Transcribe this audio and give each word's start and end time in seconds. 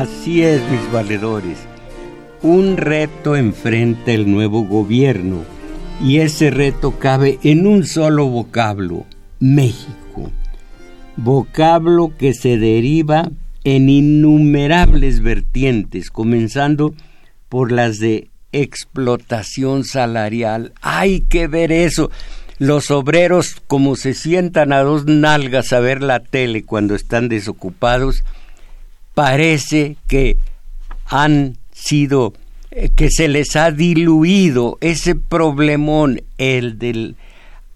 Así 0.00 0.42
es, 0.42 0.62
mis 0.70 0.90
valedores. 0.90 1.58
Un 2.40 2.78
reto 2.78 3.36
enfrenta 3.36 4.12
el 4.12 4.32
nuevo 4.32 4.62
gobierno 4.62 5.44
y 6.02 6.20
ese 6.20 6.48
reto 6.48 6.98
cabe 6.98 7.38
en 7.42 7.66
un 7.66 7.84
solo 7.84 8.26
vocablo, 8.26 9.04
México. 9.40 10.32
Vocablo 11.18 12.14
que 12.16 12.32
se 12.32 12.56
deriva 12.56 13.30
en 13.64 13.90
innumerables 13.90 15.20
vertientes, 15.20 16.10
comenzando 16.10 16.94
por 17.50 17.70
las 17.70 17.98
de 17.98 18.30
explotación 18.52 19.84
salarial. 19.84 20.72
Hay 20.80 21.20
que 21.20 21.46
ver 21.46 21.72
eso. 21.72 22.10
Los 22.58 22.90
obreros, 22.90 23.56
como 23.66 23.96
se 23.96 24.14
sientan 24.14 24.72
a 24.72 24.80
dos 24.80 25.04
nalgas 25.04 25.74
a 25.74 25.80
ver 25.80 26.02
la 26.02 26.20
tele 26.20 26.62
cuando 26.62 26.94
están 26.94 27.28
desocupados, 27.28 28.24
parece 29.20 29.98
que 30.08 30.38
han 31.04 31.58
sido, 31.74 32.32
eh, 32.70 32.88
que 32.88 33.10
se 33.10 33.28
les 33.28 33.54
ha 33.54 33.70
diluido 33.70 34.78
ese 34.80 35.14
problemón, 35.14 36.22
el 36.38 36.78
del, 36.78 37.16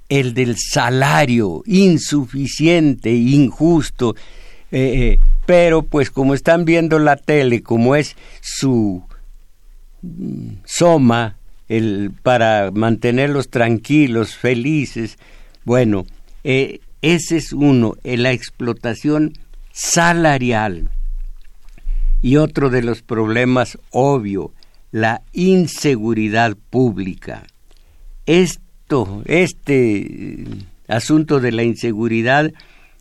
el 0.08 0.32
del 0.32 0.56
salario 0.56 1.62
insuficiente, 1.66 3.12
injusto, 3.12 4.16
eh, 4.72 5.18
eh, 5.18 5.18
pero 5.44 5.82
pues 5.82 6.10
como 6.10 6.32
están 6.32 6.64
viendo 6.64 6.98
la 6.98 7.16
tele, 7.16 7.62
como 7.62 7.94
es 7.94 8.16
su 8.40 9.02
mm, 10.00 10.48
soma 10.64 11.36
el, 11.68 12.10
para 12.22 12.70
mantenerlos 12.72 13.50
tranquilos, 13.50 14.34
felices, 14.34 15.18
bueno, 15.66 16.06
ese 16.42 17.36
es 17.36 17.52
uno, 17.52 17.96
la 18.02 18.32
explotación 18.32 19.34
salarial. 19.72 20.88
Y 22.24 22.38
otro 22.38 22.70
de 22.70 22.80
los 22.80 23.02
problemas 23.02 23.78
obvio, 23.90 24.54
la 24.90 25.20
inseguridad 25.34 26.56
pública. 26.70 27.42
Esto, 28.24 29.22
este 29.26 29.98
eh, 29.98 30.46
asunto 30.88 31.38
de 31.38 31.52
la 31.52 31.64
inseguridad 31.64 32.50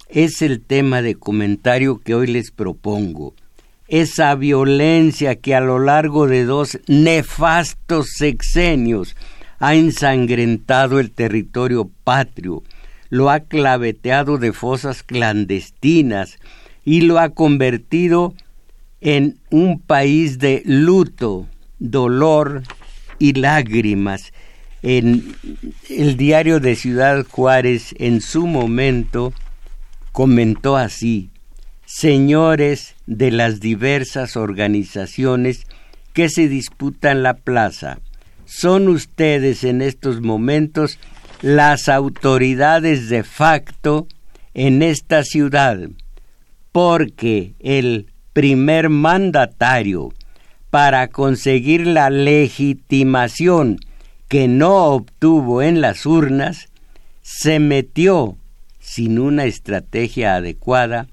es 0.09 0.41
el 0.41 0.59
tema 0.59 1.02
de 1.02 1.15
comentario 1.15 1.99
que 1.99 2.15
hoy 2.15 2.27
les 2.27 2.52
propongo. 2.52 3.33
Esa 3.88 4.35
violencia 4.35 5.37
que 5.37 5.55
a 5.55 5.61
lo 5.61 5.80
largo 5.80 6.27
de 6.27 6.43
dos 6.43 6.77
nefastos 6.89 8.08
sexenios 8.17 9.15
ha 9.58 9.73
ensangrentado 9.75 10.99
el 10.99 11.11
territorio 11.11 11.89
patrio, 12.03 12.61
lo 13.08 13.30
ha 13.30 13.39
claveteado 13.39 14.37
de 14.37 14.52
fosas 14.52 15.02
clandestinas 15.02 16.39
y 16.83 16.99
lo 16.99 17.19
ha 17.19 17.30
convertido 17.30 18.33
en 19.03 19.37
un 19.52 19.80
país 19.80 20.39
de 20.39 20.64
luto, 20.65 21.47
dolor 21.77 22.64
y 23.19 23.33
lágrimas. 23.33 24.31
En 24.81 25.36
el 25.89 26.15
diario 26.15 26.61
de 26.61 26.75
Ciudad 26.75 27.25
Juárez 27.30 27.93
en 27.99 28.21
su 28.21 28.47
momento 28.47 29.33
comentó 30.13 30.77
así, 30.77 31.30
señores 31.86 32.95
de 33.05 33.31
las 33.31 33.59
diversas 33.59 34.37
organizaciones 34.37 35.67
que 36.13 36.30
se 36.30 36.47
disputan 36.47 37.23
la 37.23 37.33
plaza, 37.33 37.99
son 38.45 38.87
ustedes 38.87 39.65
en 39.65 39.81
estos 39.81 40.21
momentos 40.21 40.97
las 41.42 41.89
autoridades 41.89 43.09
de 43.09 43.23
facto 43.23 44.08
en 44.53 44.81
esta 44.81 45.23
ciudad, 45.23 45.89
porque 46.71 47.53
el 47.59 48.12
primer 48.33 48.89
mandatario 48.89 50.11
para 50.70 51.08
conseguir 51.08 51.86
la 51.86 52.10
legitimación 52.10 53.80
que 54.27 54.48
no 54.48 54.86
obtuvo 54.86 55.61
en 55.61 55.82
las 55.82 56.08
urnas, 56.08 56.70
se 57.22 57.60
metió, 57.60 58.36
sin 58.80 59.20
una 59.20 59.45
estrategia 59.45 60.36
adecuada, 60.36 61.08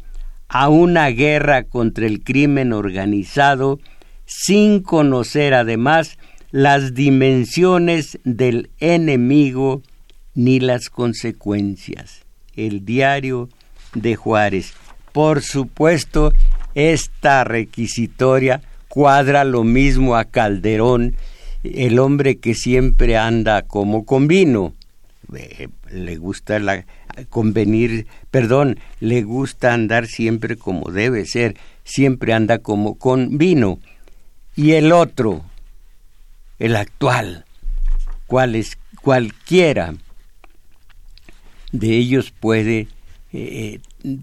a 0.48 0.68
una 0.68 1.08
guerra 1.08 1.64
contra 1.64 2.06
el 2.06 2.22
crimen 2.24 2.72
organizado, 2.72 3.78
sin 4.24 4.82
conocer 4.82 5.54
además 5.54 6.18
las 6.50 6.94
dimensiones 6.94 8.18
del 8.24 8.70
enemigo 8.80 9.82
ni 10.34 10.58
las 10.58 10.88
consecuencias. 10.88 12.22
El 12.56 12.84
diario 12.84 13.48
de 13.94 14.16
Juárez. 14.16 14.72
Por 15.12 15.42
supuesto, 15.42 16.32
esta 16.74 17.44
requisitoria 17.44 18.62
cuadra 18.88 19.44
lo 19.44 19.64
mismo 19.64 20.16
a 20.16 20.24
Calderón, 20.24 21.16
el 21.62 21.98
hombre 21.98 22.38
que 22.38 22.54
siempre 22.54 23.16
anda 23.16 23.62
como 23.62 24.04
con 24.04 24.26
vino. 24.26 24.74
Eh, 25.34 25.68
le 25.92 26.16
gusta 26.16 26.58
la 26.58 26.84
convenir, 27.28 28.06
perdón, 28.30 28.78
le 28.98 29.22
gusta 29.22 29.72
andar 29.72 30.06
siempre 30.06 30.56
como 30.56 30.90
debe 30.90 31.24
ser, 31.26 31.56
siempre 31.84 32.32
anda 32.32 32.58
como 32.58 32.96
con 32.96 33.38
vino. 33.38 33.78
Y 34.56 34.72
el 34.72 34.92
otro, 34.92 35.44
el 36.58 36.76
actual, 36.76 37.44
cual 38.26 38.56
es, 38.56 38.76
cualquiera 39.02 39.94
de 41.72 41.96
ellos 41.96 42.32
puede, 42.32 42.88
eh, 43.32 43.80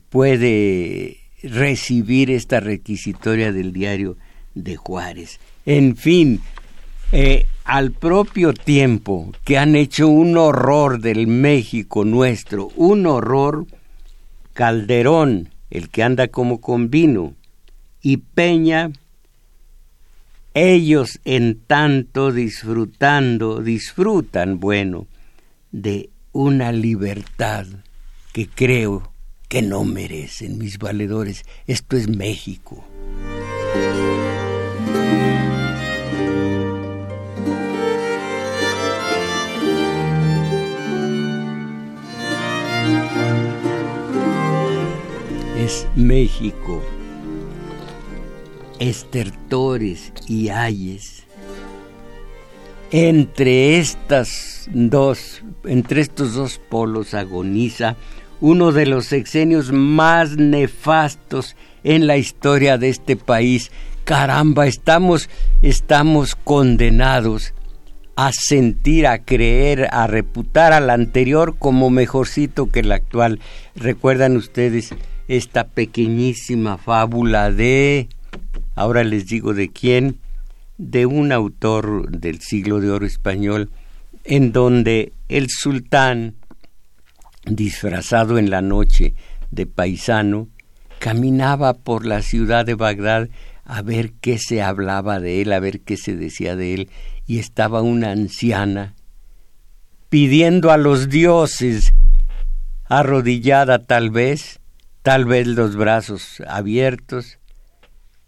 puede 0.10 1.20
recibir 1.44 2.32
esta 2.32 2.60
requisitoria 2.60 3.52
del 3.52 3.74
diario 3.74 4.18
de 4.56 4.76
Juárez. 4.76 5.40
En 5.66 5.96
fin, 5.96 6.42
eh, 7.12 7.46
al 7.64 7.92
propio 7.92 8.54
tiempo 8.54 9.32
que 9.44 9.58
han 9.58 9.76
hecho 9.76 10.08
un 10.08 10.38
horror 10.38 11.00
del 11.00 11.28
México 11.28 12.06
nuestro, 12.06 12.70
un 12.76 13.06
horror, 13.06 13.66
Calderón, 14.54 15.50
el 15.70 15.90
que 15.90 16.04
anda 16.04 16.28
como 16.30 16.60
con 16.60 16.90
vino, 16.90 17.36
y 18.02 18.18
Peña, 18.18 18.92
ellos 20.54 21.20
en 21.26 21.60
tanto 21.60 22.32
disfrutando, 22.32 23.62
disfrutan, 23.62 24.60
bueno, 24.60 25.08
de 25.72 26.10
una 26.32 26.72
libertad 26.72 27.68
que 28.34 28.48
creo 28.48 29.12
que 29.48 29.62
no 29.62 29.84
merecen 29.84 30.58
mis 30.58 30.78
valedores. 30.78 31.44
Esto 31.68 31.96
es 31.96 32.10
México. 32.10 32.84
Es 45.58 45.88
México. 45.96 46.84
Estertores 48.80 50.14
y 50.28 50.50
ayes. 50.50 51.24
Entre 52.92 53.80
estas 53.80 54.70
dos, 54.74 55.44
entre 55.66 56.02
estos 56.02 56.36
dos 56.36 56.60
polos 56.70 57.14
agoniza 57.14 57.98
uno 58.42 58.72
de 58.72 58.86
los 58.86 59.06
sexenios 59.06 59.72
más 59.72 60.38
nefastos 60.38 61.56
en 61.84 62.08
la 62.08 62.18
historia 62.18 62.78
de 62.78 62.90
este 62.90 63.16
país. 63.16 63.72
Caramba, 64.04 64.68
estamos, 64.68 65.30
estamos 65.62 66.36
condenados 66.36 67.54
a 68.16 68.32
sentir, 68.32 69.08
a 69.08 69.20
creer, 69.20 69.88
a 69.92 70.08
reputar 70.08 70.74
al 70.74 70.90
anterior 70.90 71.58
como 71.58 71.90
mejorcito 71.90 72.70
que 72.70 72.80
el 72.80 72.92
actual. 72.92 73.40
¿Recuerdan 73.76 74.38
ustedes 74.38 74.94
esta 75.28 75.68
pequeñísima 75.68 76.78
fábula 76.78 77.52
de 77.52 78.10
ahora 78.78 79.04
les 79.04 79.28
digo 79.28 79.54
de 79.54 79.70
quién, 79.70 80.20
de 80.78 81.06
un 81.06 81.32
autor 81.32 82.10
del 82.12 82.40
siglo 82.40 82.80
de 82.80 82.92
oro 82.92 83.06
español, 83.06 83.70
en 84.24 84.52
donde 84.52 85.14
el 85.28 85.48
sultán, 85.50 86.36
disfrazado 87.50 88.38
en 88.38 88.50
la 88.50 88.62
noche 88.62 89.16
de 89.52 89.66
paisano, 89.66 90.50
caminaba 91.00 91.74
por 91.74 92.06
la 92.06 92.22
ciudad 92.22 92.66
de 92.66 92.76
Bagdad 92.76 93.30
a 93.64 93.82
ver 93.82 94.14
qué 94.14 94.38
se 94.38 94.62
hablaba 94.62 95.20
de 95.20 95.42
él, 95.42 95.52
a 95.52 95.60
ver 95.60 95.82
qué 95.82 95.98
se 95.98 96.16
decía 96.16 96.56
de 96.56 96.74
él, 96.74 96.90
y 97.26 97.40
estaba 97.40 97.82
una 97.82 98.12
anciana 98.12 98.96
pidiendo 100.10 100.72
a 100.72 100.78
los 100.78 101.10
dioses, 101.10 101.94
arrodillada 102.86 103.80
tal 103.80 104.10
vez, 104.10 104.60
tal 105.02 105.26
vez 105.26 105.48
los 105.48 105.76
brazos 105.76 106.42
abiertos, 106.48 107.40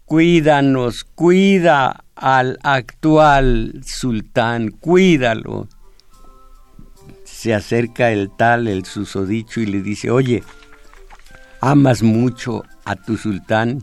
cuídanos, 0.04 1.04
cuida 1.04 2.04
al 2.14 2.58
actual 2.62 3.80
sultán, 3.84 4.70
cuídalo. 4.70 5.68
Se 7.40 7.54
acerca 7.54 8.10
el 8.10 8.30
tal, 8.36 8.68
el 8.68 8.84
susodicho, 8.84 9.60
y 9.60 9.66
le 9.66 9.80
dice, 9.80 10.10
oye, 10.10 10.42
¿amas 11.62 12.02
mucho 12.02 12.64
a 12.84 12.96
tu 12.96 13.16
sultán? 13.16 13.80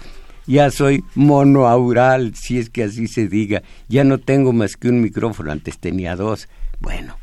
ya 0.48 0.70
soy 0.70 1.04
monoaural, 1.14 2.34
si 2.34 2.58
es 2.58 2.70
que 2.70 2.84
así 2.84 3.06
se 3.06 3.28
diga, 3.28 3.62
ya 3.88 4.02
no 4.02 4.18
tengo 4.18 4.52
más 4.54 4.76
que 4.76 4.88
un 4.88 5.02
micrófono, 5.02 5.52
antes 5.52 5.78
tenía 5.78 6.16
dos. 6.16 6.48
Bueno, 6.80 7.16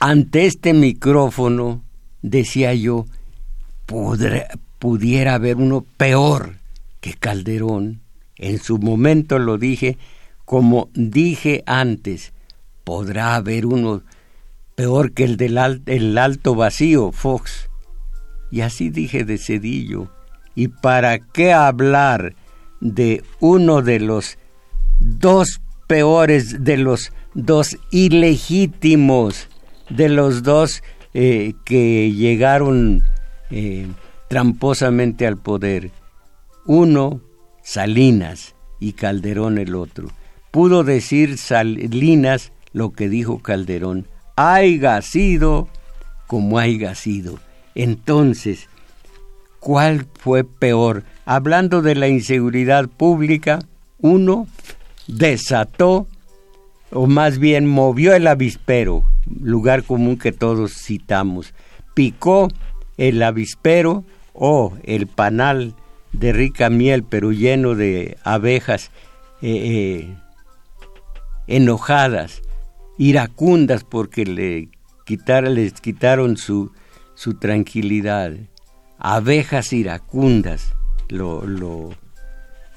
ante 0.00 0.46
este 0.46 0.72
micrófono, 0.72 1.84
decía 2.22 2.72
yo, 2.72 3.04
pudiera 4.78 5.34
haber 5.34 5.56
uno 5.56 5.84
peor 5.98 6.56
que 7.00 7.12
Calderón. 7.12 8.00
En 8.36 8.58
su 8.58 8.78
momento 8.78 9.38
lo 9.38 9.58
dije, 9.58 9.98
como 10.46 10.88
dije 10.94 11.64
antes, 11.66 12.32
podrá 12.84 13.34
haber 13.34 13.66
uno 13.66 14.02
peor 14.74 15.12
que 15.12 15.24
el 15.24 15.36
del 15.36 15.82
el 15.84 16.16
alto 16.16 16.54
vacío, 16.54 17.12
Fox. 17.12 17.68
Y 18.50 18.62
así 18.62 18.88
dije 18.88 19.24
de 19.24 19.36
Cedillo. 19.36 20.10
¿Y 20.58 20.66
para 20.66 21.20
qué 21.20 21.52
hablar 21.52 22.34
de 22.80 23.22
uno 23.38 23.80
de 23.80 24.00
los 24.00 24.38
dos 24.98 25.60
peores, 25.86 26.64
de 26.64 26.76
los 26.76 27.12
dos 27.32 27.78
ilegítimos, 27.92 29.46
de 29.88 30.08
los 30.08 30.42
dos 30.42 30.82
eh, 31.14 31.52
que 31.64 32.10
llegaron 32.10 33.04
eh, 33.52 33.86
tramposamente 34.28 35.28
al 35.28 35.36
poder? 35.36 35.92
Uno, 36.66 37.20
Salinas, 37.62 38.56
y 38.80 38.94
Calderón 38.94 39.58
el 39.58 39.76
otro. 39.76 40.08
Pudo 40.50 40.82
decir 40.82 41.38
Salinas 41.38 42.50
lo 42.72 42.90
que 42.90 43.08
dijo 43.08 43.38
Calderón, 43.38 44.08
haya 44.34 45.00
sido 45.02 45.68
como 46.26 46.58
haya 46.58 46.96
sido. 46.96 47.38
Entonces, 47.76 48.68
¿cuál 49.60 50.06
fue 50.18 50.44
peor? 50.44 51.04
Hablando 51.24 51.82
de 51.82 51.94
la 51.94 52.08
inseguridad 52.08 52.88
pública, 52.88 53.60
uno 53.98 54.46
desató, 55.06 56.06
o 56.90 57.06
más 57.06 57.38
bien 57.38 57.66
movió 57.66 58.14
el 58.14 58.26
avispero, 58.26 59.04
lugar 59.40 59.82
común 59.82 60.18
que 60.18 60.32
todos 60.32 60.72
citamos, 60.72 61.54
picó 61.94 62.48
el 62.96 63.22
avispero 63.22 64.04
o 64.32 64.76
el 64.84 65.06
panal 65.06 65.74
de 66.12 66.32
rica 66.32 66.70
miel, 66.70 67.02
pero 67.02 67.32
lleno 67.32 67.74
de 67.74 68.16
abejas 68.24 68.90
eh, 69.42 70.06
eh, 70.06 70.16
enojadas, 71.46 72.42
iracundas 72.98 73.84
porque 73.84 74.24
le 74.24 74.68
les 75.08 75.80
quitaron 75.80 76.36
su, 76.36 76.70
su 77.14 77.34
tranquilidad. 77.34 78.32
Abejas 78.98 79.72
iracundas 79.72 80.74
lo, 81.08 81.46
lo 81.46 81.90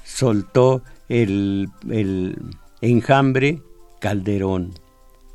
soltó 0.04 0.82
el, 1.08 1.68
el 1.90 2.38
enjambre 2.80 3.60
Calderón. 4.00 4.74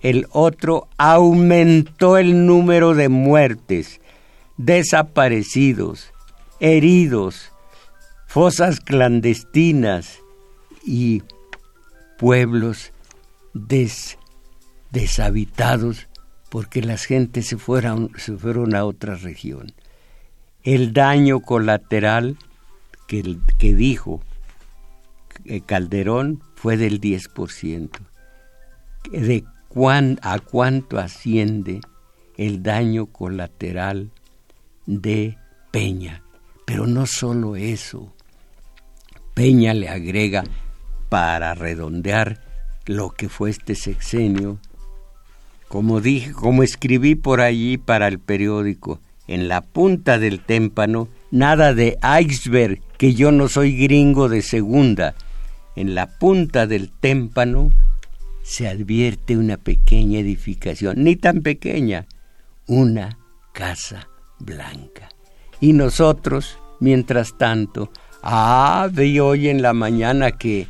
El 0.01 0.27
otro 0.31 0.87
aumentó 0.97 2.17
el 2.17 2.45
número 2.45 2.93
de 2.93 3.09
muertes, 3.09 3.99
desaparecidos, 4.57 6.13
heridos, 6.59 7.51
fosas 8.27 8.79
clandestinas 8.79 10.19
y 10.85 11.23
pueblos 12.17 12.91
des 13.53 14.17
deshabitados 14.91 16.07
porque 16.49 16.81
las 16.81 17.05
gentes 17.05 17.47
se 17.47 17.57
se 17.57 18.37
fueron 18.37 18.75
a 18.75 18.85
otra 18.85 19.15
región. 19.15 19.73
El 20.67 20.91
daño 20.91 21.39
colateral 21.39 22.37
que, 23.07 23.37
que 23.57 23.73
dijo 23.73 24.19
Calderón 25.65 26.43
fue 26.55 26.75
del 26.75 26.99
10%. 26.99 27.89
¿De 29.13 29.45
a 30.21 30.39
cuánto 30.39 30.99
asciende 30.99 31.79
el 32.35 32.63
daño 32.63 33.05
colateral 33.05 34.11
de 34.85 35.37
Peña? 35.71 36.21
Pero 36.65 36.85
no 36.85 37.05
solo 37.05 37.55
eso. 37.55 38.13
Peña 39.35 39.73
le 39.73 39.87
agrega, 39.87 40.43
para 41.07 41.53
redondear 41.53 42.41
lo 42.87 43.11
que 43.11 43.29
fue 43.29 43.51
este 43.51 43.73
sexenio, 43.73 44.59
como 45.69 46.01
dije, 46.01 46.33
como 46.33 46.61
escribí 46.61 47.15
por 47.15 47.39
allí 47.39 47.77
para 47.77 48.09
el 48.09 48.19
periódico, 48.19 48.99
en 49.27 49.47
la 49.47 49.61
punta 49.61 50.19
del 50.19 50.39
témpano, 50.39 51.07
nada 51.31 51.73
de 51.73 51.97
iceberg, 52.21 52.81
que 52.97 53.13
yo 53.13 53.31
no 53.31 53.47
soy 53.47 53.77
gringo 53.77 54.29
de 54.29 54.41
segunda. 54.41 55.15
En 55.75 55.95
la 55.95 56.07
punta 56.17 56.65
del 56.67 56.91
témpano 56.91 57.69
se 58.41 58.67
advierte 58.67 59.37
una 59.37 59.57
pequeña 59.57 60.19
edificación, 60.19 61.03
ni 61.03 61.15
tan 61.15 61.41
pequeña, 61.41 62.05
una 62.67 63.17
casa 63.53 64.07
blanca. 64.39 65.09
Y 65.59 65.73
nosotros, 65.73 66.57
mientras 66.79 67.37
tanto, 67.37 67.91
ah, 68.23 68.89
vi 68.91 69.19
hoy 69.19 69.49
en 69.49 69.61
la 69.61 69.73
mañana 69.73 70.31
que 70.31 70.67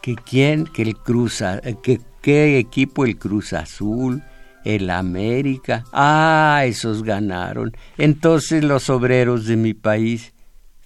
que 0.00 0.16
quién, 0.16 0.64
que 0.64 0.82
el 0.82 0.96
Cruz, 0.96 1.42
que 1.82 2.00
qué 2.22 2.58
equipo 2.58 3.04
el 3.04 3.18
Cruz 3.18 3.52
Azul, 3.52 4.22
el 4.64 4.90
América, 4.90 5.84
ah, 5.92 6.62
esos 6.64 7.02
ganaron. 7.02 7.72
Entonces 7.98 8.64
los 8.64 8.90
obreros 8.90 9.46
de 9.46 9.56
mi 9.56 9.74
país, 9.74 10.32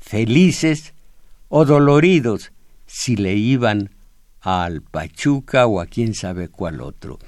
felices 0.01 0.95
o 1.49 1.65
doloridos, 1.65 2.53
si 2.87 3.17
le 3.17 3.35
iban 3.35 3.91
al 4.41 4.83
Pachuca 4.83 5.67
o 5.67 5.81
a 5.81 5.87
quién 5.87 6.15
sabe 6.15 6.49
cuál 6.49 6.81
otro. 6.81 7.19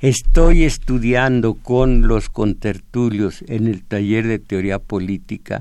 Estoy 0.00 0.64
estudiando 0.64 1.54
con 1.54 2.06
los 2.06 2.28
contertulios 2.28 3.42
en 3.48 3.66
el 3.66 3.84
taller 3.84 4.26
de 4.26 4.38
teoría 4.38 4.78
política 4.78 5.60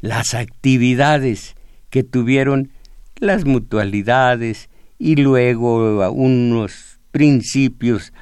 las 0.00 0.34
actividades 0.34 1.56
que 1.88 2.04
tuvieron 2.04 2.70
las 3.16 3.46
mutualidades 3.46 4.68
y 4.98 5.16
luego 5.16 6.08
unos 6.10 7.00
principios 7.10 8.12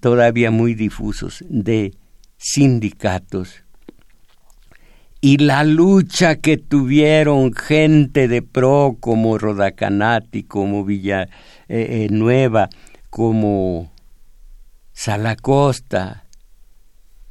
todavía 0.00 0.50
muy 0.50 0.74
difusos 0.74 1.44
de 1.48 1.94
sindicatos. 2.36 3.64
Y 5.20 5.38
la 5.38 5.62
lucha 5.62 6.36
que 6.36 6.56
tuvieron 6.56 7.54
gente 7.54 8.26
de 8.26 8.42
pro 8.42 8.96
como 8.98 9.38
Rodacanati, 9.38 10.42
como 10.42 10.84
Villa 10.84 11.28
eh, 11.68 12.08
eh, 12.10 12.68
como 13.08 13.92
Salacosta, 14.92 16.24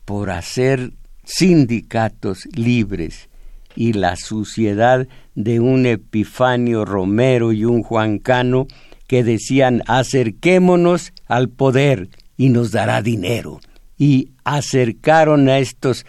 por 0.05 0.29
hacer 0.29 0.93
sindicatos 1.25 2.47
libres. 2.55 3.29
Y 3.75 3.93
la 3.93 4.15
suciedad 4.15 5.07
de 5.35 5.59
un 5.59 5.85
Epifanio 5.85 6.85
Romero 6.85 7.51
y 7.51 7.65
un 7.65 7.83
Juan 7.83 8.19
Cano 8.19 8.67
que 9.07 9.25
decían 9.25 9.83
acerquémonos 9.87 11.11
al 11.27 11.49
poder 11.49 12.09
y 12.41 12.49
nos 12.49 12.71
dará 12.71 13.03
dinero. 13.03 13.59
Y 13.99 14.31
acercaron 14.43 15.47
a 15.47 15.59
estos 15.59 16.07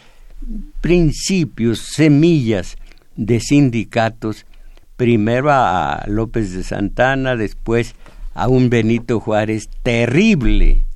principios, 0.80 1.80
semillas 1.80 2.76
de 3.16 3.38
sindicatos, 3.38 4.46
primero 4.96 5.50
a 5.50 6.04
López 6.06 6.54
de 6.54 6.62
Santana, 6.62 7.36
después 7.36 7.94
a 8.32 8.48
un 8.48 8.70
Benito 8.70 9.20
Juárez 9.20 9.68
terrible, 9.82 10.86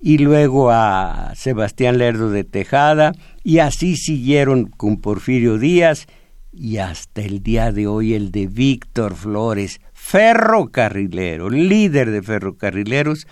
y 0.00 0.18
luego 0.18 0.72
a 0.72 1.34
Sebastián 1.36 1.98
Lerdo 1.98 2.30
de 2.30 2.42
Tejada, 2.42 3.12
y 3.44 3.60
así 3.60 3.94
siguieron 3.94 4.66
con 4.66 4.96
Porfirio 4.96 5.56
Díaz, 5.56 6.08
y 6.52 6.78
hasta 6.78 7.22
el 7.22 7.44
día 7.44 7.70
de 7.70 7.86
hoy 7.86 8.14
el 8.14 8.32
de 8.32 8.48
Víctor 8.48 9.14
Flores, 9.14 9.80
ferrocarrilero, 9.92 11.48
líder 11.48 12.10
de 12.10 12.22
ferrocarrileros, 12.22 13.28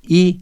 y 0.00 0.40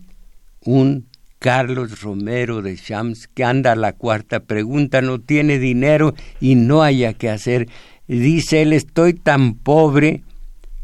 un 0.65 1.07
Carlos 1.39 2.01
Romero 2.01 2.63
de 2.63 2.77
Shams, 2.77 3.29
que 3.29 3.45
anda 3.45 3.73
a 3.73 3.77
la 3.77 3.93
cuarta 3.93 4.41
pregunta, 4.41 5.03
no 5.03 5.21
tiene 5.21 5.59
dinero 5.59 6.15
y 6.41 6.55
no 6.55 6.83
haya 6.83 7.13
que 7.13 7.29
hacer. 7.29 7.69
Dice 8.09 8.63
él, 8.63 8.73
estoy 8.73 9.13
tan 9.13 9.55
pobre 9.55 10.23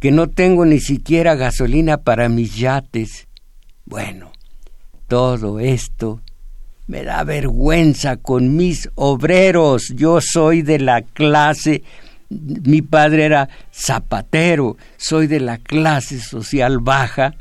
que 0.01 0.11
no 0.11 0.29
tengo 0.29 0.67
ni 0.67 0.81
siquiera 0.81 1.35
gasolina 1.35 1.99
para 2.03 2.29
mis 2.29 2.57
yates. 2.57 3.27
Bueno, 3.87 4.33
todo 5.09 5.61
esto 5.61 6.21
me 6.87 7.05
da 7.05 7.25
vergüenza 7.25 8.19
con 8.19 8.55
mis 8.55 8.91
obreros. 8.97 9.93
Yo 9.97 10.21
soy 10.21 10.61
de 10.61 10.79
la 10.79 11.01
clase, 11.01 11.83
mi 12.29 12.83
padre 12.83 13.25
era 13.25 13.49
zapatero, 13.73 14.77
soy 14.99 15.27
de 15.27 15.41
la 15.41 15.57
clase 15.57 16.21
social 16.21 16.81
baja 16.81 17.35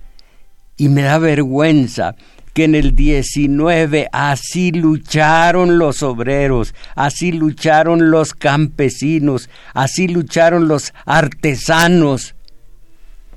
y 0.80 0.88
me 0.88 1.04
da 1.04 1.20
vergüenza 1.20 2.16
que 2.54 2.64
en 2.64 2.74
el 2.74 2.96
19 2.96 4.08
así 4.12 4.72
lucharon 4.72 5.78
los 5.78 6.02
obreros, 6.02 6.74
así 6.96 7.32
lucharon 7.32 8.10
los 8.10 8.34
campesinos, 8.34 9.50
así 9.74 10.08
lucharon 10.08 10.68
los 10.68 10.94
artesanos. 11.06 12.34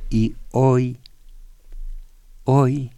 Y 0.09 0.35
hoy, 0.53 0.99
hoy, 2.45 2.93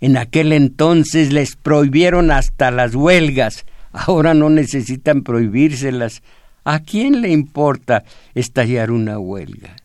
en 0.00 0.16
aquel 0.16 0.52
entonces 0.52 1.32
les 1.32 1.56
prohibieron 1.56 2.30
hasta 2.30 2.70
las 2.70 2.94
huelgas, 2.94 3.66
ahora 3.92 4.34
no 4.34 4.50
necesitan 4.50 5.22
prohibírselas. 5.22 6.22
¿A 6.64 6.80
quién 6.80 7.22
le 7.22 7.30
importa 7.30 8.04
estallar 8.34 8.90
una 8.90 9.18
huelga? 9.18 9.76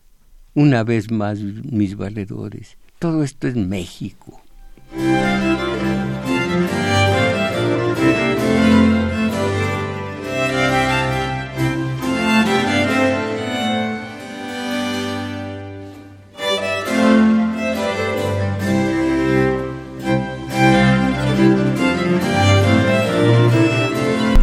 Una 0.54 0.82
vez 0.82 1.10
más, 1.10 1.38
mis 1.40 1.96
valedores, 1.96 2.76
todo 3.04 3.22
esto 3.22 3.48
es 3.48 3.54
México. 3.54 4.40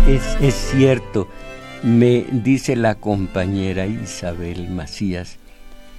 Es, 0.07 0.37
es 0.39 0.53
cierto, 0.53 1.27
me 1.81 2.27
dice 2.31 2.75
la 2.75 2.93
compañera 2.93 3.87
Isabel 3.87 4.69
Macías, 4.69 5.39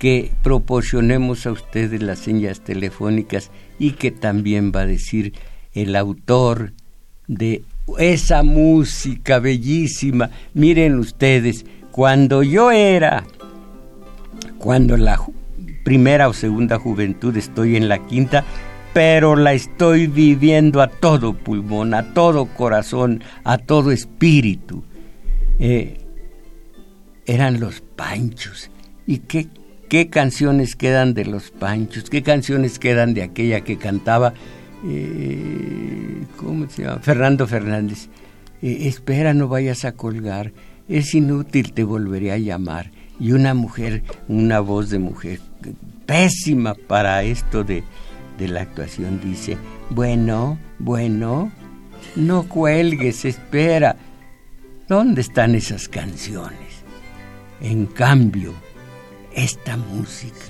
que 0.02 0.32
proporcionemos 0.42 1.46
a 1.46 1.52
ustedes 1.52 2.02
las 2.02 2.18
señas 2.18 2.60
telefónicas 2.60 3.52
y 3.78 3.92
que 3.92 4.10
también 4.10 4.72
va 4.74 4.80
a 4.80 4.86
decir 4.86 5.32
el 5.74 5.94
autor 5.94 6.72
de 7.28 7.62
esa 7.98 8.42
música 8.42 9.38
bellísima. 9.38 10.30
Miren 10.54 10.98
ustedes, 10.98 11.64
cuando 11.92 12.42
yo 12.42 12.72
era, 12.72 13.22
cuando 14.58 14.96
la 14.96 15.20
primera 15.84 16.28
o 16.28 16.32
segunda 16.32 16.80
juventud 16.80 17.36
estoy 17.36 17.76
en 17.76 17.88
la 17.88 18.04
quinta, 18.04 18.44
pero 18.92 19.36
la 19.36 19.52
estoy 19.52 20.08
viviendo 20.08 20.82
a 20.82 20.88
todo 20.88 21.32
pulmón, 21.32 21.94
a 21.94 22.12
todo 22.12 22.46
corazón, 22.46 23.22
a 23.44 23.56
todo 23.56 23.92
espíritu. 23.92 24.82
Eh, 25.60 25.98
eran 27.24 27.60
los 27.60 27.82
panchos. 27.94 28.68
Y 29.06 29.18
qué 29.18 29.46
qué 29.92 30.08
canciones 30.08 30.74
quedan 30.74 31.12
de 31.12 31.26
los 31.26 31.50
Panchos, 31.50 32.08
qué 32.08 32.22
canciones 32.22 32.78
quedan 32.78 33.12
de 33.12 33.22
aquella 33.22 33.60
que 33.60 33.76
cantaba, 33.76 34.32
eh, 34.86 36.24
¿cómo 36.38 36.66
se 36.70 36.84
llama? 36.84 37.00
Fernando 37.00 37.46
Fernández. 37.46 38.08
Eh, 38.62 38.88
espera, 38.88 39.34
no 39.34 39.48
vayas 39.48 39.84
a 39.84 39.92
colgar, 39.92 40.54
es 40.88 41.14
inútil, 41.14 41.74
te 41.74 41.84
volveré 41.84 42.32
a 42.32 42.38
llamar. 42.38 42.90
Y 43.20 43.32
una 43.32 43.52
mujer, 43.52 44.02
una 44.28 44.60
voz 44.60 44.88
de 44.88 44.98
mujer, 44.98 45.40
pésima 46.06 46.72
para 46.72 47.22
esto 47.22 47.62
de, 47.62 47.84
de 48.38 48.48
la 48.48 48.62
actuación, 48.62 49.20
dice, 49.22 49.58
bueno, 49.90 50.58
bueno, 50.78 51.52
no 52.16 52.48
cuelgues, 52.48 53.26
espera. 53.26 53.96
¿Dónde 54.88 55.20
están 55.20 55.54
esas 55.54 55.86
canciones? 55.86 56.82
En 57.60 57.84
cambio, 57.84 58.54
esta 59.34 59.76
música, 59.76 60.46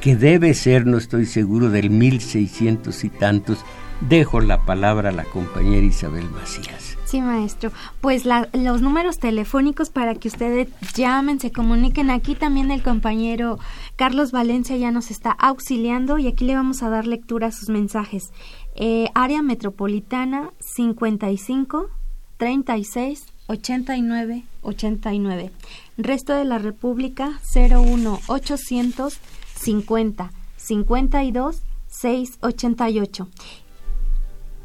que 0.00 0.16
debe 0.16 0.54
ser, 0.54 0.86
no 0.86 0.98
estoy 0.98 1.26
seguro, 1.26 1.70
del 1.70 1.90
1600 1.90 3.04
y 3.04 3.10
tantos, 3.10 3.64
dejo 4.08 4.40
la 4.40 4.64
palabra 4.64 5.10
a 5.10 5.12
la 5.12 5.24
compañera 5.24 5.84
Isabel 5.84 6.28
Macías. 6.30 6.96
Sí, 7.10 7.20
maestro. 7.20 7.72
Pues 8.00 8.24
los 8.24 8.82
números 8.82 9.18
telefónicos 9.18 9.90
para 9.90 10.14
que 10.14 10.28
ustedes 10.28 10.68
llamen, 10.94 11.40
se 11.40 11.50
comuniquen. 11.50 12.08
Aquí 12.08 12.36
también 12.36 12.70
el 12.70 12.84
compañero 12.84 13.58
Carlos 13.96 14.30
Valencia 14.30 14.76
ya 14.76 14.92
nos 14.92 15.10
está 15.10 15.32
auxiliando 15.32 16.18
y 16.18 16.28
aquí 16.28 16.44
le 16.44 16.54
vamos 16.54 16.84
a 16.84 16.88
dar 16.88 17.08
lectura 17.08 17.48
a 17.48 17.52
sus 17.52 17.68
mensajes. 17.68 18.30
Eh, 18.76 19.08
área 19.14 19.42
metropolitana 19.42 20.52
55 20.60 21.88
36 22.36 23.26
89 23.50 24.44
89. 24.62 25.50
Resto 25.98 26.34
de 26.34 26.44
la 26.44 26.58
República 26.58 27.40
01 27.54 28.20
800 28.28 29.18
50 29.56 30.30
52 30.56 31.62
688. 31.88 33.28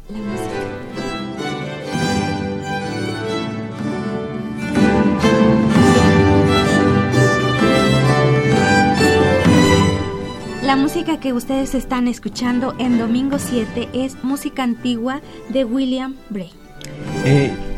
La 0.09 0.17
música. 0.19 0.75
La 10.61 10.75
música 10.75 11.19
que 11.19 11.33
ustedes 11.33 11.73
están 11.73 12.07
escuchando 12.07 12.75
en 12.77 12.99
Domingo 12.99 13.39
7 13.39 13.89
es 13.93 14.23
música 14.23 14.63
antigua 14.63 15.21
de 15.49 15.63
William 15.63 16.15
Bray. 16.29 16.51
Eh, 17.23 17.74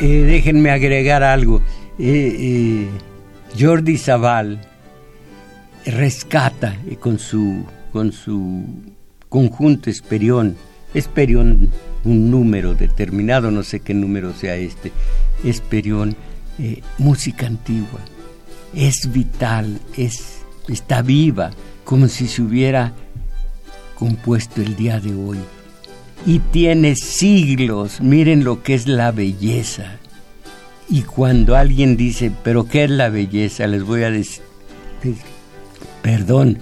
eh, 0.00 0.22
déjenme 0.22 0.70
agregar 0.70 1.22
algo. 1.22 1.62
Eh, 1.98 2.36
eh, 2.38 2.88
Jordi 3.58 3.96
Zaval 3.96 4.60
rescata 5.84 6.76
con 7.00 7.18
su, 7.18 7.64
con 7.92 8.12
su 8.12 8.64
conjunto 9.28 9.88
Esperión, 9.88 10.56
Esperión 10.94 11.70
un 12.04 12.30
número 12.30 12.74
determinado, 12.74 13.50
no 13.50 13.62
sé 13.62 13.80
qué 13.80 13.94
número 13.94 14.32
sea 14.34 14.56
este, 14.56 14.92
Esperión, 15.44 16.16
música 16.98 17.46
antigua, 17.46 18.00
es 18.74 19.10
vital, 19.12 19.80
es, 19.96 20.42
está 20.68 21.02
viva, 21.02 21.50
como 21.84 22.08
si 22.08 22.26
se 22.26 22.42
hubiera 22.42 22.92
compuesto 23.94 24.60
el 24.60 24.76
día 24.76 25.00
de 25.00 25.14
hoy 25.14 25.38
y 26.24 26.38
tiene 26.38 26.96
siglos. 26.96 28.00
Miren 28.00 28.44
lo 28.44 28.62
que 28.62 28.74
es 28.74 28.86
la 28.86 29.12
belleza. 29.12 29.98
Y 30.88 31.02
cuando 31.02 31.56
alguien 31.56 31.96
dice, 31.96 32.30
pero 32.44 32.68
¿qué 32.68 32.84
es 32.84 32.90
la 32.90 33.08
belleza? 33.08 33.66
Les 33.66 33.82
voy 33.82 34.04
a 34.04 34.10
decir, 34.10 34.42
perdón, 36.02 36.58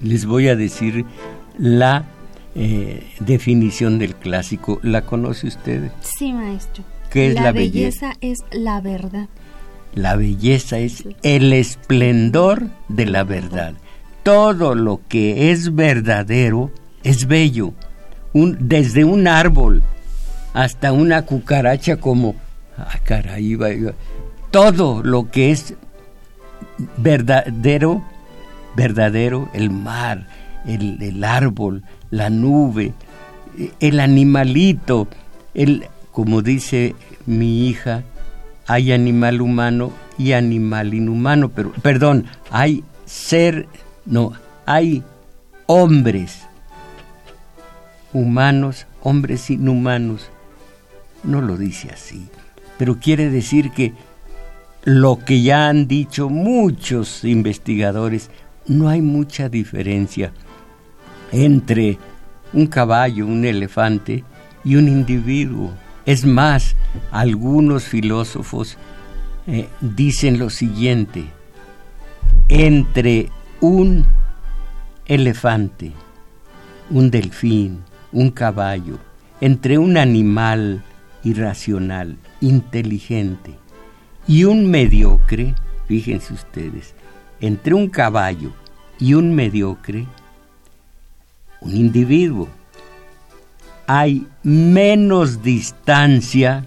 les 0.00 0.26
voy 0.26 0.48
a 0.48 0.56
decir 0.56 1.04
la 1.58 2.04
eh, 2.54 3.06
definición 3.20 3.98
del 3.98 4.16
clásico. 4.16 4.80
¿La 4.82 5.02
conoce 5.02 5.46
usted? 5.46 5.90
Sí, 6.00 6.32
maestro. 6.32 6.84
¿Qué 7.10 7.28
es 7.28 7.34
la, 7.34 7.42
la 7.42 7.52
belleza? 7.52 8.08
belleza 8.08 8.18
es 8.20 8.38
la 8.50 8.80
verdad. 8.80 9.28
La 9.94 10.16
belleza 10.16 10.78
es 10.78 11.04
el 11.22 11.52
esplendor 11.52 12.68
de 12.88 13.06
la 13.06 13.24
verdad. 13.24 13.74
Todo 14.22 14.74
lo 14.74 15.00
que 15.08 15.50
es 15.50 15.74
verdadero 15.74 16.70
es 17.04 17.26
bello. 17.26 17.74
Un- 18.32 18.56
desde 18.60 19.04
un 19.04 19.26
árbol 19.28 19.82
hasta 20.54 20.92
una 20.92 21.22
cucaracha 21.22 21.96
como... 21.96 22.34
Ah, 22.76 22.98
caray, 23.04 23.56
todo 24.50 25.02
lo 25.02 25.30
que 25.30 25.50
es 25.50 25.74
verdadero, 26.96 28.02
verdadero, 28.76 29.48
el 29.52 29.70
mar, 29.70 30.26
el, 30.66 31.02
el 31.02 31.24
árbol, 31.24 31.82
la 32.10 32.30
nube, 32.30 32.92
el 33.80 34.00
animalito, 34.00 35.08
el, 35.54 35.86
como 36.10 36.42
dice 36.42 36.94
mi 37.26 37.68
hija, 37.68 38.02
hay 38.66 38.92
animal 38.92 39.40
humano 39.40 39.92
y 40.18 40.32
animal 40.32 40.94
inhumano, 40.94 41.48
pero, 41.50 41.72
perdón, 41.82 42.26
hay 42.50 42.84
ser, 43.04 43.66
no, 44.06 44.32
hay 44.66 45.02
hombres 45.66 46.46
humanos, 48.12 48.86
hombres 49.02 49.50
inhumanos. 49.50 50.30
No 51.24 51.40
lo 51.40 51.56
dice 51.56 51.90
así, 51.90 52.28
pero 52.78 52.98
quiere 52.98 53.30
decir 53.30 53.70
que 53.70 53.92
lo 54.84 55.18
que 55.24 55.42
ya 55.42 55.68
han 55.68 55.86
dicho 55.86 56.28
muchos 56.28 57.24
investigadores, 57.24 58.30
no 58.66 58.88
hay 58.88 59.00
mucha 59.00 59.48
diferencia 59.48 60.32
entre 61.30 61.98
un 62.52 62.66
caballo, 62.66 63.26
un 63.26 63.44
elefante 63.44 64.24
y 64.64 64.76
un 64.76 64.88
individuo. 64.88 65.72
Es 66.04 66.24
más, 66.24 66.76
algunos 67.10 67.84
filósofos 67.84 68.76
eh, 69.46 69.68
dicen 69.80 70.38
lo 70.38 70.50
siguiente, 70.50 71.24
entre 72.48 73.30
un 73.60 74.04
elefante, 75.06 75.92
un 76.90 77.10
delfín, 77.10 77.80
un 78.12 78.30
caballo, 78.30 78.98
entre 79.40 79.78
un 79.78 79.96
animal 79.96 80.82
irracional, 81.24 82.16
inteligente, 82.40 83.54
y 84.26 84.44
un 84.44 84.70
mediocre, 84.70 85.54
fíjense 85.86 86.32
ustedes, 86.32 86.94
entre 87.40 87.74
un 87.74 87.88
caballo 87.88 88.52
y 88.98 89.14
un 89.14 89.34
mediocre, 89.34 90.06
un 91.60 91.76
individuo, 91.76 92.48
hay 93.86 94.26
menos 94.42 95.42
distancia 95.42 96.64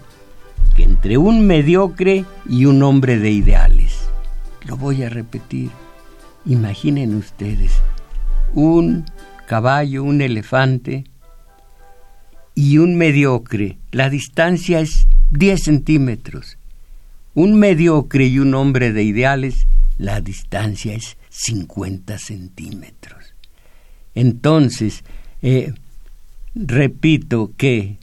que 0.74 0.84
entre 0.84 1.16
un 1.16 1.46
mediocre 1.46 2.24
y 2.48 2.66
un 2.66 2.82
hombre 2.82 3.18
de 3.18 3.30
ideales. 3.30 4.08
Lo 4.66 4.76
voy 4.76 5.02
a 5.02 5.08
repetir. 5.08 5.70
Imaginen 6.44 7.14
ustedes 7.14 7.72
un 8.54 9.04
caballo, 9.46 10.04
un 10.04 10.20
elefante 10.20 11.04
y 12.56 12.78
un 12.78 12.96
mediocre. 12.96 13.78
La 13.92 14.10
distancia 14.10 14.80
es 14.80 15.06
10 15.30 15.62
centímetros. 15.62 16.58
Un 17.34 17.56
mediocre 17.60 18.26
y 18.26 18.40
un 18.40 18.54
hombre 18.54 18.92
de 18.92 19.04
ideales, 19.04 19.66
la 19.98 20.20
distancia 20.20 20.94
es 20.94 21.16
50 21.28 22.18
centímetros. 22.18 23.34
Entonces, 24.14 25.04
eh, 25.42 25.74
repito 26.54 27.52
que 27.58 27.98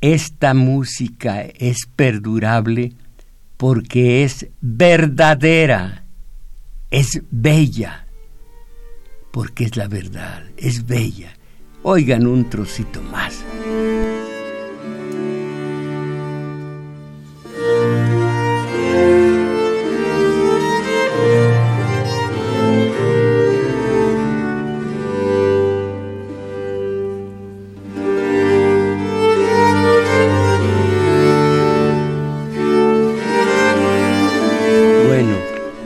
esta 0.00 0.54
música 0.54 1.42
es 1.42 1.86
perdurable 1.94 2.94
porque 3.58 4.24
es 4.24 4.46
verdadera, 4.62 6.04
es 6.90 7.22
bella, 7.30 8.06
porque 9.32 9.64
es 9.64 9.76
la 9.76 9.88
verdad, 9.88 10.44
es 10.56 10.86
bella. 10.86 11.35
Oigan 11.88 12.26
un 12.26 12.50
trocito 12.50 13.00
más. 13.00 13.44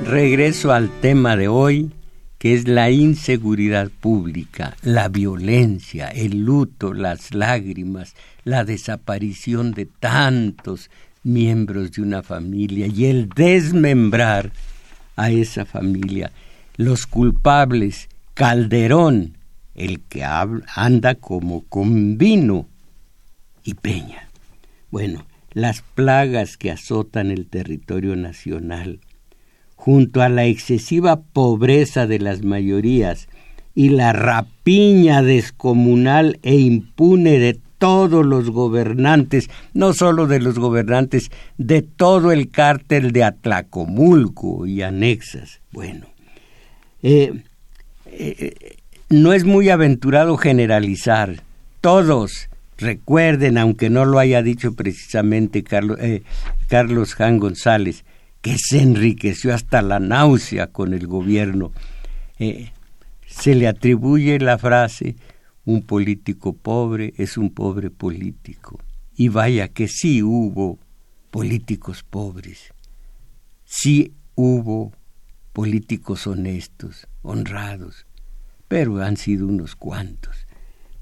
Regreso 0.07 0.73
al 0.73 0.91
tema 1.01 1.37
de 1.37 1.49
hoy, 1.49 1.91
que 2.41 2.55
es 2.55 2.67
la 2.67 2.91
inseguridad 2.91 3.91
pública, 3.91 4.75
la 4.83 5.09
violencia, 5.09 6.09
el 6.09 6.43
luto, 6.43 6.95
las 6.95 7.35
lágrimas, 7.35 8.15
la 8.45 8.65
desaparición 8.65 9.73
de 9.73 9.85
tantos 9.85 10.91
miembros 11.23 11.93
de 11.93 12.01
una 12.01 12.23
familia 12.23 12.87
y 12.87 13.05
el 13.05 13.29
desmembrar 13.29 14.53
a 15.17 15.31
esa 15.31 15.67
familia. 15.67 16.33
Los 16.79 17.07
culpables, 17.07 18.09
Calderón, 18.33 19.37
el 19.75 20.01
que 20.01 20.25
anda 20.25 21.17
como 21.17 21.61
con 21.67 22.17
vino, 22.17 22.67
y 23.65 23.75
Peña. 23.75 24.31
Bueno, 24.91 25.27
las 25.53 25.83
plagas 25.83 26.57
que 26.57 26.71
azotan 26.71 27.31
el 27.31 27.49
territorio 27.49 28.17
nacional, 28.17 29.01
junto 29.81 30.21
a 30.21 30.29
la 30.29 30.45
excesiva 30.45 31.23
pobreza 31.23 32.07
de 32.07 32.19
las 32.19 32.43
mayorías 32.43 33.29
y 33.75 33.89
la 33.89 34.13
rapiña 34.13 35.23
descomunal 35.23 36.39
e 36.43 36.57
impune 36.57 37.39
de 37.39 37.59
todos 37.79 38.27
los 38.27 38.51
gobernantes, 38.51 39.49
no 39.73 39.95
solo 39.95 40.27
de 40.27 40.39
los 40.39 40.59
gobernantes, 40.59 41.31
de 41.57 41.81
todo 41.81 42.31
el 42.31 42.51
cártel 42.51 43.13
de 43.13 43.25
Atlacomulco 43.25 44.67
y 44.67 44.83
anexas. 44.83 45.63
Bueno, 45.73 46.05
eh, 47.03 47.33
eh, 48.05 48.77
no 49.09 49.33
es 49.33 49.45
muy 49.45 49.71
aventurado 49.71 50.37
generalizar. 50.37 51.43
Todos 51.81 52.51
recuerden, 52.77 53.57
aunque 53.57 53.89
no 53.89 54.05
lo 54.05 54.19
haya 54.19 54.43
dicho 54.43 54.75
precisamente 54.75 55.63
Carlos, 55.63 55.99
eh, 56.03 56.23
Carlos 56.69 57.15
Jan 57.15 57.39
González, 57.39 58.05
que 58.41 58.57
se 58.59 58.81
enriqueció 58.81 59.55
hasta 59.55 59.83
la 59.83 60.01
náusea 60.01 60.69
con 60.69 60.95
el 60.95 61.07
gobierno. 61.07 61.73
Eh, 62.39 62.71
se 63.27 63.55
le 63.55 63.69
atribuye 63.69 64.39
la 64.39 64.59
frase, 64.59 65.17
un 65.65 65.83
político 65.83 66.55
pobre 66.55 67.15
es 67.17 67.37
un 67.37 67.51
pobre 67.51 67.91
político. 67.91 68.81
Y 69.15 69.29
vaya 69.29 69.69
que 69.69 69.89
sí 69.89 70.23
hubo 70.23 70.79
políticos 71.31 72.03
pobres, 72.03 72.73
sí 73.65 74.15
hubo 74.35 74.93
políticos 75.53 76.27
honestos, 76.27 77.07
honrados, 77.23 78.07
pero 78.69 79.03
han 79.03 79.17
sido 79.17 79.47
unos 79.47 79.77
cuantos. 79.77 80.47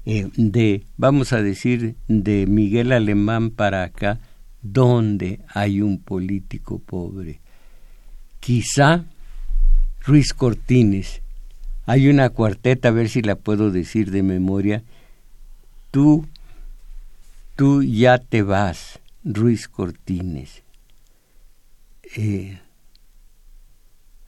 Eh, 0.05 0.29
de, 0.35 0.85
vamos 0.97 1.33
a 1.33 1.41
decir, 1.41 1.95
de 2.07 2.45
Miguel 2.47 2.91
Alemán 2.91 3.51
para 3.51 3.83
acá, 3.83 4.19
¿dónde 4.61 5.39
hay 5.47 5.81
un 5.81 5.99
político 5.99 6.79
pobre? 6.79 7.39
Quizá 8.39 9.05
Ruiz 10.01 10.33
Cortines. 10.33 11.21
Hay 11.85 12.07
una 12.07 12.29
cuarteta, 12.29 12.89
a 12.89 12.91
ver 12.91 13.09
si 13.09 13.21
la 13.21 13.35
puedo 13.35 13.71
decir 13.71 14.11
de 14.11 14.23
memoria. 14.23 14.83
Tú, 15.91 16.27
tú 17.55 17.83
ya 17.83 18.19
te 18.19 18.43
vas, 18.43 18.99
Ruiz 19.23 19.67
Cortines. 19.67 20.63
Eh, 22.15 22.59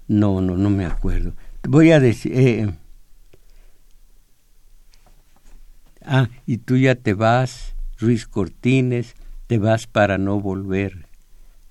no, 0.08 0.42
no, 0.42 0.58
no 0.58 0.70
me 0.70 0.86
acuerdo. 0.86 1.34
Voy 1.64 1.92
a 1.92 2.00
decir... 2.00 2.32
Eh, 2.36 2.74
ah, 6.04 6.30
y 6.46 6.58
tú 6.58 6.78
ya 6.78 6.96
te 6.96 7.14
vas, 7.14 7.76
Ruiz 7.98 8.26
Cortines, 8.26 9.16
te 9.52 9.58
vas 9.58 9.86
para 9.86 10.18
no 10.18 10.40
volver. 10.40 11.08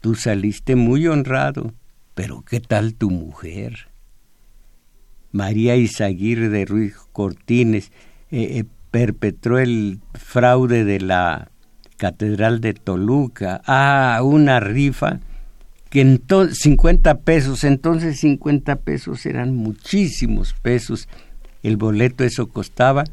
Tú 0.00 0.14
saliste 0.14 0.76
muy 0.76 1.06
honrado, 1.06 1.72
pero 2.14 2.42
¿qué 2.42 2.60
tal 2.60 2.92
tu 2.92 3.08
mujer? 3.08 3.88
María 5.32 5.76
Izaguirre 5.76 6.50
de 6.50 6.66
Ruiz 6.66 6.96
Cortines 7.12 7.90
eh, 8.30 8.58
eh, 8.58 8.64
perpetró 8.90 9.58
el 9.58 10.00
fraude 10.12 10.84
de 10.84 11.00
la 11.00 11.52
Catedral 11.96 12.60
de 12.60 12.74
Toluca. 12.74 13.62
Ah, 13.64 14.20
una 14.22 14.60
rifa 14.60 15.20
que 15.88 16.02
entonces 16.02 16.58
50 16.58 17.20
pesos, 17.20 17.64
entonces 17.64 18.20
50 18.20 18.76
pesos 18.76 19.24
eran 19.24 19.56
muchísimos 19.56 20.52
pesos. 20.52 21.08
El 21.62 21.78
boleto 21.78 22.24
eso 22.24 22.46
costaba 22.50 23.04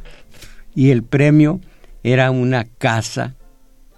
y 0.76 0.90
el 0.90 1.04
premio 1.04 1.62
era 2.04 2.32
una 2.32 2.66
casa 2.66 3.37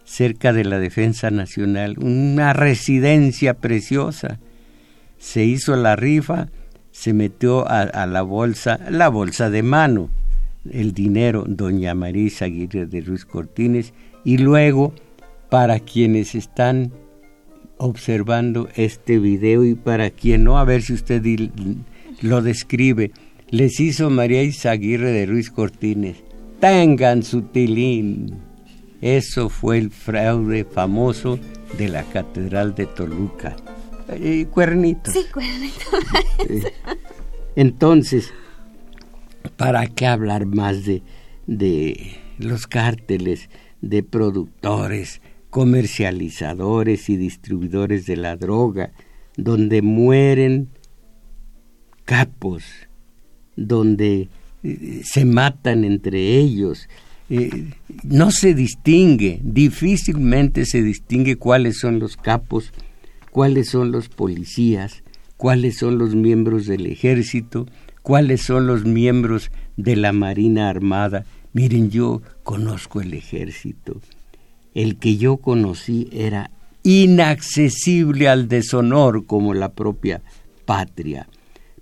cerca 0.10 0.54
de 0.54 0.66
la 0.66 0.80
Defensa 0.80 1.30
Nacional, 1.30 2.00
una 2.00 2.52
residencia 2.52 3.54
preciosa. 3.54 4.40
Se 5.20 5.46
hizo 5.46 5.76
la 5.76 5.96
rifa, 5.96 6.48
se 6.92 7.14
metió 7.14 7.70
a, 7.70 8.08
la 8.08 8.22
bolsa, 8.24 8.80
la 8.90 9.10
bolsa 9.10 9.52
de 9.52 9.62
mano, 9.62 10.10
el 10.70 10.94
dinero, 10.94 11.46
doña 11.48 11.94
Marisa 11.94 12.46
Aguirre 12.46 12.88
de 12.88 13.02
Ruiz 13.02 13.24
Cortines, 13.24 13.94
y 14.26 14.40
luego, 14.40 14.94
para 15.50 15.80
quienes 15.80 16.34
están 16.34 16.92
observando 17.78 18.68
este 18.76 19.20
video 19.20 19.64
y 19.64 19.76
para 19.76 20.10
quien 20.10 20.44
no, 20.44 20.58
a 20.58 20.66
ver 20.66 20.82
si 20.82 20.94
usted 20.94 21.24
lo 22.22 22.42
describe, 22.42 23.12
les 23.52 23.80
hizo 23.80 24.10
María 24.10 24.42
Isaguirre 24.42 25.12
de 25.12 25.28
Ruiz 25.28 25.52
Cortines, 25.52 26.18
tengan 26.60 27.22
su 27.22 27.44
tilín. 27.44 28.49
Eso 29.02 29.50
fue 29.50 29.78
el 29.78 29.92
fraude 29.92 30.66
famoso 30.66 31.40
de 31.78 31.90
la 31.90 32.04
Catedral 32.04 32.76
de 32.76 32.86
Toluca. 32.86 33.56
Eh, 34.10 34.48
cuernito. 34.52 35.12
Sí, 35.12 35.26
cuernito. 35.32 35.86
Entonces, 37.56 38.34
¿para 39.56 39.88
qué 39.88 40.08
hablar 40.08 40.46
más 40.46 40.86
de, 40.86 41.04
de 41.48 42.18
los 42.38 42.68
cárteles, 42.68 43.50
de 43.82 44.04
productores, 44.04 45.22
comercializadores 45.50 47.10
y 47.10 47.18
distribuidores 47.18 48.06
de 48.06 48.18
la 48.18 48.36
droga, 48.36 48.92
donde 49.36 49.82
mueren 49.82 50.70
capos, 52.06 52.64
donde 53.56 54.30
eh, 54.64 55.02
se 55.04 55.26
matan 55.26 55.84
entre 55.84 56.38
ellos. 56.38 56.90
Eh, 57.30 57.72
no 58.04 58.32
se 58.32 58.56
distingue, 58.56 59.40
difícilmente 59.44 60.66
se 60.66 60.82
distingue 60.82 61.36
cuáles 61.36 61.78
son 61.80 62.00
los 62.00 62.18
capos, 62.18 62.74
cuáles 63.32 63.70
son 63.70 63.92
los 63.92 64.10
policías, 64.10 65.04
cuáles 65.38 65.78
son 65.78 65.98
los 65.98 66.16
miembros 66.16 66.66
del 66.66 66.88
ejército, 66.88 67.68
cuáles 68.02 68.42
son 68.42 68.66
los 68.66 68.86
miembros 68.86 69.52
de 69.78 69.96
la 69.96 70.12
Marina 70.12 70.70
Armada. 70.70 71.26
Miren, 71.54 71.92
yo 71.92 72.22
conozco 72.44 73.02
el 73.02 73.14
ejército, 73.14 74.02
el 74.74 74.98
que 74.98 75.18
yo 75.18 75.38
conocí 75.38 76.10
era 76.12 76.52
inaccesible 76.84 78.28
al 78.28 78.48
deshonor 78.48 79.26
como 79.26 79.54
la 79.54 79.74
propia 79.74 80.22
patria. 80.66 81.28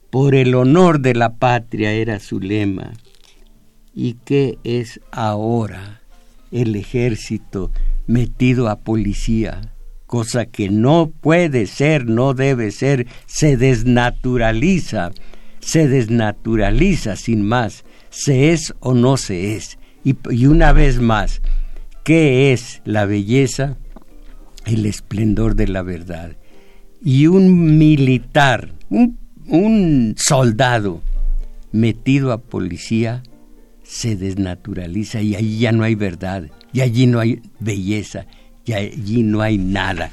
Por 0.10 0.36
el 0.36 0.56
honor 0.56 1.00
de 1.00 1.14
la 1.14 1.36
patria 1.36 1.92
era 1.92 2.20
su 2.20 2.40
lema. 2.40 2.94
¿Y 4.00 4.14
qué 4.26 4.60
es 4.64 5.02
ahora 5.10 6.02
el 6.52 6.76
ejército 6.76 7.72
metido 8.06 8.70
a 8.70 8.76
policía? 8.76 9.74
Cosa 10.06 10.46
que 10.46 10.70
no 10.70 11.10
puede 11.20 11.66
ser, 11.66 12.06
no 12.06 12.36
debe 12.36 12.70
ser, 12.70 13.08
se 13.26 13.58
desnaturaliza, 13.58 15.10
se 15.62 15.88
desnaturaliza 15.88 17.16
sin 17.16 17.42
más, 17.42 17.86
se 18.12 18.52
es 18.52 18.76
o 18.82 18.94
no 18.94 19.18
se 19.18 19.56
es. 19.56 19.80
Y, 20.04 20.46
una 20.46 20.74
vez 20.74 21.00
más, 21.00 21.42
qué 22.04 22.54
es 22.54 22.84
la 22.86 23.06
belleza, 23.06 23.78
el 24.68 24.86
esplendor 24.86 25.56
de 25.56 25.70
la 25.70 25.82
verdad. 25.82 26.38
Y 27.04 27.26
un 27.26 27.80
militar, 27.80 28.76
un, 28.90 30.14
soldado 30.18 31.02
metido 31.72 32.32
a 32.32 32.38
policía, 32.38 33.24
se 33.88 34.18
desnaturaliza 34.18 35.22
y 35.22 35.36
allí 35.36 35.60
ya 35.60 35.72
no 35.72 35.84
hay 35.84 35.96
verdad, 35.96 36.50
y 36.74 36.82
allí 36.82 37.08
no 37.08 37.22
hay 37.22 37.42
belleza, 37.60 38.26
y 38.66 38.74
allí 38.74 39.24
no 39.24 39.42
hay 39.42 39.58
nada. 39.58 40.12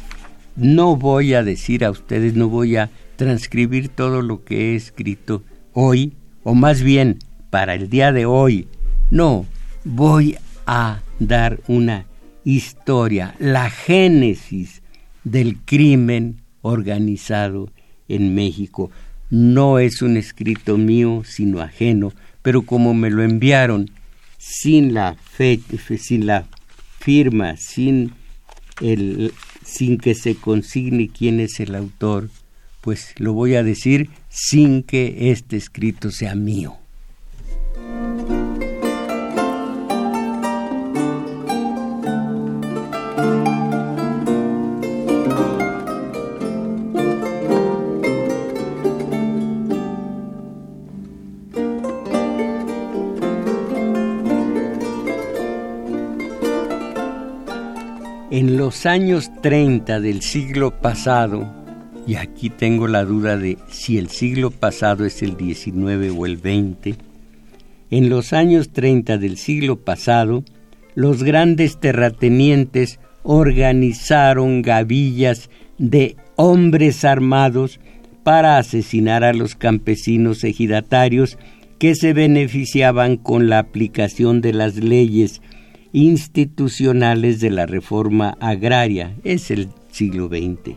No 0.55 0.97
voy 0.97 1.35
a 1.35 1.43
decir 1.43 1.85
a 1.85 1.91
ustedes, 1.91 2.35
no 2.35 2.49
voy 2.49 2.77
a 2.77 2.91
transcribir 3.17 3.89
todo 3.89 4.23
lo 4.23 4.45
que 4.45 4.73
he 4.73 4.77
escrito 4.77 5.43
hoy, 5.73 6.13
o 6.45 6.55
más 6.55 6.83
bien 6.83 7.19
para 7.51 7.75
el 7.75 7.91
día 7.91 8.13
de 8.13 8.27
hoy. 8.27 8.69
No, 9.11 9.45
voy 9.85 10.37
a 10.67 11.03
dar 11.19 11.61
una 11.67 12.07
historia, 12.45 13.35
la 13.41 13.71
génesis 13.71 14.83
del 15.25 15.59
crimen 15.65 16.43
organizado 16.63 17.73
en 18.07 18.37
México. 18.37 18.93
No 19.31 19.81
es 19.81 20.01
un 20.01 20.17
escrito 20.17 20.79
mío, 20.79 21.23
sino 21.25 21.61
ajeno, 21.61 22.13
pero 22.45 22.61
como 22.61 22.93
me 22.93 23.09
lo 23.09 23.23
enviaron 23.23 23.91
sin 24.37 24.93
la 24.93 25.15
fe, 25.15 25.59
sin 25.99 26.27
la 26.27 26.45
firma, 27.01 27.57
sin 27.57 28.13
el 28.83 29.33
sin 29.65 29.97
que 29.97 30.15
se 30.15 30.35
consigne 30.35 31.09
quién 31.09 31.41
es 31.41 31.59
el 31.59 31.75
autor, 31.75 32.29
pues 32.83 33.15
lo 33.17 33.33
voy 33.33 33.55
a 33.55 33.63
decir 33.63 34.11
sin 34.29 34.83
que 34.83 35.31
este 35.31 35.57
escrito 35.57 36.11
sea 36.11 36.35
mío. 36.35 36.77
Los 58.85 58.93
años 58.93 59.31
30 59.41 59.99
del 60.01 60.21
siglo 60.21 60.71
pasado, 60.71 61.51
y 62.07 62.17
aquí 62.17 62.51
tengo 62.51 62.87
la 62.87 63.03
duda 63.07 63.39
de 63.39 63.57
si 63.71 63.97
el 63.97 64.11
siglo 64.11 64.51
pasado 64.51 65.07
es 65.07 65.23
el 65.23 65.39
19 65.39 66.11
o 66.11 66.27
el 66.27 66.37
20, 66.37 66.95
en 67.91 68.11
los 68.11 68.35
años 68.35 68.75
30 68.75 69.17
del 69.17 69.39
siglo 69.39 69.77
pasado, 69.77 70.45
los 70.95 71.23
grandes 71.23 71.81
terratenientes 71.81 73.01
organizaron 73.23 74.61
gavillas 74.61 75.49
de 75.79 76.17
hombres 76.37 77.07
armados 77.07 77.81
para 78.23 78.59
asesinar 78.59 79.25
a 79.25 79.33
los 79.33 79.55
campesinos 79.55 80.45
ejidatarios 80.45 81.39
que 81.79 81.95
se 81.95 82.13
beneficiaban 82.13 83.17
con 83.17 83.49
la 83.49 83.61
aplicación 83.61 84.43
de 84.43 84.53
las 84.53 84.77
leyes 84.77 85.41
institucionales 85.95 87.39
de 87.39 87.51
la 87.51 87.67
reforma 87.67 88.37
agraria, 88.41 89.15
es 89.23 89.53
el 89.53 89.69
siglo 89.93 90.27
XX. 90.27 90.77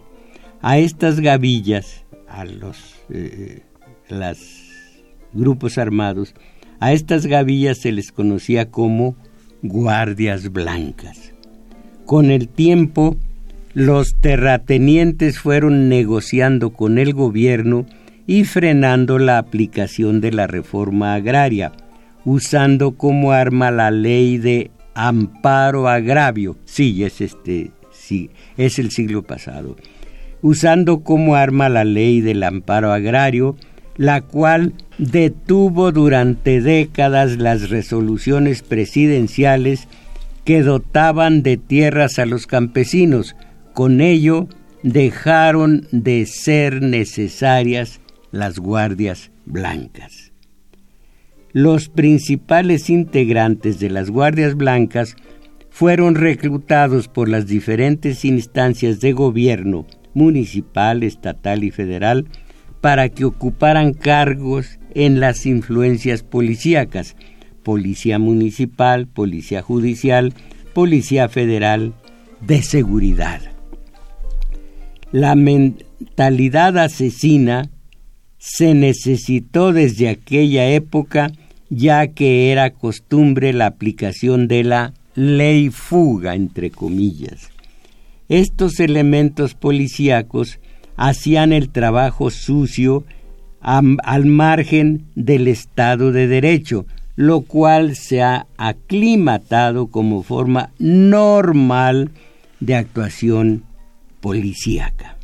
A 0.61 0.77
estas 0.77 1.19
gavillas, 1.19 2.05
a 2.29 2.45
los 2.45 2.77
eh, 3.09 3.63
grupos 5.33 5.79
armados, 5.79 6.35
a 6.79 6.93
estas 6.93 7.25
gavillas 7.25 7.79
se 7.79 7.91
les 7.91 8.11
conocía 8.11 8.69
como 8.69 9.15
guardias 9.63 10.51
blancas. 10.51 11.33
Con 12.05 12.29
el 12.29 12.47
tiempo, 12.47 13.17
los 13.73 14.15
terratenientes 14.21 15.39
fueron 15.39 15.89
negociando 15.89 16.73
con 16.73 16.99
el 16.99 17.13
gobierno 17.13 17.87
y 18.27 18.43
frenando 18.43 19.17
la 19.17 19.39
aplicación 19.39 20.21
de 20.21 20.31
la 20.31 20.45
reforma 20.45 21.15
agraria, 21.15 21.71
usando 22.23 22.91
como 22.91 23.31
arma 23.31 23.71
la 23.71 23.89
ley 23.89 24.37
de 24.37 24.69
amparo 24.97 25.87
agravio. 25.87 26.57
Sí, 26.65 27.03
es 27.03 27.21
este, 27.21 27.71
sí, 27.91 28.31
es 28.57 28.79
el 28.79 28.91
siglo 28.91 29.21
pasado. 29.21 29.77
Usando 30.41 31.03
como 31.03 31.35
arma 31.35 31.69
la 31.69 31.83
ley 31.83 32.19
del 32.21 32.41
amparo 32.43 32.91
agrario, 32.91 33.55
la 33.95 34.21
cual 34.21 34.73
detuvo 34.97 35.91
durante 35.91 36.61
décadas 36.61 37.37
las 37.37 37.69
resoluciones 37.69 38.63
presidenciales 38.63 39.87
que 40.45 40.63
dotaban 40.63 41.43
de 41.43 41.57
tierras 41.57 42.17
a 42.19 42.25
los 42.25 42.47
campesinos. 42.47 43.35
Con 43.73 44.01
ello 44.01 44.47
dejaron 44.81 45.87
de 45.91 46.25
ser 46.25 46.81
necesarias 46.81 47.99
las 48.31 48.57
guardias 48.57 49.31
blancas 49.45 50.26
los 51.57 51.89
principales 51.89 52.87
integrantes 52.87 53.79
de 53.79 53.89
las 53.89 54.11
Guardias 54.11 54.53
Blancas 54.53 55.15
fueron 55.71 56.13
reclutados 56.13 57.07
por 57.07 57.29
las 57.29 57.47
diferentes 57.47 58.25
instancias 58.25 58.99
de 58.99 59.13
gobierno, 59.13 59.87
municipal, 60.13 61.01
estatal 61.01 61.63
y 61.63 61.71
federal, 61.71 62.27
para 62.79 63.09
que 63.09 63.25
ocuparan 63.25 63.95
cargos 63.95 64.77
en 64.93 65.19
las 65.19 65.47
influencias 65.47 66.21
policíacas, 66.21 67.15
policía 67.63 68.19
municipal, 68.19 69.07
policía 69.07 69.63
judicial, 69.63 70.35
policía 70.75 71.27
federal, 71.27 71.95
de 72.39 72.61
seguridad. 72.61 73.41
La 75.11 75.33
mentalidad 75.33 76.77
asesina 76.77 77.71
se 78.37 78.75
necesitó 78.75 79.73
desde 79.73 80.09
aquella 80.09 80.69
época 80.69 81.31
ya 81.69 82.07
que 82.07 82.51
era 82.51 82.71
costumbre 82.71 83.53
la 83.53 83.67
aplicación 83.67 84.47
de 84.47 84.63
la 84.63 84.93
ley 85.15 85.69
fuga, 85.69 86.35
entre 86.35 86.71
comillas. 86.71 87.49
Estos 88.29 88.79
elementos 88.79 89.53
policíacos 89.53 90.59
hacían 90.95 91.53
el 91.53 91.69
trabajo 91.69 92.29
sucio 92.29 93.03
al 93.61 94.25
margen 94.25 95.05
del 95.15 95.47
Estado 95.47 96.11
de 96.11 96.27
Derecho, 96.27 96.85
lo 97.15 97.41
cual 97.41 97.95
se 97.95 98.21
ha 98.21 98.47
aclimatado 98.57 99.87
como 99.87 100.23
forma 100.23 100.71
normal 100.77 102.11
de 102.59 102.75
actuación 102.75 103.63
policíaca. 104.21 105.17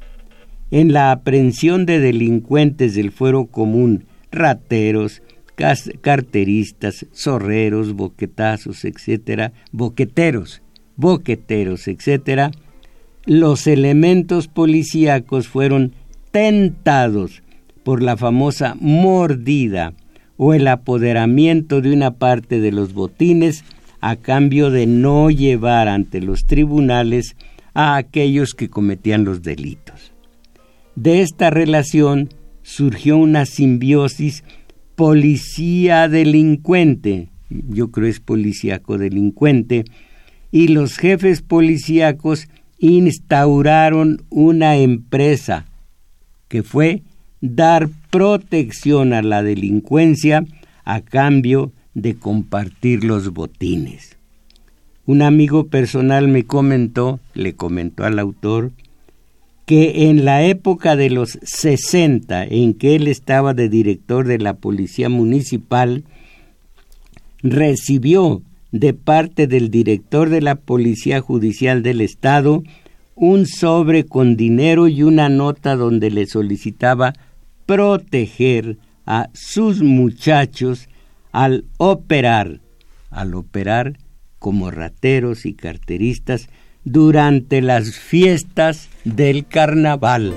En 0.71 0.91
la 0.91 1.12
aprehensión 1.12 1.86
de 1.86 1.99
delincuentes 1.99 2.95
del 2.95 3.12
fuero 3.12 3.45
común, 3.45 4.06
rateros, 4.32 5.21
carteristas, 5.56 7.06
zorreros, 7.13 7.94
boquetazos, 7.94 8.86
etcétera, 8.86 9.54
boqueteros, 9.72 10.62
boqueteros, 10.96 11.88
etcétera, 11.88 12.52
los 13.26 13.68
elementos 13.68 14.48
policíacos 14.48 15.48
fueron 15.48 15.94
tentados 16.32 17.44
por 17.84 18.02
la 18.02 18.18
famosa 18.18 18.76
mordida 18.80 19.94
o 20.38 20.54
el 20.54 20.68
apoderamiento 20.68 21.82
de 21.82 21.94
una 21.94 22.12
parte 22.12 22.60
de 22.60 22.72
los 22.72 22.94
botines 22.94 23.63
a 24.02 24.18
cambio 24.18 24.72
de 24.72 24.88
no 24.88 25.30
llevar 25.30 25.88
ante 25.88 26.20
los 26.20 26.46
tribunales 26.46 27.36
a 27.74 27.96
aquellos 27.96 28.54
que 28.54 28.70
cometían 28.70 29.24
los 29.24 29.42
delitos. 29.42 30.12
De 30.96 31.22
esta 31.22 31.50
relación 31.50 32.30
surgió 32.62 33.18
una 33.18 33.46
simbiosis 33.46 34.44
policía-delincuente, 34.95 37.29
yo 37.49 37.91
creo 37.91 38.08
es 38.08 38.19
policíaco-delincuente, 38.19 39.86
y 40.51 40.69
los 40.69 40.97
jefes 40.97 41.41
policíacos 41.41 42.47
instauraron 42.77 44.23
una 44.29 44.77
empresa 44.77 45.65
que 46.47 46.63
fue 46.63 47.03
dar 47.41 47.89
protección 48.10 49.13
a 49.13 49.21
la 49.21 49.43
delincuencia 49.43 50.45
a 50.86 51.01
cambio 51.01 51.71
de 51.93 52.15
compartir 52.15 53.03
los 53.03 53.34
botines. 53.34 54.17
Un 55.06 55.21
amigo 55.21 55.67
personal 55.67 56.27
me 56.27 56.45
comentó, 56.45 57.19
le 57.34 57.53
comentó 57.53 58.06
al 58.06 58.19
autor, 58.19 58.71
que 59.65 60.10
en 60.10 60.26
la 60.26 60.43
época 60.43 60.95
de 60.95 61.10
los 61.10 61.39
60, 61.41 62.43
en 62.45 62.73
que 62.73 62.95
él 62.95 63.08
estaba 63.08 63.54
de 63.54 63.69
director 63.69 64.28
de 64.28 64.39
la 64.39 64.56
Policía 64.56 65.10
Municipal, 65.10 66.04
recibió 67.41 68.41
de 68.71 68.93
parte 68.93 69.47
del 69.47 69.69
director 69.69 70.30
de 70.30 70.41
la 70.41 70.56
Policía 70.56 71.21
Judicial 71.21 71.84
del 71.84 72.02
Estado 72.02 72.63
un 73.15 73.45
sobre 73.45 74.06
con 74.06 74.36
dinero 74.36 74.88
y 74.88 75.04
una 75.04 75.30
nota 75.30 75.76
donde 75.76 76.10
le 76.10 76.26
solicitaba 76.26 77.13
proteger 77.65 78.78
a 79.06 79.30
sus 79.34 79.82
muchachos 79.82 80.89
al 81.32 81.65
operar, 81.78 82.62
al 83.12 83.36
operar 83.36 83.99
como 84.39 84.71
rateros 84.71 85.45
y 85.45 85.54
carteristas 85.54 86.49
durante 86.86 87.62
las 87.62 87.91
fiestas 87.91 88.89
del 89.04 89.46
carnaval. 89.48 90.34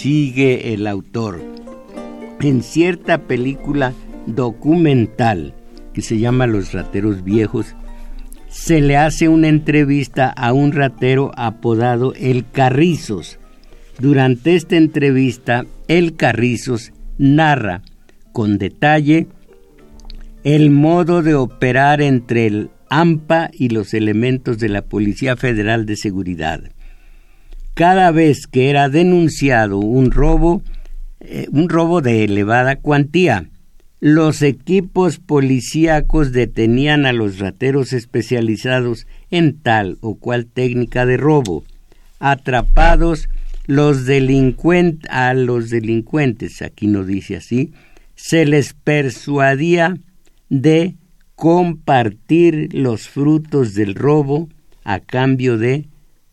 sigue 0.00 0.72
el 0.72 0.86
autor. 0.86 1.42
En 2.40 2.62
cierta 2.62 3.18
película 3.18 3.92
documental 4.24 5.52
que 5.92 6.00
se 6.00 6.18
llama 6.18 6.46
Los 6.46 6.72
rateros 6.72 7.22
viejos, 7.22 7.74
se 8.48 8.80
le 8.80 8.96
hace 8.96 9.28
una 9.28 9.48
entrevista 9.48 10.30
a 10.30 10.54
un 10.54 10.72
ratero 10.72 11.32
apodado 11.36 12.14
El 12.14 12.48
Carrizos. 12.50 13.39
Durante 14.00 14.54
esta 14.54 14.76
entrevista, 14.76 15.64
El 15.88 16.16
Carrizos 16.16 16.92
narra 17.18 17.82
con 18.32 18.58
detalle 18.58 19.26
el 20.42 20.70
modo 20.70 21.22
de 21.22 21.34
operar 21.34 22.00
entre 22.00 22.46
el 22.46 22.70
AMPA 22.88 23.50
y 23.52 23.68
los 23.68 23.94
elementos 23.94 24.58
de 24.58 24.68
la 24.68 24.82
Policía 24.82 25.36
Federal 25.36 25.86
de 25.86 25.96
Seguridad 25.96 26.62
cada 27.80 28.10
vez 28.10 28.46
que 28.46 28.68
era 28.68 28.90
denunciado 28.90 29.78
un 29.78 30.10
robo, 30.10 30.62
eh, 31.20 31.46
un 31.50 31.70
robo 31.70 32.02
de 32.02 32.24
elevada 32.24 32.76
cuantía, 32.76 33.46
los 34.00 34.42
equipos 34.42 35.18
policíacos 35.18 36.32
detenían 36.32 37.06
a 37.06 37.14
los 37.14 37.38
rateros 37.38 37.94
especializados 37.94 39.06
en 39.30 39.58
tal 39.58 39.96
o 40.02 40.16
cual 40.16 40.44
técnica 40.44 41.06
de 41.06 41.16
robo. 41.16 41.64
Atrapados 42.18 43.30
los 43.66 44.08
a 45.08 45.34
los 45.34 45.70
delincuentes, 45.70 46.62
aquí 46.62 46.86
no 46.86 47.04
dice 47.04 47.36
así, 47.36 47.72
se 48.14 48.44
les 48.44 48.74
persuadía 48.74 49.96
de 50.48 50.96
compartir 51.34 52.74
los 52.74 53.08
frutos 53.08 53.74
del 53.74 53.94
robo 53.94 54.48
a 54.84 55.00
cambio 55.00 55.56
de 55.56 55.88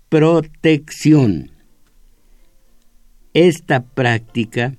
protección. 0.10 1.52
Esta 3.34 3.84
práctica 3.84 4.76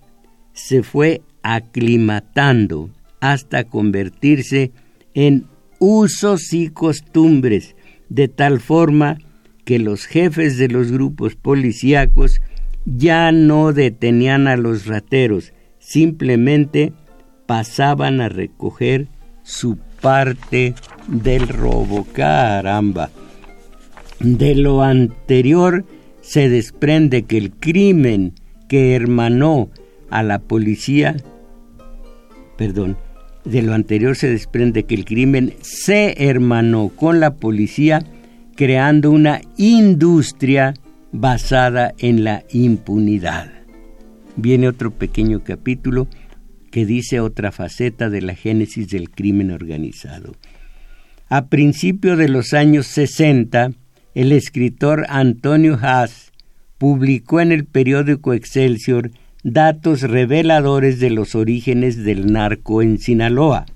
se 0.53 0.83
fue 0.83 1.23
aclimatando 1.43 2.91
hasta 3.21 3.65
convertirse 3.65 4.73
en 5.15 5.47
usos 5.79 6.53
y 6.53 6.69
costumbres, 6.69 7.77
de 8.09 8.29
tal 8.29 8.61
forma 8.61 9.19
que 9.69 9.79
los 9.79 10.07
jefes 10.07 10.57
de 10.57 10.69
los 10.69 10.91
grupos 10.91 11.37
policíacos 11.37 12.41
ya 12.87 13.33
no 13.33 13.75
detenían 13.75 14.49
a 14.49 14.57
los 14.57 14.87
rateros, 14.87 15.53
simplemente 15.79 16.95
pasaban 17.45 18.23
a 18.23 18.31
recoger 18.31 19.09
su 19.43 19.77
parte 20.01 20.75
del 21.07 21.49
robo. 21.49 22.07
Caramba. 22.15 23.11
De 24.21 24.55
lo 24.55 24.83
anterior 24.83 25.85
se 26.23 26.49
desprende 26.49 27.25
que 27.25 27.37
el 27.37 27.51
crimen 27.51 28.33
que 28.71 28.95
hermanó 28.95 29.69
a 30.09 30.23
la 30.23 30.39
policía, 30.39 31.15
perdón, 32.57 32.97
de 33.45 33.61
lo 33.61 33.75
anterior 33.75 34.17
se 34.17 34.31
desprende 34.31 34.85
que 34.85 34.95
el 34.95 35.05
crimen 35.05 35.53
se 35.61 36.15
hermanó 36.27 36.89
con 36.89 37.21
la 37.21 37.35
policía 37.35 38.03
creando 38.59 39.13
una 39.13 39.41
industria 39.57 40.75
basada 41.13 41.95
en 41.97 42.25
la 42.25 42.43
impunidad. 42.51 43.53
Viene 44.35 44.67
otro 44.67 44.91
pequeño 44.91 45.45
capítulo 45.45 46.09
que 46.73 46.85
dice 46.85 47.21
otra 47.21 47.53
faceta 47.53 48.11
de 48.11 48.21
la 48.21 48.35
génesis 48.35 48.89
del 48.89 49.11
crimen 49.11 49.53
organizado. 49.53 50.35
A 51.29 51.47
principios 51.47 52.19
de 52.19 52.29
los 52.29 52.53
años 52.53 52.89
60, 52.89 53.71
el 54.17 54.33
escritor 54.33 55.07
Antonio 55.09 55.79
Haas 55.81 56.33
publicó 56.79 57.41
en 57.41 57.53
el 57.53 57.65
periódico 57.65 58.35
Excelsior 58.35 59.13
datos 59.45 60.03
reveladores 60.03 60.99
de 60.99 61.11
los 61.11 61.37
orígenes 61.37 62.03
del 62.03 62.33
narco 62.33 62.83
en 62.83 62.99
Sinaloa. 62.99 63.67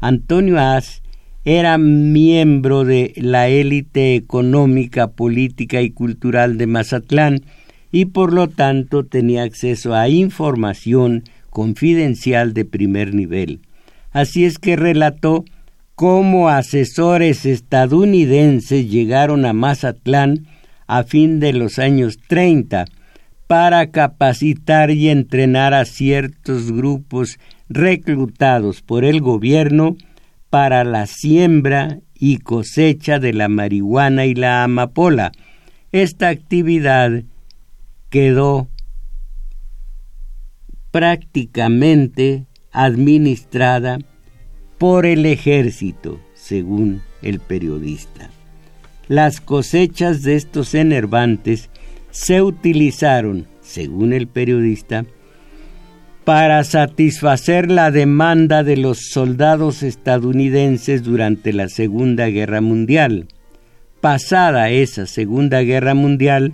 Antonio 0.00 0.58
Haas 0.58 1.01
era 1.44 1.76
miembro 1.76 2.84
de 2.84 3.12
la 3.16 3.48
élite 3.48 4.14
económica, 4.14 5.08
política 5.08 5.82
y 5.82 5.90
cultural 5.90 6.56
de 6.56 6.66
Mazatlán 6.66 7.42
y 7.90 8.06
por 8.06 8.32
lo 8.32 8.48
tanto 8.48 9.04
tenía 9.04 9.42
acceso 9.42 9.94
a 9.94 10.08
información 10.08 11.24
confidencial 11.50 12.54
de 12.54 12.64
primer 12.64 13.14
nivel. 13.14 13.60
Así 14.12 14.44
es 14.44 14.58
que 14.58 14.76
relató 14.76 15.44
cómo 15.94 16.48
asesores 16.48 17.44
estadounidenses 17.44 18.90
llegaron 18.90 19.44
a 19.44 19.52
Mazatlán 19.52 20.46
a 20.86 21.02
fin 21.02 21.40
de 21.40 21.52
los 21.52 21.78
años 21.78 22.18
30 22.28 22.84
para 23.46 23.90
capacitar 23.90 24.90
y 24.90 25.08
entrenar 25.08 25.74
a 25.74 25.84
ciertos 25.84 26.72
grupos 26.72 27.38
reclutados 27.68 28.80
por 28.80 29.04
el 29.04 29.20
gobierno 29.20 29.96
para 30.52 30.84
la 30.84 31.06
siembra 31.06 32.00
y 32.14 32.36
cosecha 32.36 33.18
de 33.18 33.32
la 33.32 33.48
marihuana 33.48 34.26
y 34.26 34.34
la 34.34 34.64
amapola. 34.64 35.32
Esta 35.92 36.28
actividad 36.28 37.22
quedó 38.10 38.68
prácticamente 40.90 42.44
administrada 42.70 43.98
por 44.76 45.06
el 45.06 45.24
ejército, 45.24 46.20
según 46.34 47.00
el 47.22 47.40
periodista. 47.40 48.28
Las 49.08 49.40
cosechas 49.40 50.22
de 50.22 50.36
estos 50.36 50.74
enervantes 50.74 51.70
se 52.10 52.42
utilizaron, 52.42 53.46
según 53.62 54.12
el 54.12 54.26
periodista, 54.26 55.06
para 56.24 56.62
satisfacer 56.62 57.70
la 57.70 57.90
demanda 57.90 58.62
de 58.62 58.76
los 58.76 59.10
soldados 59.10 59.82
estadounidenses 59.82 61.02
durante 61.02 61.52
la 61.52 61.68
Segunda 61.68 62.26
Guerra 62.28 62.60
Mundial. 62.60 63.26
Pasada 64.00 64.70
esa 64.70 65.06
Segunda 65.06 65.62
Guerra 65.62 65.94
Mundial, 65.94 66.52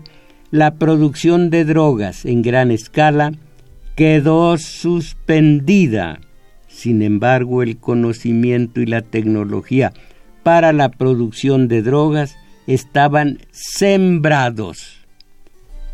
la 0.50 0.74
producción 0.76 1.50
de 1.50 1.64
drogas 1.66 2.24
en 2.24 2.40
gran 2.42 2.70
escala 2.70 3.32
quedó 3.94 4.56
suspendida. 4.56 6.20
Sin 6.66 7.02
embargo, 7.02 7.62
el 7.62 7.76
conocimiento 7.76 8.80
y 8.80 8.86
la 8.86 9.02
tecnología 9.02 9.92
para 10.42 10.72
la 10.72 10.88
producción 10.88 11.68
de 11.68 11.82
drogas 11.82 12.36
estaban 12.66 13.38
sembrados. 13.50 15.06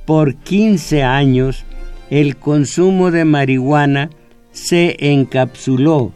Por 0.06 0.36
15 0.36 1.02
años, 1.02 1.64
el 2.10 2.36
consumo 2.36 3.10
de 3.10 3.24
marihuana 3.24 4.10
se 4.52 4.96
encapsuló 5.12 6.12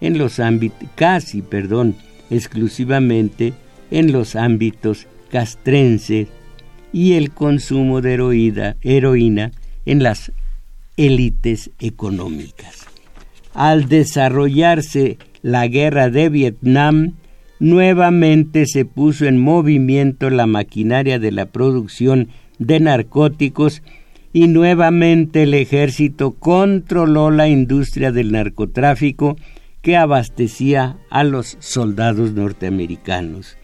en 0.00 0.18
los 0.18 0.40
ámbitos, 0.40 0.88
casi, 0.94 1.42
exclusivamente 2.30 3.52
en 3.90 4.12
los 4.12 4.36
ámbitos 4.36 5.06
castrenses 5.30 6.28
y 6.92 7.14
el 7.14 7.30
consumo 7.30 8.00
de 8.00 8.14
heroína 8.82 9.52
en 9.86 10.02
las 10.02 10.32
élites 10.96 11.70
económicas. 11.80 12.86
Al 13.54 13.88
desarrollarse 13.88 15.18
la 15.42 15.66
guerra 15.66 16.10
de 16.10 16.28
Vietnam, 16.28 17.14
nuevamente 17.58 18.66
se 18.66 18.84
puso 18.84 19.26
en 19.26 19.38
movimiento 19.38 20.30
la 20.30 20.46
maquinaria 20.46 21.18
de 21.18 21.32
la 21.32 21.46
producción 21.46 22.28
de 22.58 22.80
narcóticos 22.80 23.82
y 24.32 24.48
nuevamente 24.48 25.42
el 25.42 25.54
ejército 25.54 26.32
controló 26.32 27.30
la 27.30 27.48
industria 27.48 28.12
del 28.12 28.32
narcotráfico 28.32 29.36
que 29.82 29.96
abastecía 29.96 30.96
a 31.10 31.24
los 31.24 31.56
soldados 31.60 32.32
norteamericanos. 32.32 33.58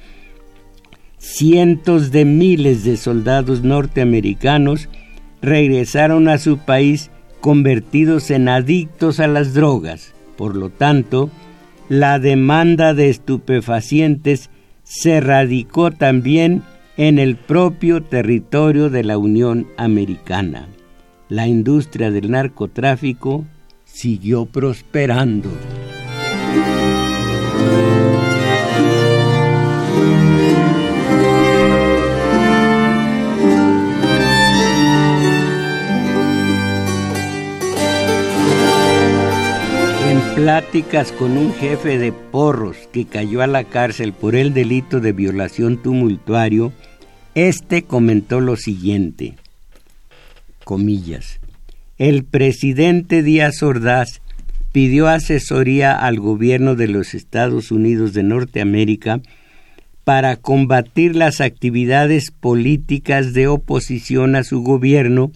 Cientos 1.16 2.10
de 2.10 2.24
miles 2.24 2.84
de 2.84 2.96
soldados 2.96 3.62
norteamericanos 3.62 4.88
regresaron 5.40 6.28
a 6.28 6.38
su 6.38 6.58
país 6.58 7.10
convertidos 7.40 8.30
en 8.30 8.48
adictos 8.48 9.20
a 9.20 9.26
las 9.26 9.54
drogas. 9.54 10.14
Por 10.36 10.56
lo 10.56 10.70
tanto, 10.70 11.30
la 11.88 12.18
demanda 12.18 12.94
de 12.94 13.08
estupefacientes 13.08 14.50
se 14.82 15.20
radicó 15.20 15.90
también 15.90 16.62
en 16.98 17.20
el 17.20 17.36
propio 17.36 18.02
territorio 18.02 18.90
de 18.90 19.04
la 19.04 19.18
Unión 19.18 19.68
Americana. 19.76 20.66
La 21.28 21.46
industria 21.46 22.10
del 22.10 22.28
narcotráfico 22.28 23.44
siguió 23.84 24.46
prosperando. 24.46 25.48
Pláticas 40.48 41.12
con 41.12 41.36
un 41.36 41.52
jefe 41.52 41.98
de 41.98 42.10
porros 42.10 42.78
que 42.90 43.04
cayó 43.04 43.42
a 43.42 43.46
la 43.46 43.64
cárcel 43.64 44.14
por 44.14 44.34
el 44.34 44.54
delito 44.54 44.98
de 44.98 45.12
violación 45.12 45.76
tumultuario, 45.76 46.72
este 47.34 47.82
comentó 47.82 48.40
lo 48.40 48.56
siguiente, 48.56 49.34
comillas, 50.64 51.38
el 51.98 52.24
presidente 52.24 53.22
Díaz 53.22 53.62
Ordaz 53.62 54.22
pidió 54.72 55.08
asesoría 55.08 55.92
al 55.92 56.18
gobierno 56.18 56.76
de 56.76 56.88
los 56.88 57.12
Estados 57.12 57.70
Unidos 57.70 58.14
de 58.14 58.22
Norteamérica 58.22 59.20
para 60.04 60.36
combatir 60.36 61.14
las 61.14 61.42
actividades 61.42 62.30
políticas 62.30 63.34
de 63.34 63.48
oposición 63.48 64.34
a 64.34 64.44
su 64.44 64.62
gobierno 64.62 65.30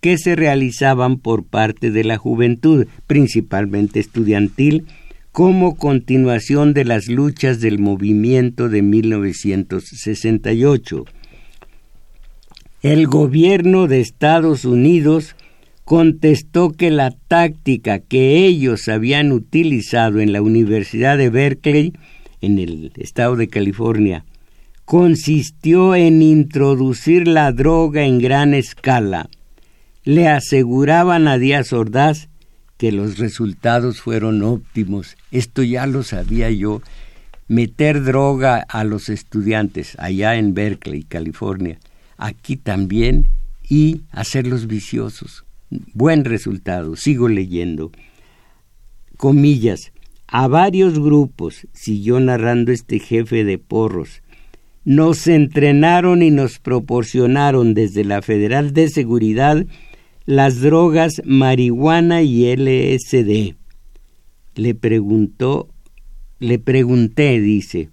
que 0.00 0.18
se 0.18 0.36
realizaban 0.36 1.18
por 1.18 1.44
parte 1.44 1.90
de 1.90 2.04
la 2.04 2.16
juventud, 2.16 2.86
principalmente 3.06 4.00
estudiantil, 4.00 4.86
como 5.32 5.76
continuación 5.76 6.74
de 6.74 6.84
las 6.84 7.08
luchas 7.08 7.60
del 7.60 7.78
movimiento 7.78 8.68
de 8.68 8.82
1968 8.82 11.04
el 12.86 13.08
gobierno 13.08 13.88
de 13.88 14.00
Estados 14.00 14.64
Unidos 14.64 15.34
contestó 15.84 16.70
que 16.70 16.92
la 16.92 17.10
táctica 17.10 17.98
que 17.98 18.46
ellos 18.46 18.86
habían 18.86 19.32
utilizado 19.32 20.20
en 20.20 20.32
la 20.32 20.40
Universidad 20.40 21.18
de 21.18 21.28
Berkeley, 21.28 21.94
en 22.40 22.60
el 22.60 22.92
estado 22.96 23.34
de 23.34 23.48
California, 23.48 24.24
consistió 24.84 25.96
en 25.96 26.22
introducir 26.22 27.26
la 27.26 27.50
droga 27.50 28.04
en 28.04 28.20
gran 28.20 28.54
escala. 28.54 29.28
Le 30.06 30.28
aseguraban 30.28 31.26
a 31.26 31.36
Díaz 31.36 31.72
Ordaz 31.72 32.28
que 32.76 32.92
los 32.92 33.18
resultados 33.18 34.00
fueron 34.00 34.40
óptimos. 34.44 35.16
Esto 35.32 35.64
ya 35.64 35.84
lo 35.88 36.04
sabía 36.04 36.48
yo. 36.48 36.80
Meter 37.48 38.04
droga 38.04 38.58
a 38.68 38.84
los 38.84 39.08
estudiantes 39.08 39.96
allá 39.98 40.36
en 40.36 40.54
Berkeley, 40.54 41.02
California, 41.02 41.80
aquí 42.18 42.56
también 42.56 43.26
y 43.68 44.02
hacerlos 44.12 44.68
viciosos. 44.68 45.44
Buen 45.92 46.24
resultado, 46.24 46.94
sigo 46.94 47.26
leyendo. 47.26 47.90
Comillas, 49.16 49.90
a 50.28 50.46
varios 50.46 51.00
grupos, 51.00 51.66
siguió 51.72 52.20
narrando 52.20 52.70
este 52.70 53.00
jefe 53.00 53.42
de 53.42 53.58
porros, 53.58 54.22
nos 54.84 55.26
entrenaron 55.26 56.22
y 56.22 56.30
nos 56.30 56.60
proporcionaron 56.60 57.74
desde 57.74 58.04
la 58.04 58.22
Federal 58.22 58.72
de 58.72 58.88
Seguridad 58.88 59.66
las 60.26 60.60
drogas 60.60 61.22
marihuana 61.24 62.22
y 62.22 62.52
LSD. 62.54 63.54
Le 64.56 64.74
preguntó, 64.74 65.68
le 66.40 66.58
pregunté, 66.58 67.40
dice, 67.40 67.90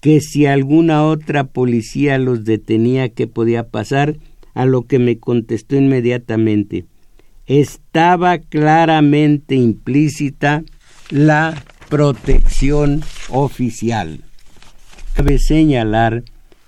que 0.00 0.20
si 0.20 0.44
alguna 0.44 1.04
otra 1.04 1.44
policía 1.44 2.18
los 2.18 2.44
detenía, 2.44 3.08
¿qué 3.08 3.26
podía 3.26 3.68
pasar? 3.68 4.18
A 4.52 4.66
lo 4.66 4.82
que 4.82 4.98
me 4.98 5.18
contestó 5.18 5.76
inmediatamente. 5.76 6.84
Estaba 7.46 8.38
claramente 8.38 9.54
implícita 9.54 10.64
la 11.08 11.64
protección 11.88 13.02
oficial. 13.30 14.20
Cabe 15.14 15.38
señalar 15.38 16.24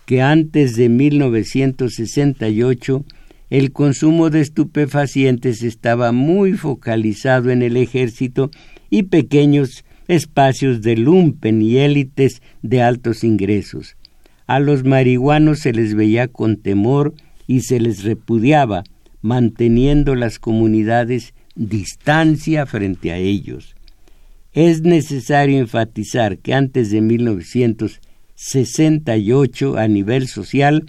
que 0.06 0.22
antes 0.22 0.74
de 0.74 0.88
1968 0.88 3.04
el 3.50 3.72
consumo 3.72 4.30
de 4.30 4.40
estupefacientes 4.40 5.62
estaba 5.62 6.12
muy 6.12 6.54
focalizado 6.54 7.50
en 7.50 7.60
el 7.62 7.76
ejército 7.76 8.50
y 8.88 9.02
pequeños 9.02 9.84
espacios 10.06 10.80
de 10.82 10.96
lumpen 10.96 11.60
y 11.60 11.78
élites 11.78 12.40
de 12.62 12.82
altos 12.82 13.24
ingresos. 13.24 13.96
A 14.46 14.60
los 14.60 14.84
marihuanos 14.84 15.58
se 15.60 15.72
les 15.72 15.94
veía 15.94 16.28
con 16.28 16.56
temor 16.56 17.14
y 17.46 17.62
se 17.62 17.80
les 17.80 18.04
repudiaba, 18.04 18.84
manteniendo 19.20 20.14
las 20.14 20.38
comunidades 20.38 21.34
distancia 21.54 22.66
frente 22.66 23.12
a 23.12 23.16
ellos. 23.18 23.74
Es 24.52 24.82
necesario 24.82 25.58
enfatizar 25.58 26.38
que 26.38 26.54
antes 26.54 26.90
de 26.90 27.00
1968 27.00 29.76
a 29.76 29.86
nivel 29.86 30.26
social 30.26 30.86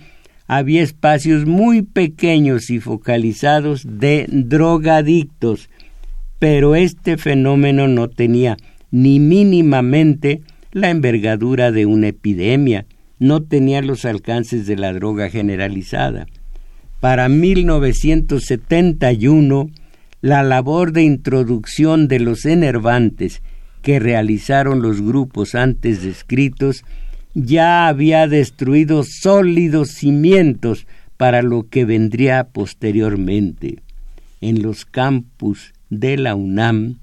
había 0.52 0.84
espacios 0.84 1.46
muy 1.46 1.82
pequeños 1.82 2.70
y 2.72 2.82
focalizados 2.82 3.86
de 3.88 4.26
drogadictos, 4.28 5.70
pero 6.40 6.76
este 6.76 7.16
fenómeno 7.16 7.88
no 7.88 8.10
tenía 8.10 8.58
ni 8.92 9.22
mínimamente 9.22 10.42
la 10.74 10.90
envergadura 10.90 11.72
de 11.72 11.86
una 11.86 12.10
epidemia, 12.10 12.86
no 13.18 13.44
tenía 13.44 13.82
los 13.82 14.04
alcances 14.04 14.68
de 14.68 14.76
la 14.76 14.92
droga 14.92 15.30
generalizada. 15.30 16.28
Para 17.00 17.30
1971, 17.30 19.70
la 20.20 20.44
labor 20.44 20.92
de 20.92 21.04
introducción 21.04 22.10
de 22.10 22.20
los 22.20 22.46
enervantes 22.46 23.42
que 23.82 24.00
realizaron 24.00 24.82
los 24.82 25.02
grupos 25.02 25.56
antes 25.56 26.04
descritos 26.04 26.84
ya 27.34 27.88
había 27.88 28.28
destruido 28.28 29.04
sólidos 29.04 29.92
cimientos 29.92 30.88
para 31.18 31.42
lo 31.42 31.68
que 31.70 31.86
vendría 31.86 32.46
posteriormente. 32.46 33.80
En 34.42 34.62
los 34.62 34.86
campus 34.86 35.74
de 35.90 36.18
la 36.18 36.36
UNAM 36.36 36.98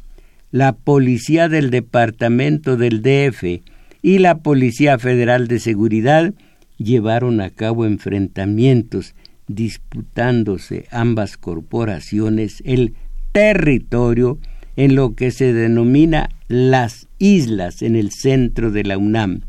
la 0.50 0.72
Policía 0.72 1.48
del 1.48 1.70
Departamento 1.70 2.78
del 2.78 3.02
DF 3.02 3.62
y 4.00 4.18
la 4.18 4.38
Policía 4.38 4.98
Federal 4.98 5.46
de 5.46 5.60
Seguridad 5.60 6.32
llevaron 6.78 7.42
a 7.42 7.50
cabo 7.50 7.84
enfrentamientos 7.84 9.14
disputándose 9.46 10.86
ambas 10.90 11.36
corporaciones 11.36 12.62
el 12.64 12.94
territorio 13.32 14.38
en 14.76 14.94
lo 14.94 15.14
que 15.14 15.32
se 15.32 15.52
denomina 15.52 16.30
las 16.48 17.08
islas 17.18 17.82
en 17.82 17.96
el 17.96 18.10
centro 18.10 18.70
de 18.70 18.84
la 18.84 18.96
UNAM, 18.96 19.42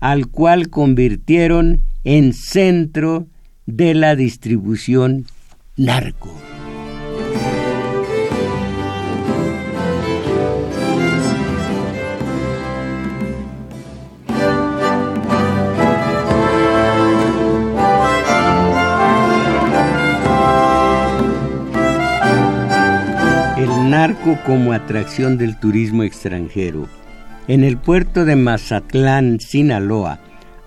al 0.00 0.26
cual 0.28 0.70
convirtieron 0.70 1.80
en 2.04 2.32
centro 2.32 3.26
de 3.66 3.94
la 3.94 4.16
distribución 4.16 5.26
narco. 5.76 6.34
narco 23.90 24.38
como 24.46 24.72
atracción 24.72 25.36
del 25.36 25.58
turismo 25.58 26.04
extranjero. 26.04 26.88
En 27.48 27.64
el 27.64 27.78
puerto 27.78 28.24
de 28.24 28.36
Mazatlán, 28.36 29.40
Sinaloa, 29.40 30.20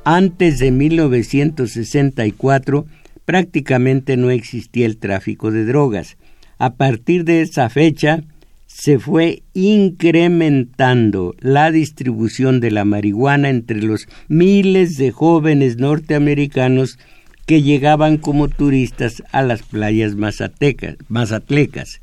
antes 0.03 0.59
de 0.59 0.71
1964, 0.71 2.85
prácticamente 3.25 4.17
no 4.17 4.31
existía 4.31 4.85
el 4.85 4.97
tráfico 4.97 5.51
de 5.51 5.65
drogas. 5.65 6.17
A 6.57 6.73
partir 6.73 7.23
de 7.23 7.41
esa 7.41 7.69
fecha, 7.69 8.23
se 8.67 8.99
fue 8.99 9.43
incrementando 9.53 11.35
la 11.39 11.71
distribución 11.71 12.59
de 12.59 12.71
la 12.71 12.85
marihuana 12.85 13.49
entre 13.49 13.81
los 13.81 14.07
miles 14.27 14.97
de 14.97 15.11
jóvenes 15.11 15.77
norteamericanos 15.77 16.97
que 17.45 17.61
llegaban 17.61 18.17
como 18.17 18.47
turistas 18.47 19.21
a 19.31 19.41
las 19.41 19.61
playas 19.61 20.15
mazatlecas. 20.15 21.99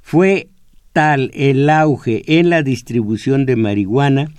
Fue 0.00 0.48
tal 0.92 1.30
el 1.34 1.70
auge 1.70 2.22
en 2.38 2.50
la 2.50 2.62
distribución 2.62 3.46
de 3.46 3.56
marihuana 3.56 4.30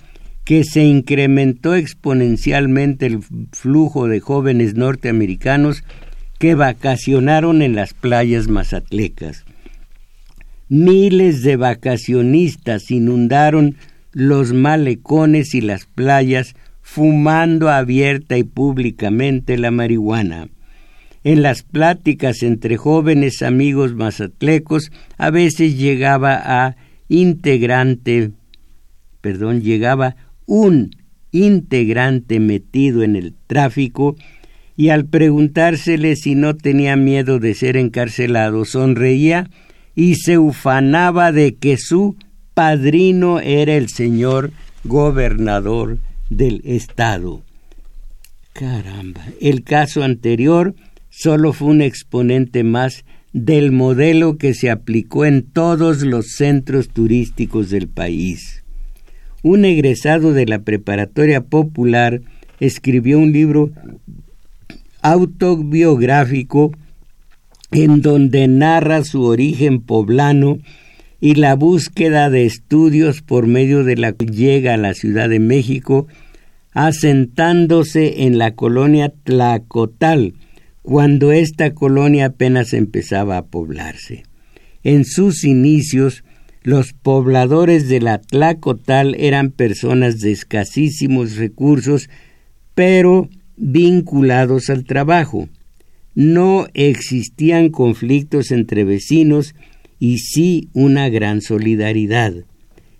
que 0.44 0.64
se 0.64 0.84
incrementó 0.84 1.74
exponencialmente 1.74 3.06
el 3.06 3.20
flujo 3.52 4.08
de 4.08 4.20
jóvenes 4.20 4.74
norteamericanos 4.74 5.84
que 6.38 6.54
vacacionaron 6.54 7.62
en 7.62 7.76
las 7.76 7.94
playas 7.94 8.48
mazatlecas. 8.48 9.44
Miles 10.68 11.42
de 11.42 11.56
vacacionistas 11.56 12.90
inundaron 12.90 13.76
los 14.12 14.52
malecones 14.52 15.54
y 15.54 15.60
las 15.60 15.86
playas 15.86 16.54
fumando 16.80 17.70
abierta 17.70 18.36
y 18.36 18.42
públicamente 18.42 19.56
la 19.56 19.70
marihuana. 19.70 20.48
En 21.24 21.42
las 21.42 21.62
pláticas 21.62 22.42
entre 22.42 22.76
jóvenes 22.76 23.42
amigos 23.42 23.94
mazatlecos 23.94 24.90
a 25.18 25.30
veces 25.30 25.76
llegaba 25.76 26.40
a 26.44 26.76
integrante, 27.08 28.32
perdón, 29.20 29.60
llegaba 29.60 30.16
un 30.46 30.90
integrante 31.30 32.40
metido 32.40 33.02
en 33.02 33.16
el 33.16 33.34
tráfico 33.46 34.16
y 34.76 34.88
al 34.88 35.04
preguntársele 35.06 36.16
si 36.16 36.34
no 36.34 36.56
tenía 36.56 36.96
miedo 36.96 37.38
de 37.38 37.54
ser 37.54 37.76
encarcelado, 37.76 38.64
sonreía 38.64 39.48
y 39.94 40.16
se 40.16 40.38
ufanaba 40.38 41.30
de 41.30 41.54
que 41.54 41.76
su 41.76 42.16
padrino 42.54 43.38
era 43.38 43.74
el 43.74 43.88
señor 43.88 44.50
gobernador 44.84 45.98
del 46.30 46.62
estado. 46.64 47.42
Caramba, 48.52 49.24
el 49.40 49.62
caso 49.62 50.02
anterior 50.02 50.74
solo 51.12 51.52
fue 51.52 51.68
un 51.68 51.82
exponente 51.82 52.64
más 52.64 53.04
del 53.34 53.70
modelo 53.70 54.38
que 54.38 54.54
se 54.54 54.70
aplicó 54.70 55.26
en 55.26 55.42
todos 55.42 56.02
los 56.02 56.32
centros 56.32 56.88
turísticos 56.88 57.68
del 57.68 57.86
país. 57.86 58.64
Un 59.42 59.66
egresado 59.66 60.32
de 60.32 60.46
la 60.46 60.60
preparatoria 60.60 61.42
popular 61.42 62.22
escribió 62.60 63.18
un 63.18 63.32
libro 63.32 63.70
autobiográfico 65.02 66.72
en 67.72 68.00
donde 68.00 68.48
narra 68.48 69.04
su 69.04 69.22
origen 69.22 69.80
poblano 69.80 70.58
y 71.20 71.34
la 71.34 71.54
búsqueda 71.56 72.30
de 72.30 72.46
estudios 72.46 73.20
por 73.20 73.46
medio 73.46 73.84
de 73.84 73.96
la 73.96 74.12
que 74.12 74.26
llega 74.26 74.74
a 74.74 74.78
la 74.78 74.94
Ciudad 74.94 75.28
de 75.28 75.40
México, 75.40 76.06
asentándose 76.72 78.24
en 78.24 78.38
la 78.38 78.54
colonia 78.54 79.12
Tlacotal, 79.24 80.34
cuando 80.82 81.32
esta 81.32 81.74
colonia 81.74 82.26
apenas 82.26 82.72
empezaba 82.72 83.38
a 83.38 83.46
poblarse. 83.46 84.24
En 84.82 85.04
sus 85.04 85.44
inicios, 85.44 86.24
los 86.62 86.92
pobladores 86.92 87.88
de 87.88 88.00
la 88.00 88.18
Tlacotal 88.18 89.14
eran 89.18 89.50
personas 89.50 90.20
de 90.20 90.32
escasísimos 90.32 91.36
recursos, 91.36 92.08
pero 92.74 93.28
vinculados 93.56 94.70
al 94.70 94.84
trabajo. 94.84 95.48
No 96.14 96.66
existían 96.74 97.70
conflictos 97.70 98.50
entre 98.50 98.84
vecinos 98.84 99.54
y 99.98 100.18
sí 100.18 100.68
una 100.72 101.08
gran 101.08 101.40
solidaridad. 101.42 102.34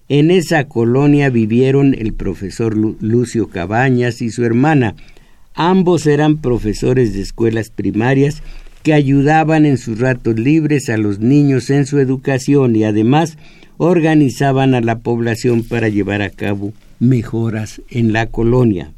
En 0.09 0.31
esa 0.31 0.69
colonia 0.69 1.31
vivieron 1.31 1.95
el 1.95 2.13
profesor 2.13 2.77
Lucio 2.77 3.49
Cabañas 3.49 4.23
y 4.23 4.31
su 4.31 4.45
hermana, 4.45 4.95
Ambos 5.55 6.07
eran 6.07 6.39
profesores 6.39 7.13
de 7.13 7.21
escuelas 7.21 7.71
primarias 7.71 8.43
que 8.83 8.95
ayudaban 8.95 9.67
en 9.67 9.79
sus 9.79 9.99
ratos 9.99 10.39
libres 10.39 10.89
a 10.89 10.97
los 10.97 11.21
niños 11.21 11.71
en 11.71 11.87
su 11.87 11.99
educación 11.99 12.75
y 12.75 12.85
además 12.85 13.37
organizaban 13.77 14.75
a 14.75 14.81
la 14.81 15.01
población 15.01 15.63
para 15.63 15.89
llevar 15.89 16.23
a 16.23 16.31
cabo 16.31 16.73
mejoras 16.99 17.83
en 17.91 18.13
la 18.13 18.27
colonia. 18.27 18.93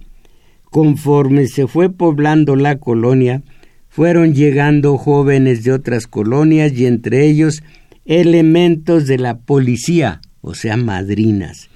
Conforme 0.64 1.46
se 1.48 1.66
fue 1.66 1.90
poblando 1.90 2.56
la 2.56 2.78
colonia, 2.78 3.42
fueron 3.88 4.34
llegando 4.34 4.96
jóvenes 4.96 5.64
de 5.64 5.72
otras 5.72 6.06
colonias 6.06 6.72
y 6.72 6.86
entre 6.86 7.26
ellos 7.26 7.62
elementos 8.04 9.06
de 9.06 9.18
la 9.18 9.38
policía, 9.38 10.20
o 10.40 10.54
sea, 10.54 10.76
madrinas 10.76 11.68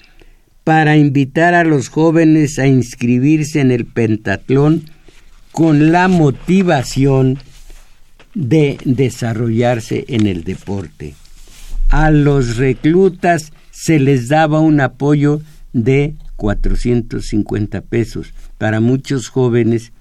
para 0.68 0.98
invitar 0.98 1.54
a 1.54 1.64
los 1.64 1.88
jóvenes 1.88 2.58
a 2.58 2.66
inscribirse 2.66 3.60
en 3.60 3.70
el 3.70 3.86
pentatlón 3.86 4.82
con 5.50 5.92
la 5.92 6.08
motivación 6.08 7.38
de 8.34 8.76
desarrollarse 8.84 10.04
en 10.08 10.26
el 10.26 10.44
deporte. 10.44 11.14
A 11.88 12.10
los 12.10 12.58
reclutas 12.58 13.54
se 13.70 13.98
les 13.98 14.28
daba 14.28 14.60
un 14.60 14.82
apoyo 14.82 15.40
de 15.72 16.16
450 16.36 17.80
pesos. 17.80 18.34
Para 18.58 18.80
muchos 18.80 19.28
jóvenes, 19.28 19.92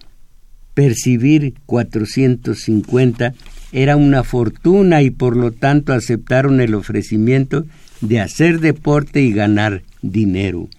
percibir 0.74 1.54
450 1.66 3.34
era 3.72 3.96
una 3.96 4.26
fortuna 4.26 5.02
y 5.02 5.12
por 5.12 5.38
lo 5.38 5.54
tanto 5.54 5.94
aceptaron 5.94 6.60
el 6.60 6.76
ofrecimiento 6.76 7.66
de 8.02 8.20
hacer 8.20 8.60
deporte 8.60 9.22
y 9.22 9.32
ganar 9.32 9.84
dinero. 10.02 10.70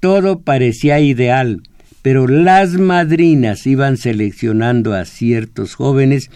Todo 0.00 0.40
parecía 0.40 1.00
ideal, 1.00 1.62
pero 2.02 2.26
las 2.26 2.72
madrinas 2.74 3.66
iban 3.66 3.96
seleccionando 3.96 4.94
a 4.94 5.04
ciertos 5.04 5.74
jóvenes 5.74 6.30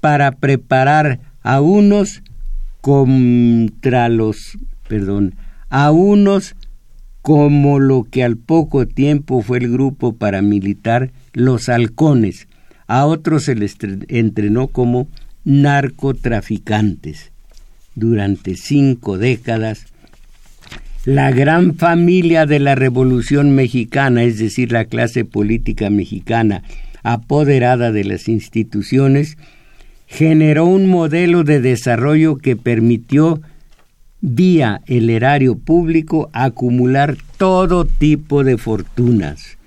para 0.00 0.32
preparar 0.32 1.20
a 1.42 1.60
unos 1.60 2.22
contra 2.80 4.08
los, 4.08 4.58
perdón, 4.88 5.34
a 5.70 5.90
unos 5.90 6.56
como 7.22 7.78
lo 7.78 8.04
que 8.04 8.22
al 8.22 8.36
poco 8.36 8.86
tiempo 8.86 9.40
fue 9.40 9.58
el 9.58 9.72
grupo 9.72 10.14
paramilitar 10.16 11.10
Los 11.32 11.70
Halcones, 11.70 12.48
a 12.86 13.06
otros 13.06 13.44
se 13.44 13.54
les 13.54 13.76
entrenó 14.08 14.68
como 14.68 15.08
narcotraficantes. 15.44 17.32
Durante 17.94 18.56
cinco 18.56 19.18
décadas, 19.18 19.86
la 21.04 21.30
gran 21.30 21.74
familia 21.74 22.46
de 22.46 22.58
la 22.58 22.74
Revolución 22.74 23.54
Mexicana, 23.54 24.24
es 24.24 24.38
decir, 24.38 24.72
la 24.72 24.86
clase 24.86 25.24
política 25.24 25.90
mexicana 25.90 26.62
apoderada 27.02 27.92
de 27.92 28.04
las 28.04 28.26
instituciones, 28.28 29.36
generó 30.06 30.64
un 30.64 30.86
modelo 30.86 31.44
de 31.44 31.60
desarrollo 31.60 32.36
que 32.38 32.56
permitió, 32.56 33.42
vía 34.22 34.80
el 34.86 35.10
erario 35.10 35.58
público, 35.58 36.30
acumular 36.32 37.16
todo 37.36 37.84
tipo 37.84 38.42
de 38.42 38.56
fortunas. 38.56 39.58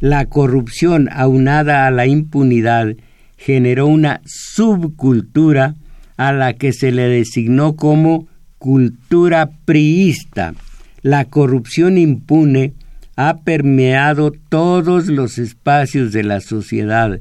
La 0.00 0.24
corrupción 0.24 1.10
aunada 1.12 1.86
a 1.86 1.90
la 1.90 2.06
impunidad 2.06 2.96
generó 3.36 3.86
una 3.86 4.22
subcultura 4.24 5.74
a 6.20 6.34
la 6.34 6.52
que 6.52 6.74
se 6.74 6.92
le 6.92 7.08
designó 7.08 7.76
como 7.76 8.28
cultura 8.58 9.52
priista, 9.64 10.52
la 11.00 11.24
corrupción 11.24 11.96
impune 11.96 12.74
ha 13.16 13.38
permeado 13.38 14.30
todos 14.50 15.06
los 15.06 15.38
espacios 15.38 16.12
de 16.12 16.22
la 16.22 16.42
sociedad. 16.42 17.20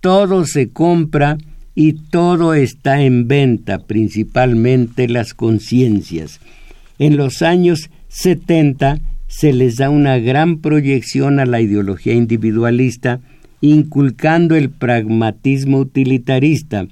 Todo 0.00 0.46
se 0.46 0.70
compra 0.70 1.38
y 1.76 1.92
todo 1.92 2.54
está 2.54 3.02
en 3.02 3.28
venta, 3.28 3.78
principalmente 3.78 5.06
las 5.06 5.32
conciencias. 5.32 6.40
En 6.98 7.16
los 7.16 7.42
años 7.42 7.88
70 8.08 8.98
se 9.28 9.52
les 9.52 9.76
da 9.76 9.90
una 9.90 10.18
gran 10.18 10.58
proyección 10.58 11.38
a 11.38 11.46
la 11.46 11.60
ideología 11.60 12.14
individualista, 12.14 13.20
inculcando 13.60 14.56
el 14.56 14.70
pragmatismo 14.70 15.78
utilitarista. 15.78 16.88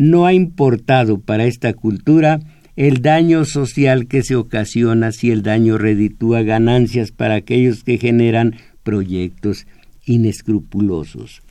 No 0.00 0.24
ha 0.24 0.32
importado 0.32 1.20
para 1.20 1.44
esta 1.44 1.74
cultura 1.74 2.40
el 2.74 3.02
daño 3.02 3.44
social 3.44 4.06
que 4.06 4.22
se 4.22 4.34
ocasiona 4.34 5.12
si 5.12 5.30
el 5.30 5.42
daño 5.42 5.76
reditúa 5.76 6.40
ganancias 6.40 7.12
para 7.12 7.34
aquellos 7.34 7.84
que 7.84 7.98
generan 7.98 8.56
proyectos 8.82 9.66
inescrupulosos. 10.06 11.42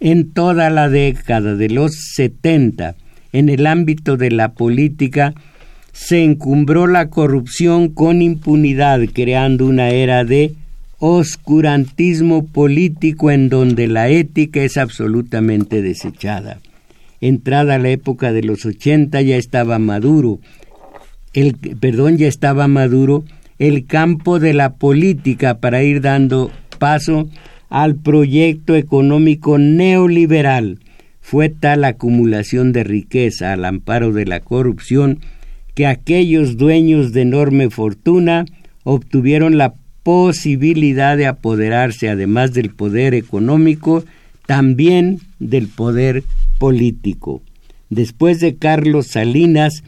En 0.00 0.30
toda 0.30 0.70
la 0.70 0.88
década 0.88 1.56
de 1.56 1.68
los 1.68 1.92
70, 2.14 2.94
en 3.34 3.50
el 3.50 3.66
ámbito 3.66 4.16
de 4.16 4.30
la 4.30 4.52
política, 4.52 5.34
se 5.92 6.24
encumbró 6.24 6.86
la 6.86 7.10
corrupción 7.10 7.90
con 7.90 8.22
impunidad, 8.22 9.02
creando 9.12 9.66
una 9.66 9.90
era 9.90 10.24
de 10.24 10.54
oscurantismo 11.00 12.46
político 12.46 13.30
en 13.30 13.50
donde 13.50 13.88
la 13.88 14.08
ética 14.08 14.62
es 14.62 14.78
absolutamente 14.78 15.82
desechada 15.82 16.60
entrada 17.20 17.78
la 17.78 17.90
época 17.90 18.32
de 18.32 18.42
los 18.42 18.64
80 18.64 19.20
ya 19.22 19.36
estaba 19.36 19.78
maduro, 19.78 20.40
el, 21.34 21.54
perdón, 21.54 22.16
ya 22.16 22.28
estaba 22.28 22.68
maduro 22.68 23.24
el 23.58 23.86
campo 23.86 24.38
de 24.38 24.54
la 24.54 24.74
política 24.74 25.58
para 25.58 25.82
ir 25.82 26.00
dando 26.00 26.50
paso 26.78 27.28
al 27.68 27.96
proyecto 27.96 28.76
económico 28.76 29.58
neoliberal. 29.58 30.78
Fue 31.20 31.48
tal 31.48 31.84
acumulación 31.84 32.72
de 32.72 32.84
riqueza 32.84 33.52
al 33.52 33.64
amparo 33.64 34.12
de 34.12 34.24
la 34.24 34.40
corrupción 34.40 35.20
que 35.74 35.86
aquellos 35.86 36.56
dueños 36.56 37.12
de 37.12 37.22
enorme 37.22 37.70
fortuna 37.70 38.46
obtuvieron 38.84 39.58
la 39.58 39.74
posibilidad 40.02 41.16
de 41.16 41.26
apoderarse, 41.26 42.08
además 42.08 42.54
del 42.54 42.70
poder 42.70 43.12
económico, 43.14 44.04
también 44.46 45.18
del 45.38 45.68
poder 45.68 46.24
político. 46.58 47.42
Después 47.90 48.40
de 48.40 48.56
Carlos 48.56 49.08
Salinas, 49.08 49.82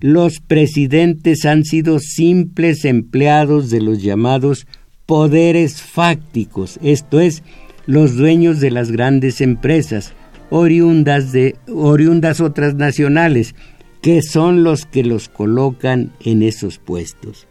los 0.00 0.40
presidentes 0.40 1.44
han 1.44 1.64
sido 1.64 1.98
simples 1.98 2.84
empleados 2.84 3.70
de 3.70 3.80
los 3.80 4.02
llamados 4.02 4.66
poderes 5.06 5.80
fácticos, 5.80 6.78
esto 6.82 7.18
es, 7.20 7.42
los 7.86 8.16
dueños 8.16 8.60
de 8.60 8.70
las 8.70 8.90
grandes 8.90 9.40
empresas, 9.40 10.12
oriundas 10.50 11.32
de 11.32 11.56
oriundas 11.66 12.40
otras 12.40 12.74
nacionales, 12.74 13.54
que 14.02 14.22
son 14.22 14.62
los 14.62 14.84
que 14.84 15.02
los 15.02 15.28
colocan 15.28 16.12
en 16.20 16.42
esos 16.42 16.78
puestos. 16.78 17.48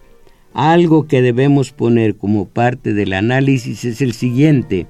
Algo 0.54 1.08
que 1.08 1.22
debemos 1.22 1.72
poner 1.72 2.16
como 2.16 2.48
parte 2.48 2.94
del 2.94 3.14
análisis 3.14 3.84
es 3.86 4.02
el 4.02 4.14
siguiente. 4.14 4.88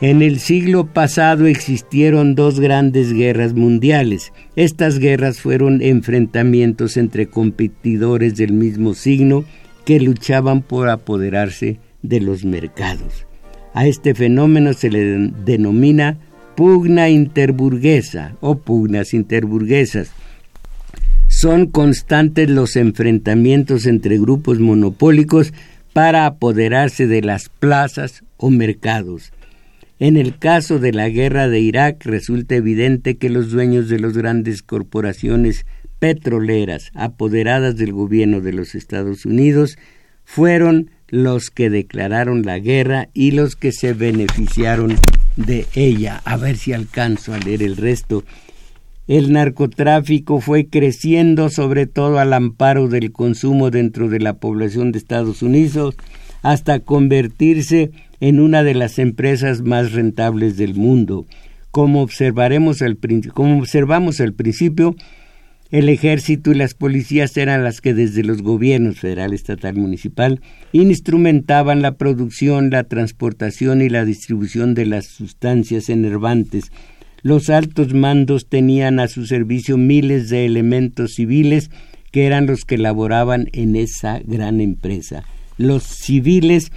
En 0.00 0.22
el 0.22 0.40
siglo 0.40 0.86
pasado 0.86 1.46
existieron 1.46 2.34
dos 2.34 2.58
grandes 2.58 3.12
guerras 3.12 3.54
mundiales. 3.54 4.32
Estas 4.56 4.98
guerras 4.98 5.40
fueron 5.40 5.82
enfrentamientos 5.82 6.96
entre 6.96 7.28
competidores 7.28 8.34
del 8.34 8.52
mismo 8.52 8.94
signo 8.94 9.44
que 9.84 10.00
luchaban 10.00 10.62
por 10.62 10.88
apoderarse 10.88 11.78
de 12.02 12.20
los 12.20 12.44
mercados. 12.44 13.26
A 13.72 13.86
este 13.86 14.14
fenómeno 14.14 14.72
se 14.72 14.90
le 14.90 15.30
denomina 15.44 16.18
pugna 16.56 17.08
interburguesa 17.08 18.36
o 18.40 18.56
pugnas 18.56 19.14
interburguesas. 19.14 20.10
Son 21.28 21.66
constantes 21.66 22.50
los 22.50 22.76
enfrentamientos 22.76 23.86
entre 23.86 24.18
grupos 24.18 24.58
monopólicos 24.58 25.52
para 25.92 26.26
apoderarse 26.26 27.06
de 27.06 27.22
las 27.22 27.48
plazas 27.48 28.24
o 28.36 28.50
mercados. 28.50 29.32
En 30.04 30.18
el 30.18 30.36
caso 30.38 30.78
de 30.80 30.92
la 30.92 31.08
guerra 31.08 31.48
de 31.48 31.60
Irak 31.60 32.04
resulta 32.04 32.56
evidente 32.56 33.16
que 33.16 33.30
los 33.30 33.50
dueños 33.50 33.88
de 33.88 33.98
las 33.98 34.14
grandes 34.14 34.62
corporaciones 34.62 35.64
petroleras 35.98 36.90
apoderadas 36.92 37.78
del 37.78 37.94
gobierno 37.94 38.42
de 38.42 38.52
los 38.52 38.74
Estados 38.74 39.24
Unidos 39.24 39.78
fueron 40.22 40.90
los 41.08 41.48
que 41.48 41.70
declararon 41.70 42.42
la 42.42 42.58
guerra 42.58 43.08
y 43.14 43.30
los 43.30 43.56
que 43.56 43.72
se 43.72 43.94
beneficiaron 43.94 44.94
de 45.36 45.64
ella. 45.72 46.20
A 46.26 46.36
ver 46.36 46.58
si 46.58 46.74
alcanzo 46.74 47.32
a 47.32 47.38
leer 47.38 47.62
el 47.62 47.78
resto. 47.78 48.24
El 49.06 49.32
narcotráfico 49.32 50.38
fue 50.42 50.66
creciendo 50.66 51.48
sobre 51.48 51.86
todo 51.86 52.18
al 52.18 52.34
amparo 52.34 52.88
del 52.88 53.10
consumo 53.10 53.70
dentro 53.70 54.10
de 54.10 54.20
la 54.20 54.34
población 54.34 54.92
de 54.92 54.98
Estados 54.98 55.40
Unidos 55.40 55.96
hasta 56.42 56.80
convertirse 56.80 57.90
en 58.24 58.40
una 58.40 58.64
de 58.64 58.72
las 58.72 58.98
empresas 58.98 59.60
más 59.60 59.92
rentables 59.92 60.56
del 60.56 60.74
mundo. 60.74 61.26
Como, 61.70 62.00
observaremos 62.00 62.82
como 63.34 63.58
observamos 63.58 64.18
al 64.18 64.32
principio, 64.32 64.96
el 65.70 65.90
ejército 65.90 66.50
y 66.50 66.54
las 66.54 66.72
policías 66.72 67.36
eran 67.36 67.62
las 67.62 67.82
que 67.82 67.92
desde 67.92 68.24
los 68.24 68.40
gobiernos 68.40 68.98
federal, 68.98 69.34
estatal, 69.34 69.74
municipal 69.74 70.40
instrumentaban 70.72 71.82
la 71.82 71.98
producción, 71.98 72.70
la 72.70 72.84
transportación 72.84 73.82
y 73.82 73.90
la 73.90 74.06
distribución 74.06 74.72
de 74.72 74.86
las 74.86 75.04
sustancias 75.04 75.90
enervantes. 75.90 76.72
Los 77.20 77.50
altos 77.50 77.92
mandos 77.92 78.48
tenían 78.48 79.00
a 79.00 79.08
su 79.08 79.26
servicio 79.26 79.76
miles 79.76 80.30
de 80.30 80.46
elementos 80.46 81.16
civiles 81.16 81.70
que 82.10 82.24
eran 82.24 82.46
los 82.46 82.64
que 82.64 82.78
laboraban 82.78 83.50
en 83.52 83.76
esa 83.76 84.18
gran 84.24 84.62
empresa. 84.62 85.24
Los 85.58 85.82
civiles 85.82 86.72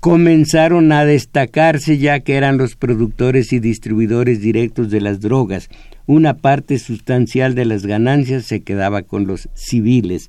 comenzaron 0.00 0.92
a 0.92 1.04
destacarse 1.04 1.98
ya 1.98 2.20
que 2.20 2.36
eran 2.36 2.56
los 2.56 2.76
productores 2.76 3.52
y 3.52 3.58
distribuidores 3.58 4.40
directos 4.40 4.90
de 4.90 5.00
las 5.00 5.20
drogas. 5.20 5.68
Una 6.06 6.34
parte 6.34 6.78
sustancial 6.78 7.54
de 7.54 7.64
las 7.64 7.84
ganancias 7.84 8.44
se 8.44 8.62
quedaba 8.62 9.02
con 9.02 9.26
los 9.26 9.48
civiles. 9.54 10.28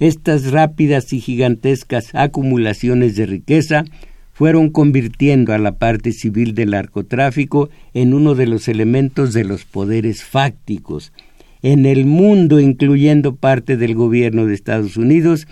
Estas 0.00 0.50
rápidas 0.50 1.12
y 1.12 1.20
gigantescas 1.20 2.14
acumulaciones 2.14 3.14
de 3.14 3.26
riqueza 3.26 3.84
fueron 4.32 4.70
convirtiendo 4.70 5.52
a 5.52 5.58
la 5.58 5.76
parte 5.76 6.12
civil 6.12 6.54
del 6.54 6.70
narcotráfico 6.70 7.68
en 7.92 8.14
uno 8.14 8.34
de 8.34 8.46
los 8.46 8.66
elementos 8.66 9.34
de 9.34 9.44
los 9.44 9.64
poderes 9.64 10.24
fácticos. 10.24 11.12
En 11.60 11.86
el 11.86 12.06
mundo, 12.06 12.58
incluyendo 12.58 13.36
parte 13.36 13.76
del 13.76 13.94
gobierno 13.94 14.46
de 14.46 14.54
Estados 14.54 14.96
Unidos, 14.96 15.46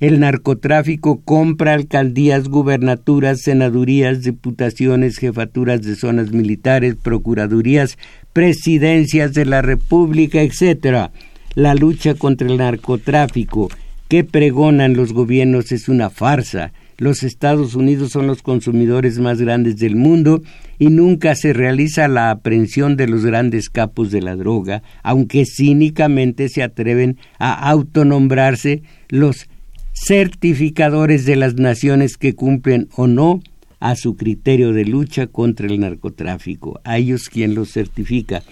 el 0.00 0.18
narcotráfico 0.18 1.20
compra 1.20 1.74
alcaldías, 1.74 2.48
gubernaturas, 2.48 3.42
senadurías, 3.42 4.22
diputaciones, 4.22 5.18
jefaturas 5.18 5.82
de 5.82 5.94
zonas 5.94 6.32
militares, 6.32 6.96
procuradurías, 6.96 7.98
presidencias 8.32 9.34
de 9.34 9.44
la 9.44 9.60
República, 9.60 10.40
etc. 10.40 11.10
La 11.54 11.74
lucha 11.74 12.14
contra 12.14 12.48
el 12.48 12.56
narcotráfico 12.56 13.68
que 14.08 14.24
pregonan 14.24 14.96
los 14.96 15.12
gobiernos 15.12 15.70
es 15.70 15.88
una 15.90 16.08
farsa. 16.08 16.72
Los 16.96 17.22
Estados 17.22 17.74
Unidos 17.74 18.12
son 18.12 18.26
los 18.26 18.42
consumidores 18.42 19.18
más 19.18 19.40
grandes 19.40 19.76
del 19.76 19.96
mundo 19.96 20.42
y 20.78 20.88
nunca 20.88 21.34
se 21.34 21.52
realiza 21.52 22.08
la 22.08 22.30
aprehensión 22.30 22.96
de 22.96 23.06
los 23.06 23.24
grandes 23.24 23.68
capos 23.68 24.10
de 24.10 24.22
la 24.22 24.34
droga, 24.34 24.82
aunque 25.02 25.44
cínicamente 25.44 26.48
se 26.48 26.62
atreven 26.62 27.18
a 27.38 27.70
autonombrarse 27.70 28.82
los 29.08 29.48
certificadores 29.92 31.24
de 31.24 31.36
las 31.36 31.54
naciones 31.54 32.16
que 32.16 32.34
cumplen 32.34 32.88
o 32.96 33.06
no 33.06 33.40
a 33.80 33.96
su 33.96 34.16
criterio 34.16 34.72
de 34.72 34.84
lucha 34.84 35.26
contra 35.26 35.66
el 35.66 35.80
narcotráfico, 35.80 36.80
a 36.84 36.98
ellos 36.98 37.28
quien 37.28 37.54
los 37.54 37.72
certifica. 37.72 38.42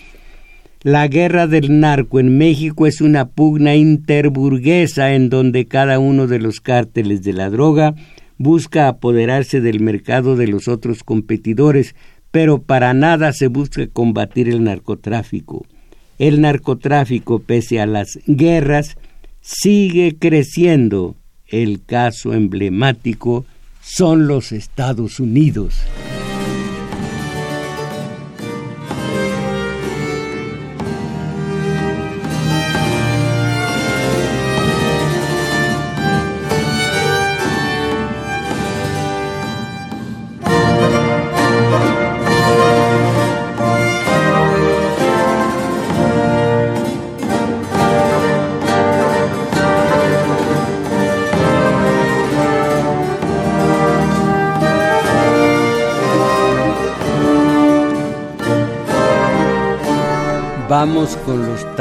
La 0.83 1.09
guerra 1.09 1.47
del 1.47 1.81
narco 1.81 2.21
en 2.21 2.39
México 2.39 2.87
es 2.87 3.01
una 3.01 3.29
pugna 3.29 3.75
interburguesa 3.75 5.13
en 5.15 5.29
donde 5.29 5.67
cada 5.67 5.99
uno 5.99 6.27
de 6.27 6.39
los 6.39 6.61
cárteles 6.61 7.23
de 7.23 7.33
la 7.33 7.51
droga 7.51 7.95
busca 8.39 8.87
apoderarse 8.87 9.61
del 9.61 9.81
mercado 9.81 10.37
de 10.37 10.47
los 10.47 10.69
otros 10.69 11.03
competidores, 11.03 11.95
pero 12.31 12.63
para 12.63 12.95
nada 12.95 13.33
se 13.33 13.49
busca 13.49 13.87
combatir 13.89 14.49
el 14.49 14.63
narcotráfico. 14.63 15.67
El 16.19 16.41
narcotráfico, 16.41 17.41
pese 17.41 17.81
a 17.81 17.87
las 17.87 18.19
guerras, 18.27 18.97
sigue 19.41 20.17
creciendo 20.19 21.17
el 21.49 21.85
caso 21.85 22.35
emblemático 22.35 23.47
son 23.83 24.27
los 24.27 24.53
Estados 24.53 25.19
Unidos. 25.21 25.75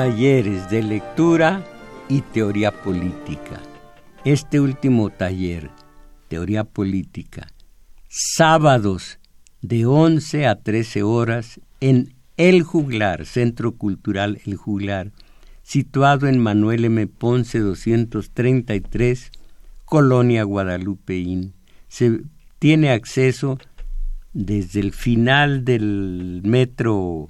Talleres 0.08 0.70
de 0.70 0.82
lectura 0.82 1.66
y 2.08 2.22
teoría 2.22 2.72
política. 2.72 3.62
Este 4.24 4.62
último 4.62 5.10
taller, 5.10 5.70
teoría 6.30 6.64
política, 6.64 7.50
sábados 8.08 9.20
de 9.62 9.86
11 9.86 10.48
a 10.48 10.56
13 10.56 11.04
horas 11.04 11.60
en 11.82 12.14
El 12.38 12.64
Juglar, 12.64 13.26
Centro 13.26 13.74
Cultural 13.74 14.40
El 14.46 14.56
Juglar, 14.56 15.12
situado 15.62 16.28
en 16.28 16.40
Manuel 16.40 16.86
M. 16.86 17.06
Ponce 17.08 17.60
233, 17.60 19.32
Colonia 19.84 20.44
Guadalupeín. 20.44 21.52
Se 21.90 22.22
tiene 22.60 22.92
acceso 22.92 23.58
desde 24.32 24.80
el 24.80 24.94
final 24.94 25.66
del 25.66 26.44
metro 26.46 27.30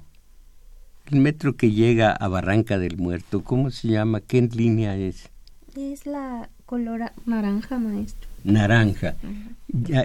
el 1.10 1.20
metro 1.20 1.56
que 1.56 1.70
llega 1.70 2.12
a 2.12 2.28
Barranca 2.28 2.78
del 2.78 2.96
Muerto, 2.96 3.42
¿cómo 3.42 3.70
se 3.70 3.88
llama? 3.88 4.20
¿Qué 4.20 4.42
línea 4.42 4.96
es? 4.96 5.30
Es 5.76 6.06
la 6.06 6.48
color 6.66 7.12
naranja, 7.24 7.78
maestro. 7.78 8.28
Naranja. 8.44 9.14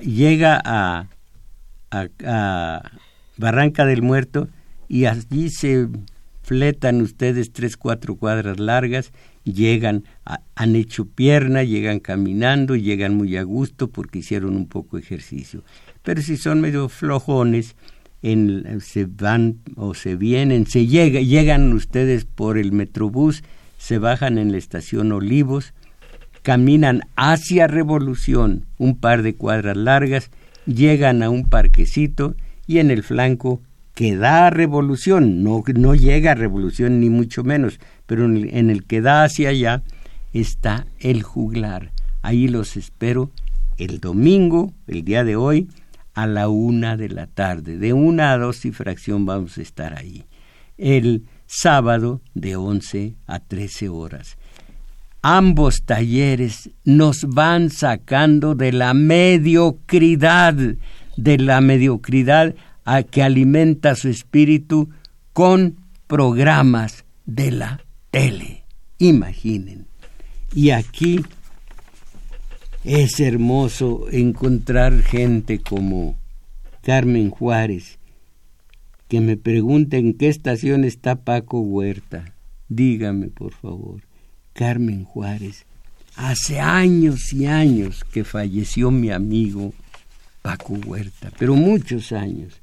llega 0.01 0.61
a, 0.63 1.07
a, 1.91 2.91
Barranca 3.37 3.85
del 3.85 4.01
Muerto 4.01 4.47
y 4.87 5.05
allí 5.05 5.49
se 5.49 5.89
fletan 6.41 7.01
ustedes 7.01 7.51
tres, 7.51 7.77
cuatro 7.77 8.15
cuadras 8.15 8.59
largas, 8.59 9.11
llegan, 9.43 10.03
han 10.55 10.75
hecho 10.75 11.05
pierna, 11.05 11.63
llegan 11.63 11.99
caminando, 11.99 12.75
llegan 12.75 13.15
muy 13.15 13.37
a 13.37 13.43
gusto 13.43 13.89
porque 13.89 14.19
hicieron 14.19 14.55
un 14.55 14.67
poco 14.67 14.97
de 14.97 15.03
ejercicio. 15.03 15.63
Pero 16.03 16.21
si 16.21 16.37
son 16.37 16.61
medio 16.61 16.89
flojones, 16.89 17.75
se 18.23 19.05
van 19.05 19.57
o 19.75 19.93
se 19.93 20.15
vienen, 20.15 20.65
se 20.65 20.87
llega, 20.87 21.19
llegan 21.19 21.73
ustedes 21.73 22.23
por 22.23 22.57
el 22.57 22.71
Metrobús, 22.71 23.43
se 23.77 23.97
bajan 23.97 24.37
en 24.37 24.53
la 24.53 24.57
estación 24.57 25.11
Olivos, 25.11 25.73
caminan 26.41 27.01
hacia 27.17 27.67
Revolución 27.67 28.65
un 28.77 28.97
par 28.97 29.23
de 29.23 29.35
cuadras 29.35 29.75
largas, 29.75 30.31
llegan 30.65 31.21
a 31.21 31.29
un 31.29 31.49
parquecito 31.49 32.35
y 32.65 32.79
en 32.79 32.91
el 32.91 33.03
flanco 33.03 33.61
que 33.93 34.15
da 34.15 34.49
Revolución, 34.49 35.43
no, 35.43 35.61
no 35.75 35.93
llega 35.93 36.31
a 36.31 36.35
Revolución 36.35 37.01
ni 37.01 37.09
mucho 37.09 37.43
menos, 37.43 37.77
pero 38.05 38.25
en 38.25 38.69
el 38.69 38.85
que 38.85 39.01
da 39.01 39.25
hacia 39.25 39.49
allá 39.49 39.83
está 40.31 40.87
el 40.99 41.23
juglar. 41.23 41.91
Ahí 42.21 42.47
los 42.47 42.77
espero 42.77 43.31
el 43.77 43.99
domingo, 43.99 44.71
el 44.87 45.03
día 45.03 45.25
de 45.25 45.35
hoy, 45.35 45.67
a 46.13 46.27
la 46.27 46.47
una 46.49 46.97
de 46.97 47.09
la 47.09 47.27
tarde. 47.27 47.77
De 47.77 47.93
una 47.93 48.33
a 48.33 48.37
dos 48.37 48.65
y 48.65 48.71
fracción 48.71 49.25
vamos 49.25 49.57
a 49.57 49.61
estar 49.61 49.97
ahí. 49.97 50.25
El 50.77 51.23
sábado 51.45 52.21
de 52.33 52.55
once 52.55 53.15
a 53.27 53.39
trece 53.39 53.89
horas. 53.89 54.37
Ambos 55.21 55.83
talleres 55.83 56.69
nos 56.83 57.23
van 57.23 57.69
sacando 57.69 58.55
de 58.55 58.73
la 58.73 58.93
mediocridad, 58.93 60.55
de 61.15 61.37
la 61.37 61.61
mediocridad 61.61 62.55
a 62.83 63.03
que 63.03 63.23
alimenta 63.23 63.95
su 63.95 64.09
espíritu 64.09 64.89
con 65.31 65.77
programas 66.07 67.05
de 67.25 67.51
la 67.51 67.81
tele. 68.11 68.65
Imaginen. 68.97 69.87
Y 70.53 70.71
aquí 70.71 71.23
es 72.83 73.19
hermoso 73.19 74.07
encontrar 74.11 75.01
gente 75.01 75.59
como 75.59 76.15
Carmen 76.81 77.29
Juárez, 77.29 77.97
que 79.07 79.21
me 79.21 79.37
pregunta 79.37 79.97
en 79.97 80.13
qué 80.13 80.27
estación 80.27 80.83
está 80.83 81.15
Paco 81.15 81.61
Huerta. 81.61 82.33
Dígame, 82.67 83.27
por 83.27 83.53
favor, 83.53 84.01
Carmen 84.53 85.05
Juárez, 85.05 85.65
hace 86.15 86.59
años 86.59 87.31
y 87.31 87.45
años 87.45 88.03
que 88.11 88.23
falleció 88.23 88.91
mi 88.91 89.11
amigo 89.11 89.73
Paco 90.41 90.73
Huerta, 90.85 91.31
pero 91.39 91.55
muchos 91.55 92.11
años. 92.11 92.59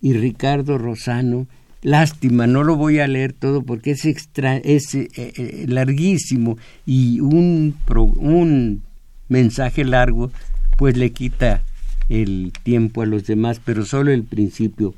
Y 0.00 0.14
Ricardo 0.14 0.78
Rosano, 0.78 1.46
lástima, 1.82 2.46
no 2.46 2.64
lo 2.64 2.76
voy 2.76 2.98
a 2.98 3.06
leer 3.06 3.32
todo 3.32 3.62
porque 3.62 3.92
es, 3.92 4.04
es 4.04 4.94
eh, 4.94 5.08
eh, 5.14 5.64
larguísimo 5.68 6.56
y 6.86 7.20
un, 7.20 7.76
un 8.16 8.82
mensaje 9.28 9.84
largo, 9.84 10.30
pues 10.76 10.96
le 10.96 11.12
quita 11.12 11.62
el 12.08 12.52
tiempo 12.62 13.02
a 13.02 13.06
los 13.06 13.26
demás, 13.26 13.60
pero 13.64 13.84
solo 13.84 14.10
el 14.12 14.24
principio. 14.24 14.94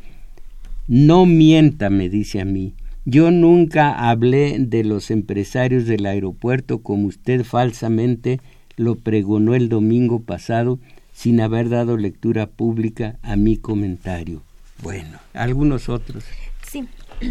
No 0.87 1.27
mienta, 1.27 1.91
me 1.91 2.09
dice 2.09 2.41
a 2.41 2.45
mí. 2.45 2.75
Yo 3.05 3.31
nunca 3.31 4.09
hablé 4.09 4.59
de 4.59 4.85
los 4.85 5.11
empresarios 5.11 5.87
del 5.87 6.07
aeropuerto 6.07 6.81
como 6.81 7.07
usted 7.07 7.45
falsamente 7.45 8.41
lo 8.77 8.95
pregonó 8.97 9.55
el 9.55 9.69
domingo 9.69 10.21
pasado 10.21 10.79
sin 11.13 11.41
haber 11.41 11.69
dado 11.69 11.97
lectura 11.97 12.47
pública 12.47 13.19
a 13.23 13.37
mi 13.37 13.57
comentario. 13.57 14.43
Bueno, 14.83 15.19
algunos 15.35 15.89
otros. 15.89 16.25
Sí. 16.67 16.89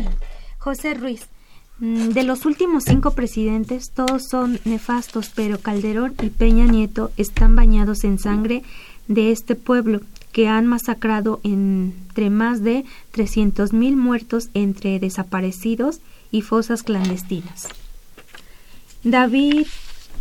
José 0.59 0.93
Ruiz, 0.93 1.27
de 1.79 2.23
los 2.23 2.45
últimos 2.45 2.83
cinco 2.85 3.11
presidentes, 3.11 3.91
todos 3.91 4.23
son 4.29 4.59
nefastos, 4.65 5.31
pero 5.33 5.59
Calderón 5.59 6.13
y 6.21 6.29
Peña 6.29 6.65
Nieto 6.65 7.11
están 7.15 7.55
bañados 7.55 8.03
en 8.03 8.19
sangre 8.19 8.63
de 9.07 9.31
este 9.31 9.55
pueblo, 9.55 10.01
que 10.33 10.47
han 10.47 10.67
masacrado 10.67 11.39
entre 11.43 12.29
más 12.29 12.61
de 12.61 12.85
mil 13.71 13.95
muertos 13.95 14.49
entre 14.53 14.99
desaparecidos 14.99 16.01
y 16.31 16.41
fosas 16.41 16.83
clandestinas. 16.83 17.67
David, 19.03 19.65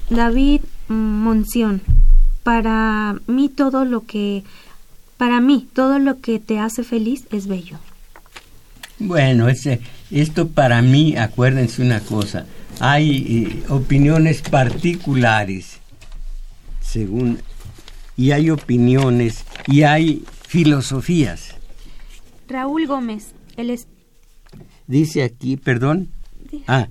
David 0.09 0.61
Monción, 0.88 1.82
para 2.42 3.16
mí 3.26 3.48
todo 3.48 3.84
lo 3.84 4.06
que 4.06 4.44
para 5.16 5.40
mí 5.40 5.66
todo 5.72 5.98
lo 5.98 6.20
que 6.20 6.38
te 6.38 6.61
hace 6.61 6.84
feliz 6.84 7.26
es 7.32 7.48
bello. 7.48 7.78
Bueno, 9.00 9.48
ese, 9.48 9.80
esto 10.11 10.48
para 10.48 10.82
mí, 10.82 11.16
acuérdense 11.16 11.82
una 11.82 12.00
cosa, 12.00 12.46
hay 12.80 13.46
eh, 13.48 13.62
opiniones 13.68 14.42
particulares, 14.42 15.80
según, 16.80 17.38
y 18.16 18.30
hay 18.30 18.50
opiniones, 18.50 19.44
y 19.66 19.82
hay 19.82 20.24
filosofías. 20.46 21.54
Raúl 22.48 22.86
Gómez, 22.86 23.32
él 23.56 23.70
es... 23.70 23.86
Dice 24.86 25.22
aquí, 25.22 25.56
perdón, 25.56 26.09
ah, 26.66 26.88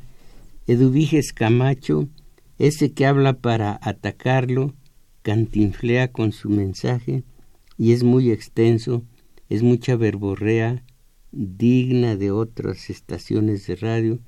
Eduviges 0.67 1.33
Camacho, 1.33 2.07
ese 2.59 2.91
que 2.91 3.05
habla 3.05 3.33
para 3.33 3.79
atacarlo, 3.81 4.73
cantinflea 5.23 6.11
con 6.11 6.31
su 6.31 6.49
mensaje, 6.49 7.23
y 7.77 7.93
es 7.93 8.03
muy 8.03 8.31
extenso, 8.31 9.03
es 9.49 9.63
mucha 9.63 9.95
verborrea, 9.95 10.83
digna 11.31 12.15
de 12.15 12.31
otras 12.31 12.89
estaciones 12.89 13.67
de 13.67 13.75
radio. 13.75 14.19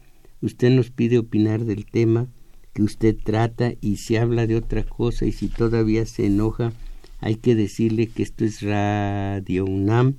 Usted 0.41 0.70
nos 0.70 0.89
pide 0.89 1.18
opinar 1.18 1.66
del 1.66 1.86
tema 1.86 2.28
que 2.74 2.84
usted 2.84 3.16
trata 3.24 3.74
y 3.82 3.97
si 3.97 4.16
habla 4.16 4.47
de 4.47 4.56
otra 4.56 4.84
cosa 4.84 5.26
y 5.26 5.32
si 5.32 5.47
todavía 5.47 6.06
se 6.06 6.26
enoja, 6.26 6.72
hay 7.20 7.36
que 7.36 7.56
decirle 7.56 8.08
que 8.08 8.24
esto 8.24 8.45
es 8.45 8.62
Radio 8.62 9.66
UNAM 9.66 10.16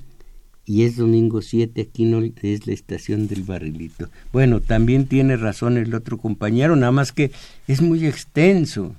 y 0.66 0.85
es 0.85 0.97
domingo 0.97 1.43
7, 1.43 1.81
aquí 1.81 2.05
no 2.05 2.22
es 2.43 2.66
la 2.66 2.72
estación 2.72 3.26
del 3.26 3.43
barrilito. 3.43 4.09
Bueno, 4.33 4.61
también 4.61 5.07
tiene 5.07 5.37
razón 5.37 5.76
el 5.76 5.95
otro 5.95 6.18
compañero, 6.18 6.76
nada 6.76 6.93
más 6.93 7.12
que 7.12 7.33
es 7.66 7.81
muy 7.81 8.07
extenso. 8.07 8.95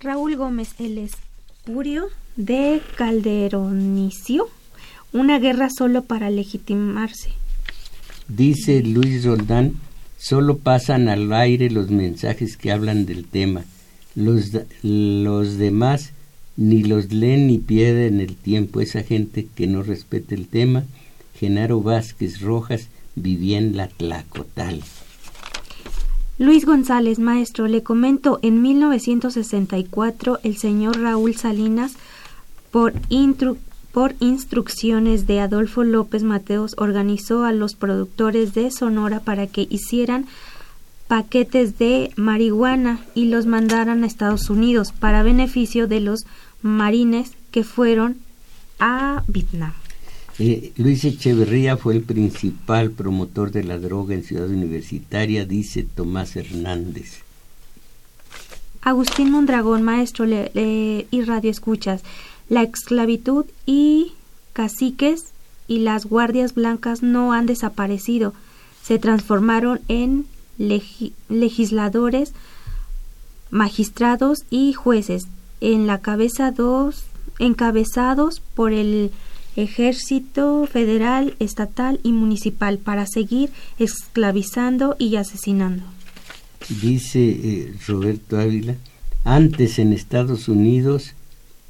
Raúl 0.00 0.36
Gómez, 0.36 0.74
el 0.80 0.98
espurio 0.98 2.06
de 2.36 2.80
Calderonicio 2.96 4.48
una 5.12 5.38
guerra 5.38 5.68
solo 5.70 6.02
para 6.04 6.30
legitimarse. 6.30 7.30
Dice 8.28 8.82
Luis 8.82 9.24
Roldán, 9.24 9.74
solo 10.16 10.58
pasan 10.58 11.08
al 11.08 11.32
aire 11.32 11.70
los 11.70 11.90
mensajes 11.90 12.56
que 12.56 12.72
hablan 12.72 13.06
del 13.06 13.24
tema. 13.24 13.64
Los, 14.14 14.50
los 14.82 15.58
demás 15.58 16.12
ni 16.56 16.82
los 16.82 17.12
leen 17.12 17.46
ni 17.46 17.58
pierden 17.58 18.20
el 18.20 18.36
tiempo. 18.36 18.80
Esa 18.80 19.02
gente 19.02 19.48
que 19.54 19.66
no 19.66 19.82
respeta 19.82 20.34
el 20.34 20.46
tema, 20.46 20.84
Genaro 21.34 21.80
Vázquez 21.80 22.40
Rojas, 22.40 22.88
vivía 23.14 23.58
en 23.58 23.76
la 23.76 23.88
Tlacotal. 23.88 24.82
Luis 26.38 26.64
González, 26.64 27.18
maestro, 27.18 27.68
le 27.68 27.82
comento, 27.82 28.38
en 28.42 28.62
1964 28.62 30.40
el 30.42 30.56
señor 30.56 31.00
Raúl 31.00 31.36
Salinas, 31.36 31.92
por 32.70 32.94
intru 33.10 33.58
por 33.92 34.14
instrucciones 34.20 35.26
de 35.26 35.40
Adolfo 35.40 35.84
López 35.84 36.22
Mateos, 36.22 36.74
organizó 36.78 37.44
a 37.44 37.52
los 37.52 37.74
productores 37.74 38.54
de 38.54 38.70
Sonora 38.70 39.20
para 39.20 39.46
que 39.46 39.66
hicieran 39.68 40.26
paquetes 41.08 41.78
de 41.78 42.10
marihuana 42.16 43.00
y 43.14 43.26
los 43.26 43.44
mandaran 43.44 44.02
a 44.02 44.06
Estados 44.06 44.48
Unidos 44.48 44.92
para 44.92 45.22
beneficio 45.22 45.86
de 45.86 46.00
los 46.00 46.24
marines 46.62 47.32
que 47.50 47.64
fueron 47.64 48.16
a 48.78 49.22
Vietnam. 49.28 49.74
Eh, 50.38 50.72
Luis 50.76 51.04
Echeverría 51.04 51.76
fue 51.76 51.94
el 51.94 52.02
principal 52.02 52.90
promotor 52.92 53.50
de 53.50 53.64
la 53.64 53.78
droga 53.78 54.14
en 54.14 54.24
Ciudad 54.24 54.48
Universitaria, 54.48 55.44
dice 55.44 55.82
Tomás 55.82 56.34
Hernández. 56.36 57.18
Agustín 58.80 59.30
Mondragón, 59.30 59.82
maestro 59.82 60.26
y 60.26 61.22
radio 61.24 61.50
escuchas. 61.50 62.02
La 62.48 62.62
esclavitud 62.62 63.46
y 63.66 64.12
caciques 64.52 65.32
y 65.68 65.78
las 65.78 66.06
guardias 66.06 66.54
blancas 66.54 67.02
no 67.02 67.32
han 67.32 67.46
desaparecido, 67.46 68.34
se 68.82 68.98
transformaron 68.98 69.80
en 69.88 70.26
legisladores, 70.58 72.32
magistrados 73.50 74.40
y 74.50 74.72
jueces, 74.72 75.24
en 75.60 75.86
la 75.86 76.00
cabeza 76.00 76.50
dos, 76.50 77.04
encabezados 77.38 78.40
por 78.40 78.72
el 78.72 79.12
ejército 79.56 80.66
federal, 80.66 81.34
estatal 81.38 82.00
y 82.02 82.12
municipal 82.12 82.78
para 82.78 83.06
seguir 83.06 83.50
esclavizando 83.78 84.96
y 84.98 85.16
asesinando. 85.16 85.84
Dice 86.68 87.20
eh, 87.20 87.74
Roberto 87.86 88.38
Ávila, 88.38 88.76
antes 89.24 89.78
en 89.78 89.92
Estados 89.92 90.48
Unidos 90.48 91.14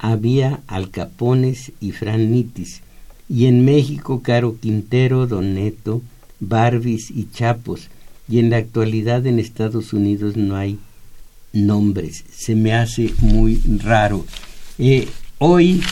había 0.03 0.61
alcapones 0.67 1.73
y 1.81 1.93
franitis, 1.93 2.83
y 3.29 3.47
en 3.47 3.65
México 3.65 4.21
Caro 4.21 4.59
Quintero, 4.61 5.27
Don 5.27 5.55
Neto, 5.55 6.03
Barbis 6.41 7.11
y 7.11 7.29
Chapos, 7.33 7.89
y 8.29 8.41
en 8.41 8.51
la 8.51 8.57
actualidad 8.57 9.25
en 9.27 9.39
Estados 9.39 9.93
Unidos 9.93 10.37
no 10.37 10.57
hay 10.57 10.79
nombres. 11.53 12.25
Se 12.37 12.57
me 12.57 12.75
hace 12.75 13.15
muy 13.21 13.63
raro. 13.83 14.27
Eh, 14.77 15.09
hoy 15.39 15.83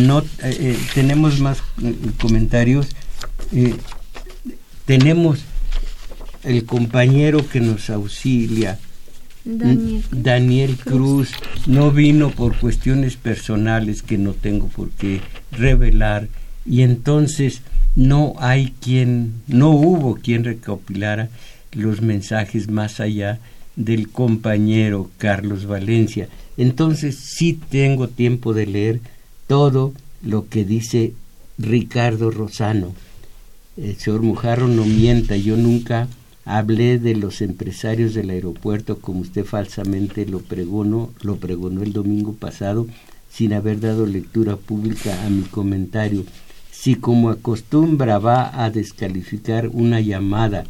no 0.00 0.20
eh, 0.20 0.24
eh, 0.42 0.78
tenemos 0.92 1.38
más 1.38 1.62
comentarios. 2.20 2.88
tenemos 4.84 5.38
el 6.42 6.64
compañero 6.64 7.48
que 7.48 7.60
nos 7.60 7.90
auxilia. 7.90 8.80
Daniel. 9.44 10.04
Daniel 10.10 10.76
Cruz 10.76 11.30
no 11.66 11.90
vino 11.90 12.30
por 12.30 12.56
cuestiones 12.58 13.16
personales 13.16 14.02
que 14.02 14.18
no 14.18 14.32
tengo 14.32 14.68
por 14.68 14.90
qué 14.90 15.20
revelar 15.50 16.28
y 16.64 16.82
entonces 16.82 17.62
no 17.96 18.34
hay 18.38 18.72
quien, 18.80 19.34
no 19.48 19.70
hubo 19.70 20.14
quien 20.14 20.44
recopilara 20.44 21.28
los 21.72 22.02
mensajes 22.02 22.68
más 22.68 23.00
allá 23.00 23.40
del 23.76 24.08
compañero 24.08 25.10
Carlos 25.18 25.66
Valencia. 25.66 26.28
Entonces 26.56 27.16
sí 27.16 27.58
tengo 27.70 28.08
tiempo 28.08 28.54
de 28.54 28.66
leer 28.66 29.00
todo 29.46 29.92
lo 30.22 30.48
que 30.48 30.64
dice 30.64 31.14
Ricardo 31.58 32.30
Rosano. 32.30 32.94
El 33.76 33.96
señor 33.96 34.22
Mujarro 34.22 34.68
no 34.68 34.84
mienta, 34.84 35.36
yo 35.36 35.56
nunca 35.56 36.08
hablé 36.44 36.98
de 36.98 37.14
los 37.14 37.40
empresarios 37.40 38.14
del 38.14 38.30
aeropuerto 38.30 38.98
como 38.98 39.20
usted 39.20 39.44
falsamente 39.44 40.26
lo 40.26 40.40
pregonó, 40.40 41.10
lo 41.22 41.36
pregonó 41.36 41.82
el 41.82 41.92
domingo 41.92 42.32
pasado 42.34 42.86
sin 43.30 43.52
haber 43.52 43.80
dado 43.80 44.06
lectura 44.06 44.56
pública 44.56 45.24
a 45.24 45.30
mi 45.30 45.42
comentario. 45.42 46.24
Si 46.70 46.96
como 46.96 47.30
acostumbra 47.30 48.18
va 48.18 48.64
a 48.64 48.70
descalificar 48.70 49.68
una 49.68 50.00
llamada 50.00 50.64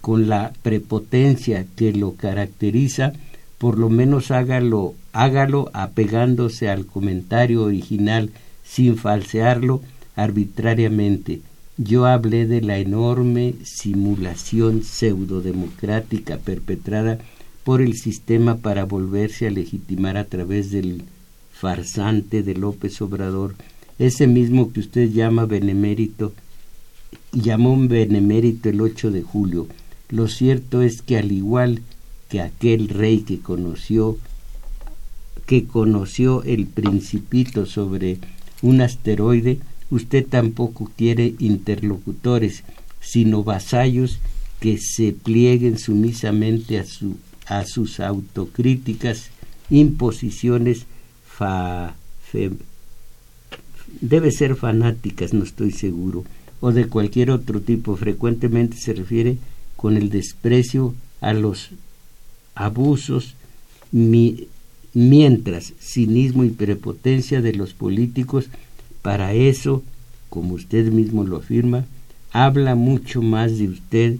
con 0.00 0.28
la 0.28 0.52
prepotencia 0.62 1.64
que 1.76 1.92
lo 1.92 2.14
caracteriza, 2.14 3.14
por 3.58 3.78
lo 3.78 3.88
menos 3.88 4.30
hágalo, 4.30 4.94
hágalo 5.12 5.70
apegándose 5.72 6.68
al 6.68 6.84
comentario 6.84 7.62
original 7.62 8.30
sin 8.62 8.96
falsearlo 8.96 9.80
arbitrariamente. 10.16 11.40
Yo 11.76 12.06
hablé 12.06 12.46
de 12.46 12.60
la 12.60 12.78
enorme 12.78 13.54
simulación 13.64 14.84
pseudodemocrática 14.84 16.38
perpetrada 16.38 17.18
por 17.64 17.82
el 17.82 17.94
sistema 17.96 18.58
para 18.58 18.84
volverse 18.84 19.48
a 19.48 19.50
legitimar 19.50 20.16
a 20.16 20.24
través 20.24 20.70
del 20.70 21.02
farsante 21.52 22.42
de 22.44 22.54
López 22.54 23.02
Obrador, 23.02 23.56
ese 23.98 24.26
mismo 24.26 24.72
que 24.72 24.80
usted 24.80 25.10
llama 25.10 25.46
benemérito, 25.46 26.32
llamó 27.32 27.72
un 27.72 27.88
benemérito 27.88 28.68
el 28.68 28.80
8 28.80 29.10
de 29.10 29.22
julio, 29.22 29.66
lo 30.10 30.28
cierto 30.28 30.82
es 30.82 31.02
que 31.02 31.18
al 31.18 31.32
igual 31.32 31.82
que 32.28 32.40
aquel 32.40 32.88
rey 32.88 33.20
que 33.20 33.40
conoció 33.40 34.16
que 35.46 35.66
conoció 35.66 36.42
el 36.44 36.66
principito 36.66 37.66
sobre 37.66 38.18
un 38.62 38.80
asteroide, 38.80 39.58
usted 39.94 40.26
tampoco 40.26 40.90
quiere 40.96 41.34
interlocutores, 41.38 42.64
sino 43.00 43.44
vasallos 43.44 44.18
que 44.60 44.78
se 44.78 45.12
plieguen 45.12 45.78
sumisamente 45.78 46.78
a, 46.78 46.84
su, 46.84 47.16
a 47.46 47.64
sus 47.64 48.00
autocríticas, 48.00 49.30
imposiciones 49.70 50.86
debe 54.00 54.30
ser 54.30 54.56
fanáticas, 54.56 55.32
no 55.32 55.44
estoy 55.44 55.72
seguro, 55.72 56.24
o 56.60 56.72
de 56.72 56.86
cualquier 56.86 57.30
otro 57.30 57.60
tipo. 57.60 57.96
Frecuentemente 57.96 58.76
se 58.76 58.94
refiere 58.94 59.36
con 59.76 59.96
el 59.96 60.10
desprecio 60.10 60.94
a 61.20 61.32
los 61.34 61.70
abusos, 62.54 63.34
mientras 63.92 65.72
cinismo 65.80 66.44
y 66.44 66.50
prepotencia 66.50 67.40
de 67.40 67.52
los 67.52 67.74
políticos, 67.74 68.48
para 69.04 69.34
eso, 69.34 69.82
como 70.30 70.54
usted 70.54 70.90
mismo 70.90 71.24
lo 71.24 71.36
afirma, 71.36 71.84
habla 72.32 72.74
mucho 72.74 73.20
más 73.20 73.58
de 73.58 73.68
usted 73.68 74.16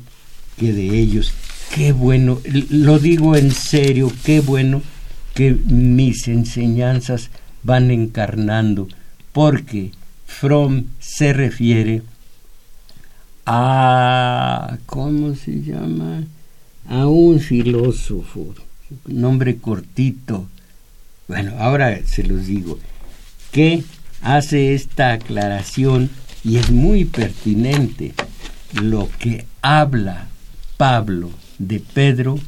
que 0.59 0.75
de 0.75 0.99
ellos. 0.99 1.33
Qué 1.75 1.93
bueno, 1.93 2.39
lo 2.69 2.99
digo 2.99 3.35
en 3.35 3.51
serio, 3.51 4.13
qué 4.25 4.41
bueno 4.41 4.83
que 5.33 5.53
mis 5.53 6.29
enseñanzas 6.29 7.31
van 7.63 7.91
encarnando, 7.91 8.87
porque 9.33 9.93
Fromm 10.27 10.85
se 11.01 11.33
refiere 11.33 12.03
a, 13.47 14.77
¿cómo 14.85 15.35
se 15.35 15.63
llama? 15.63 16.25
A 16.89 17.07
un 17.07 17.41
filósofo, 17.41 18.55
nombre 19.07 19.57
cortito. 19.57 20.47
Bueno, 21.27 21.55
ahora 21.59 22.01
se 22.05 22.23
los 22.23 22.45
digo, 22.45 22.79
que 23.51 23.83
hace 24.25 24.75
esta 24.75 25.13
aclaración 25.13 26.11
y 26.43 26.57
es 26.57 26.71
muy 26.71 27.05
pertinente. 27.05 28.15
Lo 28.73 29.09
que 29.21 29.47
habla 29.63 30.27
Pablo 30.77 31.31
de 31.59 31.79
Pedro, 31.79 32.41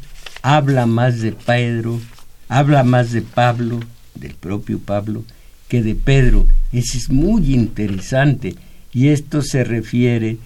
habla 0.43 0.87
más 0.87 1.21
de 1.21 1.33
Pedro, 1.33 2.01
habla 2.49 2.83
más 2.83 3.13
de 3.13 3.23
Pablo, 3.23 3.79
del 4.15 4.35
propio 4.35 4.81
Pablo, 4.81 5.25
que 5.69 5.83
de 5.83 5.95
Pedro. 5.95 6.47
Eso 6.73 6.99
es 6.99 7.11
muy 7.11 7.55
interesante 7.55 8.57
y 8.93 9.09
esto 9.09 9.43
se 9.43 9.63
refiere 9.63 10.39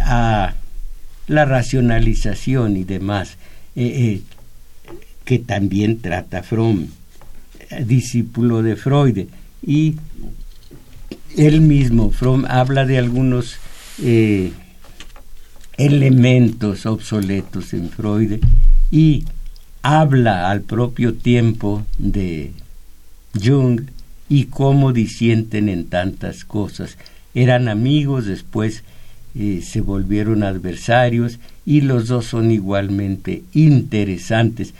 a 0.00 0.54
la 1.28 1.44
racionalización 1.44 2.76
y 2.76 2.84
demás, 2.84 3.36
eh, 3.76 3.84
eh, 3.84 4.22
que 5.24 5.38
también 5.38 6.00
trata 6.00 6.42
Fromm, 6.42 6.86
discípulo 7.84 8.62
de 8.62 8.76
Freud. 8.76 9.26
Y 9.64 9.96
él 11.36 11.60
mismo, 11.60 12.10
Fromm, 12.10 12.44
habla 12.46 12.84
de 12.86 12.98
algunos 12.98 13.56
eh, 14.02 14.52
elementos 15.76 16.86
obsoletos 16.86 17.72
en 17.72 17.90
Freud 17.90 18.40
y 18.90 19.24
habla 19.82 20.50
al 20.50 20.62
propio 20.62 21.14
tiempo 21.14 21.84
de 21.98 22.52
Jung 23.42 23.82
y 24.28 24.44
cómo 24.46 24.92
disienten 24.92 25.68
en 25.68 25.86
tantas 25.86 26.44
cosas. 26.44 26.98
Eran 27.34 27.68
amigos, 27.68 28.26
después 28.26 28.84
se 29.34 29.80
volvieron 29.80 30.42
adversarios 30.42 31.38
y 31.64 31.82
los 31.82 32.08
dos 32.08 32.26
son 32.26 32.50
igualmente 32.50 33.44
interesantes. 33.52 34.74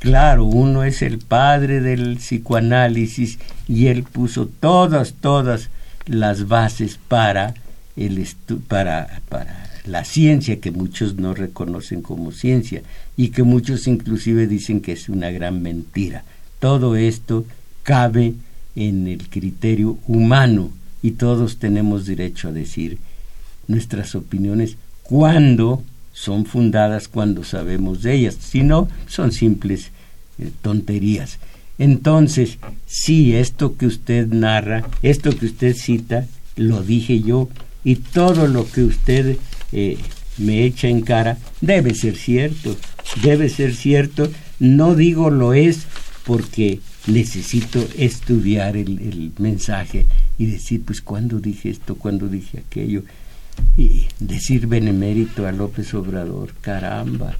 Claro, 0.00 0.44
uno 0.44 0.82
es 0.82 1.02
el 1.02 1.18
padre 1.18 1.80
del 1.80 2.16
psicoanálisis 2.16 3.38
y 3.68 3.86
él 3.86 4.02
puso 4.02 4.46
todas, 4.46 5.14
todas 5.20 5.70
las 6.06 6.48
bases 6.48 6.98
para, 7.08 7.54
el 7.96 8.26
para, 8.68 9.20
para 9.28 9.70
la 9.84 10.04
ciencia 10.04 10.60
que 10.60 10.70
muchos 10.70 11.16
no 11.16 11.34
reconocen 11.34 12.02
como 12.02 12.32
ciencia 12.32 12.82
y 13.16 13.28
que 13.28 13.42
muchos 13.42 13.86
inclusive 13.86 14.46
dicen 14.46 14.80
que 14.80 14.92
es 14.92 15.08
una 15.08 15.30
gran 15.30 15.62
mentira. 15.62 16.24
Todo 16.60 16.96
esto 16.96 17.44
cabe 17.82 18.34
en 18.76 19.08
el 19.08 19.28
criterio 19.28 19.98
humano 20.06 20.70
y 21.02 21.12
todos 21.12 21.58
tenemos 21.58 22.06
derecho 22.06 22.48
a 22.48 22.52
decir 22.52 22.98
nuestras 23.66 24.14
opiniones 24.14 24.76
cuando 25.02 25.82
son 26.12 26.44
fundadas, 26.46 27.08
cuando 27.08 27.42
sabemos 27.42 28.02
de 28.02 28.14
ellas, 28.14 28.36
si 28.40 28.62
no, 28.62 28.88
son 29.06 29.32
simples 29.32 29.90
eh, 30.38 30.50
tonterías. 30.62 31.38
Entonces, 31.78 32.58
sí, 32.86 33.34
esto 33.34 33.76
que 33.76 33.86
usted 33.86 34.28
narra, 34.28 34.88
esto 35.02 35.36
que 35.36 35.46
usted 35.46 35.74
cita, 35.74 36.26
lo 36.56 36.82
dije 36.82 37.20
yo 37.20 37.48
y 37.84 37.96
todo 37.96 38.46
lo 38.46 38.70
que 38.70 38.82
usted 38.84 39.36
eh, 39.72 39.96
me 40.38 40.64
echa 40.64 40.88
en 40.88 41.00
cara 41.00 41.38
debe 41.60 41.94
ser 41.94 42.16
cierto, 42.16 42.76
debe 43.22 43.48
ser 43.48 43.74
cierto. 43.74 44.30
No 44.58 44.94
digo 44.94 45.30
lo 45.30 45.54
es 45.54 45.86
porque 46.24 46.80
necesito 47.06 47.84
estudiar 47.98 48.76
el, 48.76 49.00
el 49.00 49.32
mensaje 49.38 50.06
y 50.38 50.46
decir, 50.46 50.82
pues, 50.84 51.00
¿cuándo 51.00 51.40
dije 51.40 51.70
esto? 51.70 51.96
¿Cuándo 51.96 52.28
dije 52.28 52.58
aquello? 52.58 53.02
Y 53.76 54.06
decir 54.18 54.66
benemérito 54.66 55.46
a 55.46 55.52
López 55.52 55.92
Obrador, 55.94 56.54
caramba, 56.60 57.36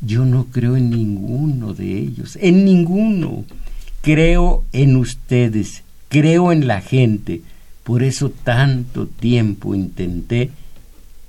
yo 0.00 0.24
no 0.24 0.46
creo 0.46 0.76
en 0.76 0.90
ninguno 0.90 1.72
de 1.74 1.98
ellos, 1.98 2.38
en 2.40 2.64
ninguno. 2.64 3.44
Creo 4.06 4.62
en 4.72 4.94
ustedes, 4.94 5.82
creo 6.08 6.52
en 6.52 6.68
la 6.68 6.80
gente. 6.80 7.40
Por 7.82 8.04
eso 8.04 8.30
tanto 8.30 9.08
tiempo 9.08 9.74
intenté. 9.74 10.52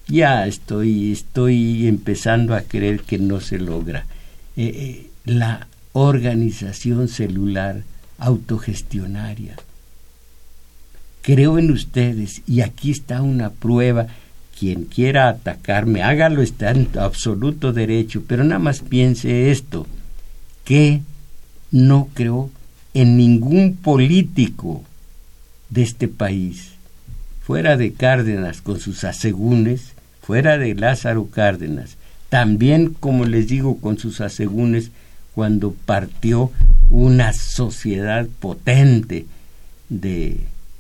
Ya 0.08 0.46
estoy, 0.46 1.12
estoy 1.12 1.88
empezando 1.88 2.54
a 2.54 2.62
creer 2.62 3.00
que 3.00 3.18
no 3.18 3.42
se 3.42 3.58
logra. 3.58 4.06
Eh, 4.56 4.68
eh, 4.76 5.10
la 5.26 5.66
organización 5.94 7.08
celular 7.08 7.82
autogestionaria. 8.20 9.56
Creo 11.24 11.58
en 11.58 11.72
ustedes 11.72 12.44
y 12.46 12.62
aquí 12.62 12.92
está 12.92 13.24
una 13.24 13.50
prueba 13.50 14.06
quien 14.60 14.84
quiera 14.84 15.30
atacarme, 15.30 16.04
hágalo, 16.04 16.44
está 16.44 16.70
en 16.70 16.90
absoluto 17.00 17.74
derecho, 17.74 18.22
pero 18.28 18.44
nada 18.44 18.60
más 18.60 18.82
piense 18.82 19.50
esto, 19.50 19.88
que 20.64 21.02
no 21.72 22.10
creo 22.14 22.52
en 23.02 23.16
ningún 23.16 23.76
político 23.76 24.84
de 25.70 25.84
este 25.84 26.08
país, 26.08 26.72
fuera 27.44 27.78
de 27.78 27.94
Cárdenas 27.94 28.62
con 28.62 28.80
sus 28.80 29.04
asegúnes, 29.04 29.94
fuera 30.22 30.58
de 30.58 30.74
Lázaro 30.74 31.28
Cárdenas, 31.28 31.98
también, 32.30 32.96
como 33.00 33.26
les 33.26 33.48
digo, 33.48 33.78
con 33.78 34.00
sus 34.00 34.20
asegúnes, 34.20 34.90
cuando 35.36 35.76
partió 35.86 36.52
una 36.90 37.34
sociedad 37.34 38.28
potente 38.40 39.28
de 39.90 40.38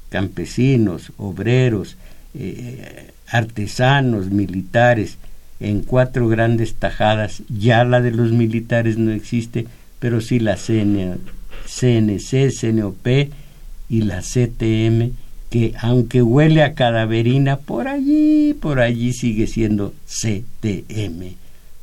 campesinos, 0.09 1.11
obreros, 1.18 1.97
eh, 2.34 3.11
artesanos, 3.28 4.32
militares, 4.32 5.18
en 5.59 5.82
cuatro 5.82 6.28
grandes 6.28 6.74
tajadas. 6.74 7.43
Ya 7.47 7.84
la 7.84 8.01
de 8.01 8.09
los 8.09 8.32
militares 8.32 8.97
no 8.97 9.11
existe, 9.11 9.68
pero 9.99 10.20
sí 10.20 10.39
la 10.39 10.57
CNC, 11.68 12.51
CNOP 12.51 13.07
y 13.89 14.01
la 14.01 14.22
CTM, 14.22 15.11
que 15.49 15.74
aunque 15.80 16.22
huele 16.22 16.63
a 16.63 16.74
cadaverina, 16.74 17.57
por 17.57 17.88
allí, 17.88 18.53
por 18.53 18.80
allí 18.80 19.13
sigue 19.13 19.47
siendo 19.47 19.93
CTM. 20.07 21.36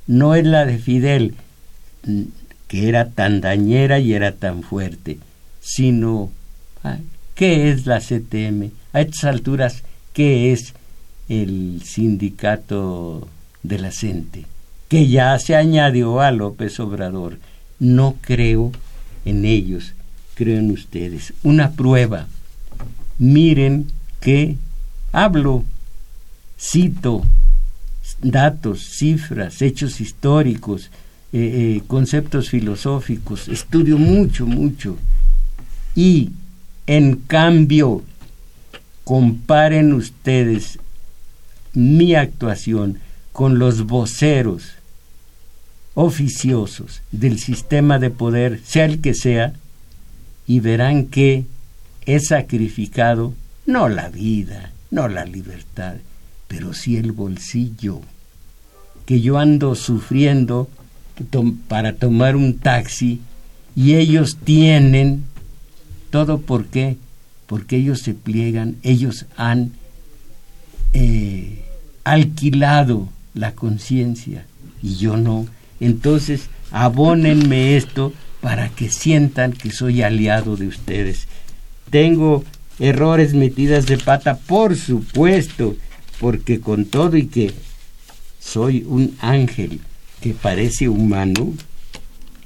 No 0.06 0.34
es 0.34 0.44
la 0.44 0.66
de 0.66 0.78
Fidel, 0.78 1.34
que 2.68 2.88
era 2.88 3.10
tan 3.10 3.40
dañera 3.40 4.00
y 4.00 4.12
era 4.12 4.32
tan 4.32 4.62
fuerte, 4.62 5.18
sino, 5.60 6.30
¿qué 7.34 7.70
es 7.70 7.86
la 7.86 8.00
CTM? 8.00 8.70
A 8.92 9.00
estas 9.00 9.24
alturas, 9.24 9.82
¿qué 10.12 10.52
es 10.52 10.74
el 11.28 11.80
sindicato 11.84 13.28
de 13.62 13.78
la 13.78 13.90
CENTE, 13.90 14.44
que 14.88 15.08
ya 15.08 15.38
se 15.38 15.56
añadió 15.56 16.20
a 16.20 16.30
López 16.30 16.78
Obrador. 16.80 17.38
No 17.78 18.16
creo 18.20 18.72
en 19.24 19.44
ellos, 19.44 19.94
creo 20.34 20.58
en 20.58 20.70
ustedes. 20.70 21.32
Una 21.42 21.72
prueba. 21.72 22.26
Miren 23.18 23.86
que 24.20 24.56
hablo, 25.12 25.64
cito 26.58 27.24
datos, 28.20 28.80
cifras, 28.80 29.62
hechos 29.62 30.00
históricos, 30.00 30.90
eh, 31.32 31.76
eh, 31.76 31.82
conceptos 31.86 32.50
filosóficos, 32.50 33.48
estudio 33.48 33.98
mucho, 33.98 34.46
mucho. 34.46 34.96
Y 35.94 36.30
en 36.86 37.16
cambio, 37.16 38.02
comparen 39.04 39.92
ustedes 39.92 40.78
mi 41.72 42.14
actuación 42.14 42.98
con 43.32 43.58
los 43.58 43.84
voceros 43.86 44.73
oficiosos 45.94 47.02
del 47.12 47.38
sistema 47.38 47.98
de 47.98 48.10
poder, 48.10 48.60
sea 48.64 48.84
el 48.84 49.00
que 49.00 49.14
sea, 49.14 49.54
y 50.46 50.60
verán 50.60 51.06
que 51.06 51.44
he 52.04 52.20
sacrificado 52.20 53.34
no 53.66 53.88
la 53.88 54.08
vida, 54.08 54.72
no 54.90 55.08
la 55.08 55.24
libertad, 55.24 55.96
pero 56.48 56.74
sí 56.74 56.96
el 56.96 57.12
bolsillo, 57.12 58.00
que 59.06 59.20
yo 59.20 59.38
ando 59.38 59.74
sufriendo 59.74 60.68
para 61.68 61.94
tomar 61.94 62.36
un 62.36 62.58
taxi 62.58 63.20
y 63.76 63.94
ellos 63.94 64.38
tienen 64.44 65.24
todo 66.10 66.40
por 66.40 66.66
qué, 66.66 66.96
porque 67.46 67.76
ellos 67.76 68.00
se 68.00 68.14
pliegan, 68.14 68.76
ellos 68.82 69.26
han 69.36 69.72
eh, 70.92 71.64
alquilado 72.04 73.08
la 73.34 73.52
conciencia 73.52 74.46
y 74.82 74.96
yo 74.96 75.16
no. 75.16 75.46
Entonces, 75.84 76.48
abónenme 76.70 77.76
esto 77.76 78.14
para 78.40 78.70
que 78.70 78.88
sientan 78.88 79.52
que 79.52 79.70
soy 79.70 80.00
aliado 80.00 80.56
de 80.56 80.66
ustedes. 80.66 81.28
Tengo 81.90 82.42
errores 82.78 83.34
metidas 83.34 83.84
de 83.84 83.98
pata, 83.98 84.38
por 84.38 84.76
supuesto, 84.76 85.76
porque 86.20 86.60
con 86.60 86.86
todo 86.86 87.18
y 87.18 87.26
que 87.26 87.52
soy 88.40 88.82
un 88.86 89.14
ángel 89.20 89.80
que 90.22 90.32
parece 90.32 90.88
humano, 90.88 91.52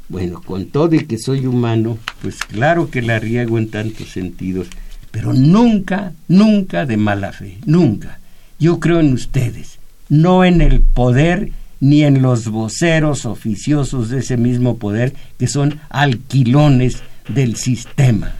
bueno, 0.08 0.42
con 0.42 0.66
todo 0.66 0.96
y 0.96 1.04
que 1.04 1.18
soy 1.18 1.46
humano, 1.46 1.96
pues 2.22 2.38
claro 2.38 2.90
que 2.90 3.02
la 3.02 3.20
riego 3.20 3.56
en 3.56 3.70
tantos 3.70 4.08
sentidos, 4.08 4.66
pero 5.12 5.32
nunca, 5.32 6.12
nunca 6.26 6.86
de 6.86 6.96
mala 6.96 7.32
fe, 7.32 7.58
nunca. 7.66 8.18
Yo 8.58 8.80
creo 8.80 8.98
en 8.98 9.12
ustedes, 9.12 9.78
no 10.08 10.44
en 10.44 10.60
el 10.60 10.80
poder 10.80 11.52
ni 11.80 12.04
en 12.04 12.22
los 12.22 12.48
voceros 12.48 13.24
oficiosos 13.26 14.10
de 14.10 14.18
ese 14.18 14.36
mismo 14.36 14.78
poder 14.78 15.14
que 15.38 15.46
son 15.46 15.80
alquilones 15.90 17.02
del 17.28 17.56
sistema. 17.56 18.32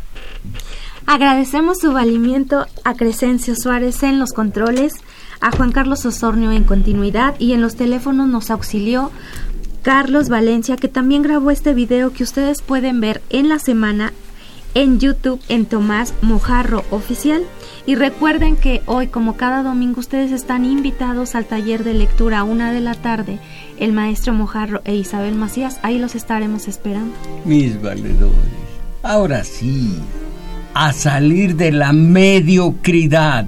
Agradecemos 1.07 1.78
su 1.78 1.93
valimiento 1.93 2.66
a 2.84 2.95
Crescencio 2.95 3.55
Suárez 3.57 4.03
en 4.03 4.18
los 4.18 4.32
controles, 4.32 4.93
a 5.41 5.51
Juan 5.51 5.72
Carlos 5.72 6.05
Osornio 6.05 6.53
en 6.53 6.64
continuidad 6.64 7.34
y 7.39 7.53
en 7.53 7.62
los 7.62 7.76
teléfonos 7.76 8.28
nos 8.28 8.51
auxilió 8.51 9.11
Carlos 9.82 10.28
Valencia 10.28 10.76
que 10.76 10.89
también 10.89 11.22
grabó 11.22 11.51
este 11.51 11.72
video 11.72 12.12
que 12.12 12.24
ustedes 12.24 12.61
pueden 12.61 13.01
ver 13.01 13.22
en 13.30 13.49
la 13.49 13.59
semana 13.59 14.12
en 14.74 15.01
YouTube 15.01 15.41
en 15.49 15.64
Tomás 15.64 16.12
Mojarro 16.20 16.84
Oficial. 16.91 17.43
Y 17.89 17.95
recuerden 17.95 18.59
que 18.59 18.82
hoy, 18.84 19.07
como 19.07 19.39
cada 19.39 19.62
domingo, 19.62 20.01
ustedes 20.01 20.30
están 20.30 20.66
invitados 20.66 21.34
al 21.34 21.47
taller 21.47 21.84
de 21.84 21.95
lectura 21.95 22.41
a 22.41 22.45
una 22.45 22.70
de 22.70 22.82
la 22.82 22.93
tarde. 22.93 23.39
El 23.78 23.95
maestro 23.95 24.34
Mojarro 24.34 24.82
e 24.84 24.95
Isabel 24.95 25.34
Macías, 25.36 25.80
ahí 25.82 25.99
los 25.99 26.14
estaremos 26.14 26.68
esperando. 26.68 27.14
Mis 27.47 27.80
valedores, 27.80 28.36
ahora 29.03 29.43
sí, 29.43 29.99
a 30.74 30.93
salir 30.93 31.57
de 31.57 31.72
la 31.72 31.95
mediocridad. 31.95 33.47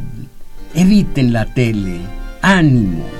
Eviten 0.75 1.35
la 1.35 1.45
tele. 1.45 1.99
Ánimo 2.41 3.20